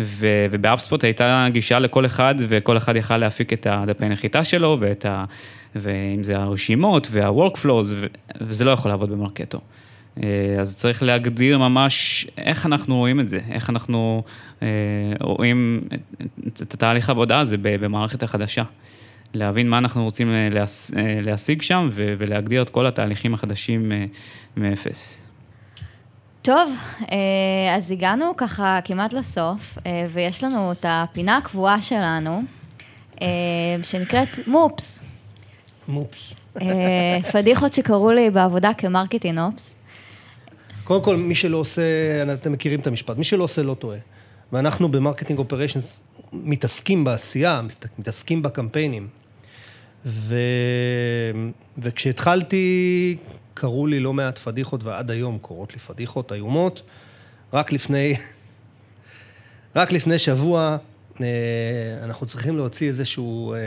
ו, 0.00 0.46
וב 0.50 0.62
HubSpot 0.62 1.04
הייתה 1.04 1.46
גישה 1.52 1.78
לכל 1.78 2.06
אחד, 2.06 2.34
וכל 2.38 2.76
אחד 2.76 2.96
יכל 2.96 3.16
להפיק 3.16 3.52
את 3.52 3.66
הדפי 3.70 4.08
נחיתה 4.08 4.44
שלו, 4.44 4.76
ואת 4.80 5.06
ה, 5.06 5.24
ואם 5.76 6.24
זה 6.24 6.36
הרשימות 6.36 7.08
וה-workflows, 7.10 8.08
וזה 8.40 8.64
לא 8.64 8.70
יכול 8.70 8.90
לעבוד 8.90 9.10
במרקטו. 9.10 9.60
אה, 10.22 10.60
אז 10.60 10.76
צריך 10.76 11.02
להגדיר 11.02 11.58
ממש 11.58 12.26
איך 12.38 12.66
אנחנו 12.66 12.96
רואים 12.96 13.20
את 13.20 13.28
זה, 13.28 13.40
איך 13.50 13.70
אנחנו 13.70 14.22
אה, 14.62 14.68
רואים 15.20 15.80
את 16.48 16.74
התהליך 16.74 17.08
העבודה 17.08 17.40
הזה 17.40 17.56
במערכת 17.62 18.22
החדשה. 18.22 18.62
להבין 19.34 19.70
מה 19.70 19.78
אנחנו 19.78 20.04
רוצים 20.04 20.30
אה, 20.30 20.48
להשיג 21.22 21.62
שם 21.62 21.90
ולהגדיר 21.94 22.62
את 22.62 22.70
כל 22.70 22.86
התהליכים 22.86 23.34
החדשים 23.34 23.92
מאפס. 24.56 25.22
טוב, 26.42 26.72
אז 27.76 27.90
הגענו 27.90 28.36
ככה 28.36 28.78
כמעט 28.84 29.12
לסוף, 29.12 29.78
ויש 30.10 30.44
לנו 30.44 30.72
את 30.72 30.84
הפינה 30.88 31.36
הקבועה 31.36 31.82
שלנו, 31.82 32.42
שנקראת 33.82 34.38
MOPS. 34.46 35.00
MOPS. 35.88 36.34
פדיחות 37.32 37.72
שקראו 37.72 38.12
לי 38.12 38.30
בעבודה 38.30 38.70
כ 38.78 38.89
marketing 38.89 39.38
ops. 39.38 39.77
קודם 40.88 41.04
כל, 41.04 41.16
מי 41.16 41.34
שלא 41.34 41.56
עושה, 41.56 41.82
אתם 42.32 42.52
מכירים 42.52 42.80
את 42.80 42.86
המשפט, 42.86 43.16
מי 43.16 43.24
שלא 43.24 43.44
עושה 43.44 43.62
לא 43.62 43.74
טועה. 43.74 43.98
ואנחנו 44.52 44.88
ב 44.88 44.93
marketing 44.93 45.38
operations 45.38 46.02
מתעסקים 46.32 47.04
בעשייה, 47.04 47.62
מתעסקים 47.98 48.42
בקמפיינים. 48.42 49.08
ו... 50.06 50.34
וכשהתחלתי, 51.78 53.16
קראו 53.54 53.86
לי 53.86 54.00
לא 54.00 54.12
מעט 54.12 54.38
פדיחות, 54.38 54.84
ועד 54.84 55.10
היום 55.10 55.38
קורות 55.38 55.72
לי 55.72 55.78
פדיחות 55.78 56.32
איומות. 56.32 56.82
רק 57.52 57.72
לפני, 57.72 58.14
רק 59.76 59.92
לפני 59.92 60.18
שבוע 60.18 60.76
אה, 61.20 61.26
אנחנו 62.02 62.26
צריכים 62.26 62.56
להוציא 62.56 62.88
איזשהו, 62.88 63.54
אה, 63.54 63.58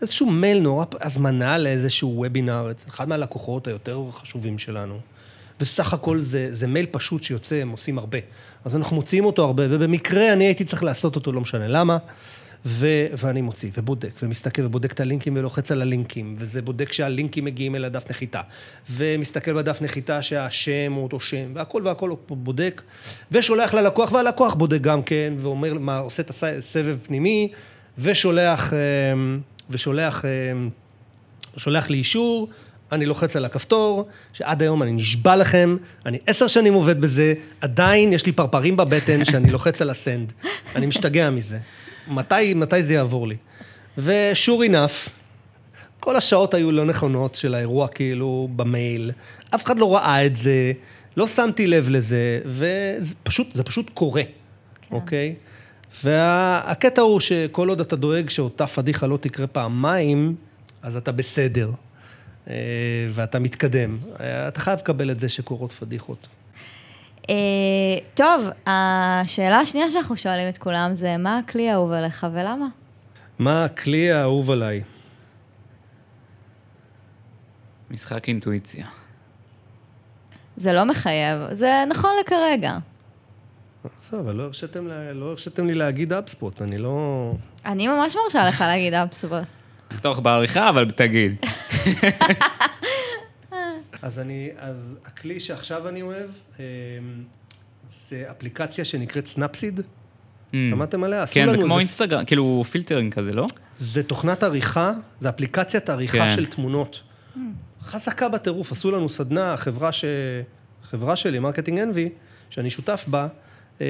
איזשהו 0.00 0.30
מייל 0.30 0.60
נורא, 0.60 0.84
הזמנה 1.00 1.58
לאיזשהו 1.58 2.12
וובינאר, 2.16 2.72
אחד 2.88 3.08
מהלקוחות 3.08 3.66
היותר 3.66 4.10
חשובים 4.10 4.58
שלנו. 4.58 5.00
וסך 5.62 5.92
הכל 5.92 6.18
זה, 6.20 6.48
זה 6.54 6.66
מייל 6.66 6.86
פשוט 6.90 7.22
שיוצא, 7.22 7.56
הם 7.56 7.70
עושים 7.70 7.98
הרבה. 7.98 8.18
אז 8.64 8.76
אנחנו 8.76 8.96
מוציאים 8.96 9.24
אותו 9.24 9.44
הרבה, 9.44 9.62
ובמקרה 9.70 10.32
אני 10.32 10.44
הייתי 10.44 10.64
צריך 10.64 10.82
לעשות 10.82 11.16
אותו, 11.16 11.32
לא 11.32 11.40
משנה 11.40 11.68
למה. 11.68 11.98
ו- 12.66 13.06
ואני 13.16 13.40
מוציא, 13.40 13.70
ובודק, 13.76 14.10
ומסתכל, 14.22 14.62
ובודק 14.64 14.92
את 14.92 15.00
הלינקים 15.00 15.36
ולוחץ 15.36 15.72
על 15.72 15.82
הלינקים, 15.82 16.34
וזה 16.38 16.62
בודק 16.62 16.92
שהלינקים 16.92 17.44
מגיעים 17.44 17.74
אל 17.74 17.84
הדף 17.84 18.10
נחיתה, 18.10 18.40
ומסתכל 18.90 19.52
בדף 19.52 19.82
נחיתה 19.82 20.22
שהשם 20.22 20.92
הוא 20.92 21.02
אותו 21.02 21.20
שם, 21.20 21.52
והכל 21.54 21.82
והכל 21.84 22.08
הוא 22.08 22.18
בודק, 22.28 22.82
ושולח 23.32 23.74
ללקוח, 23.74 24.12
והלקוח 24.12 24.54
בודק 24.54 24.80
גם 24.80 25.02
כן, 25.02 25.34
ואומר, 25.38 25.78
מה, 25.78 25.98
עושה 25.98 26.22
את 26.22 26.30
הסבב 26.30 26.96
פנימי, 27.02 27.48
ושולח, 27.98 28.72
אמ, 28.72 29.40
ושולח, 29.70 30.24
אמ, 30.24 30.70
שולח 31.56 31.90
לי 31.90 31.96
אישור, 31.96 32.48
אני 32.92 33.06
לוחץ 33.06 33.36
על 33.36 33.44
הכפתור, 33.44 34.08
שעד 34.32 34.62
היום 34.62 34.82
אני 34.82 34.92
נשבע 34.92 35.36
לכם, 35.36 35.76
אני 36.06 36.18
עשר 36.26 36.48
שנים 36.48 36.74
עובד 36.74 37.00
בזה, 37.00 37.34
עדיין 37.60 38.12
יש 38.12 38.26
לי 38.26 38.32
פרפרים 38.32 38.76
בבטן 38.76 39.24
שאני 39.30 39.50
לוחץ 39.50 39.82
על 39.82 39.90
הסנד. 39.90 40.32
אני 40.76 40.86
משתגע 40.86 41.30
מזה. 41.30 41.58
מתי, 42.08 42.54
מתי 42.54 42.82
זה 42.82 42.94
יעבור 42.94 43.28
לי? 43.28 43.36
ושור 43.98 44.62
אינף, 44.62 45.08
כל 46.00 46.16
השעות 46.16 46.54
היו 46.54 46.72
לא 46.72 46.84
נכונות 46.84 47.34
של 47.34 47.54
האירוע 47.54 47.88
כאילו 47.88 48.48
במייל, 48.56 49.10
אף 49.54 49.64
אחד 49.64 49.78
לא 49.78 49.94
ראה 49.94 50.26
את 50.26 50.36
זה, 50.36 50.72
לא 51.16 51.26
שמתי 51.26 51.66
לב 51.66 51.88
לזה, 51.90 52.40
וזה 52.44 53.14
פשוט, 53.22 53.52
זה 53.52 53.64
פשוט 53.64 53.90
קורה, 53.94 54.22
כן. 54.22 54.96
אוקיי? 54.96 55.34
והקטע 56.04 57.02
הוא 57.02 57.20
שכל 57.20 57.68
עוד 57.68 57.80
אתה 57.80 57.96
דואג 57.96 58.30
שאותה 58.30 58.66
פדיחה 58.66 59.06
לא 59.06 59.16
תקרה 59.16 59.46
פעמיים, 59.46 60.34
אז 60.82 60.96
אתה 60.96 61.12
בסדר. 61.12 61.70
אה, 62.48 62.54
ואתה 63.10 63.38
מתקדם. 63.38 63.98
אתה 64.48 64.60
חייב 64.60 64.78
לקבל 64.78 65.10
את 65.10 65.20
זה 65.20 65.28
שקורות 65.28 65.72
פדיחות. 65.72 66.28
אה, 67.30 67.34
טוב, 68.14 68.44
השאלה 68.66 69.58
השנייה 69.58 69.90
שאנחנו 69.90 70.16
שואלים 70.16 70.48
את 70.48 70.58
כולם 70.58 70.94
זה, 70.94 71.16
מה 71.16 71.38
הכלי 71.38 71.70
האהוב 71.70 71.92
עליך 71.92 72.26
ולמה? 72.32 72.66
מה 73.38 73.64
הכלי 73.64 74.12
האהוב 74.12 74.50
עליי? 74.50 74.82
משחק 77.90 78.28
אינטואיציה. 78.28 78.86
זה 80.56 80.72
לא 80.72 80.84
מחייב, 80.84 81.38
זה 81.52 81.84
נכון 81.88 82.10
לכרגע. 82.20 82.78
בסדר, 84.00 84.20
אבל 84.20 84.34
לא 84.34 84.42
הרשיתם, 84.42 84.86
לא 85.14 85.30
הרשיתם 85.30 85.66
לי 85.66 85.74
להגיד 85.74 86.12
HubSpot, 86.12 86.62
אני 86.62 86.78
לא... 86.78 87.32
אני 87.66 87.88
ממש 87.88 88.16
מרשה 88.16 88.48
לך 88.48 88.60
להגיד 88.60 88.94
HubSpot. 88.94 89.61
לחתוך 89.92 90.20
בעריכה, 90.20 90.68
אבל 90.68 90.90
תגיד. 90.90 91.36
אז 94.02 94.18
אני, 94.18 94.50
אז 94.56 94.96
הכלי 95.04 95.40
שעכשיו 95.40 95.88
אני 95.88 96.02
אוהב, 96.02 96.30
אמ, 96.58 96.64
זה 98.08 98.24
אפליקציה 98.30 98.84
שנקראת 98.84 99.26
Snapseed. 99.26 99.80
Mm. 99.80 100.54
שמעתם 100.70 101.04
עליה? 101.04 101.26
כן, 101.26 101.50
זה 101.50 101.56
כמו 101.56 101.78
אינסטגרם, 101.78 102.24
כאילו 102.24 102.64
filtering 102.70 103.14
כזה, 103.14 103.32
לא? 103.32 103.46
זה 103.78 104.02
תוכנת 104.02 104.42
עריכה, 104.42 104.92
זה 105.20 105.28
אפליקציית 105.28 105.90
עריכה 105.90 106.18
כן. 106.18 106.30
של 106.30 106.46
תמונות. 106.46 107.02
Mm. 107.36 107.38
חזקה 107.82 108.28
בטירוף, 108.28 108.72
עשו 108.72 108.90
לנו 108.90 109.08
סדנה, 109.08 109.56
חברה, 109.56 109.92
ש... 109.92 110.04
חברה 110.90 111.16
שלי, 111.16 111.38
Marketing 111.38 111.78
Envy, 111.78 112.08
שאני 112.50 112.70
שותף 112.70 113.04
בה, 113.06 113.28
אמ, 113.80 113.86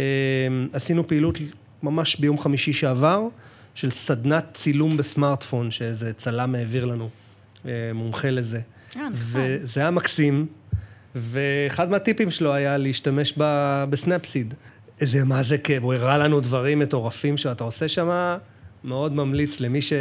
עשינו 0.73 1.09
פעילות 1.09 1.39
ממש 1.83 2.17
ביום 2.17 2.39
חמישי 2.39 2.73
שעבר, 2.73 3.27
של 3.75 3.91
סדנת 3.91 4.45
צילום 4.55 4.97
בסמארטפון, 4.97 5.71
שאיזה 5.71 6.13
צלם 6.13 6.55
העביר 6.55 6.85
לנו, 6.85 7.09
אה, 7.67 7.71
מומחה 7.95 8.31
לזה. 8.31 8.61
אה, 8.97 9.09
נכון. 9.09 9.13
וזה 9.15 9.81
היה 9.81 9.91
מקסים, 9.91 10.47
ואחד 11.15 11.91
מהטיפים 11.91 12.31
שלו 12.31 12.55
היה 12.55 12.77
להשתמש 12.77 13.35
ב 13.91 13.97
Snapseed. 13.97 14.55
איזה, 15.01 15.25
מה 15.25 15.43
זה 15.43 15.59
כיף, 15.59 15.83
הוא 15.83 15.95
הראה 15.95 16.19
לנו 16.19 16.41
דברים 16.41 16.79
מטורפים 16.79 17.37
שאתה 17.37 17.65
עושה 17.65 17.89
שם, 17.89 18.37
מאוד 18.85 19.13
ממליץ 19.13 19.61
למי 19.61 19.83
ש... 19.83 19.93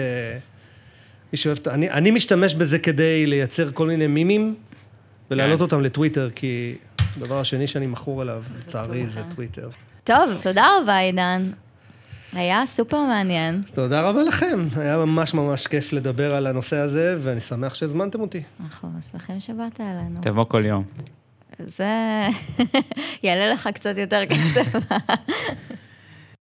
מי 1.33 1.37
שאוהב... 1.37 1.57
אני, 1.67 1.89
אני 1.89 2.11
משתמש 2.11 2.55
בזה 2.55 2.79
כדי 2.79 3.25
לייצר 3.25 3.71
כל 3.71 3.87
מיני 3.87 4.07
מימים 4.07 4.55
ולהעלות 5.31 5.57
כן. 5.57 5.63
אותם 5.63 5.81
לטוויטר, 5.81 6.29
כי 6.35 6.75
הדבר 7.17 7.39
השני 7.39 7.67
שאני 7.67 7.87
מכור 7.87 8.21
אליו, 8.21 8.43
לצערי, 8.59 9.07
זה 9.07 9.21
טוויטר. 9.35 9.69
טוב, 10.03 10.29
תודה 10.41 10.67
רבה, 10.81 10.97
עידן. 10.97 11.51
היה 12.33 12.65
סופר 12.65 13.01
מעניין. 13.01 13.61
תודה 13.73 14.09
רבה 14.09 14.23
לכם, 14.23 14.67
היה 14.75 14.97
ממש 14.97 15.33
ממש 15.33 15.67
כיף 15.67 15.93
לדבר 15.93 16.35
על 16.35 16.47
הנושא 16.47 16.77
הזה, 16.77 17.17
ואני 17.19 17.39
שמח 17.39 17.73
שהזמנתם 17.73 18.21
אותי. 18.21 18.41
אנחנו 18.65 18.89
שמחים 19.11 19.39
שבאת 19.39 19.81
אלינו. 19.81 20.19
תבוא 20.21 20.43
כל 20.43 20.65
יום. 20.65 20.83
זה 21.65 22.27
יעלה 23.23 23.53
לך 23.53 23.69
קצת 23.73 23.97
יותר 23.97 24.25
כסף. 24.25 24.75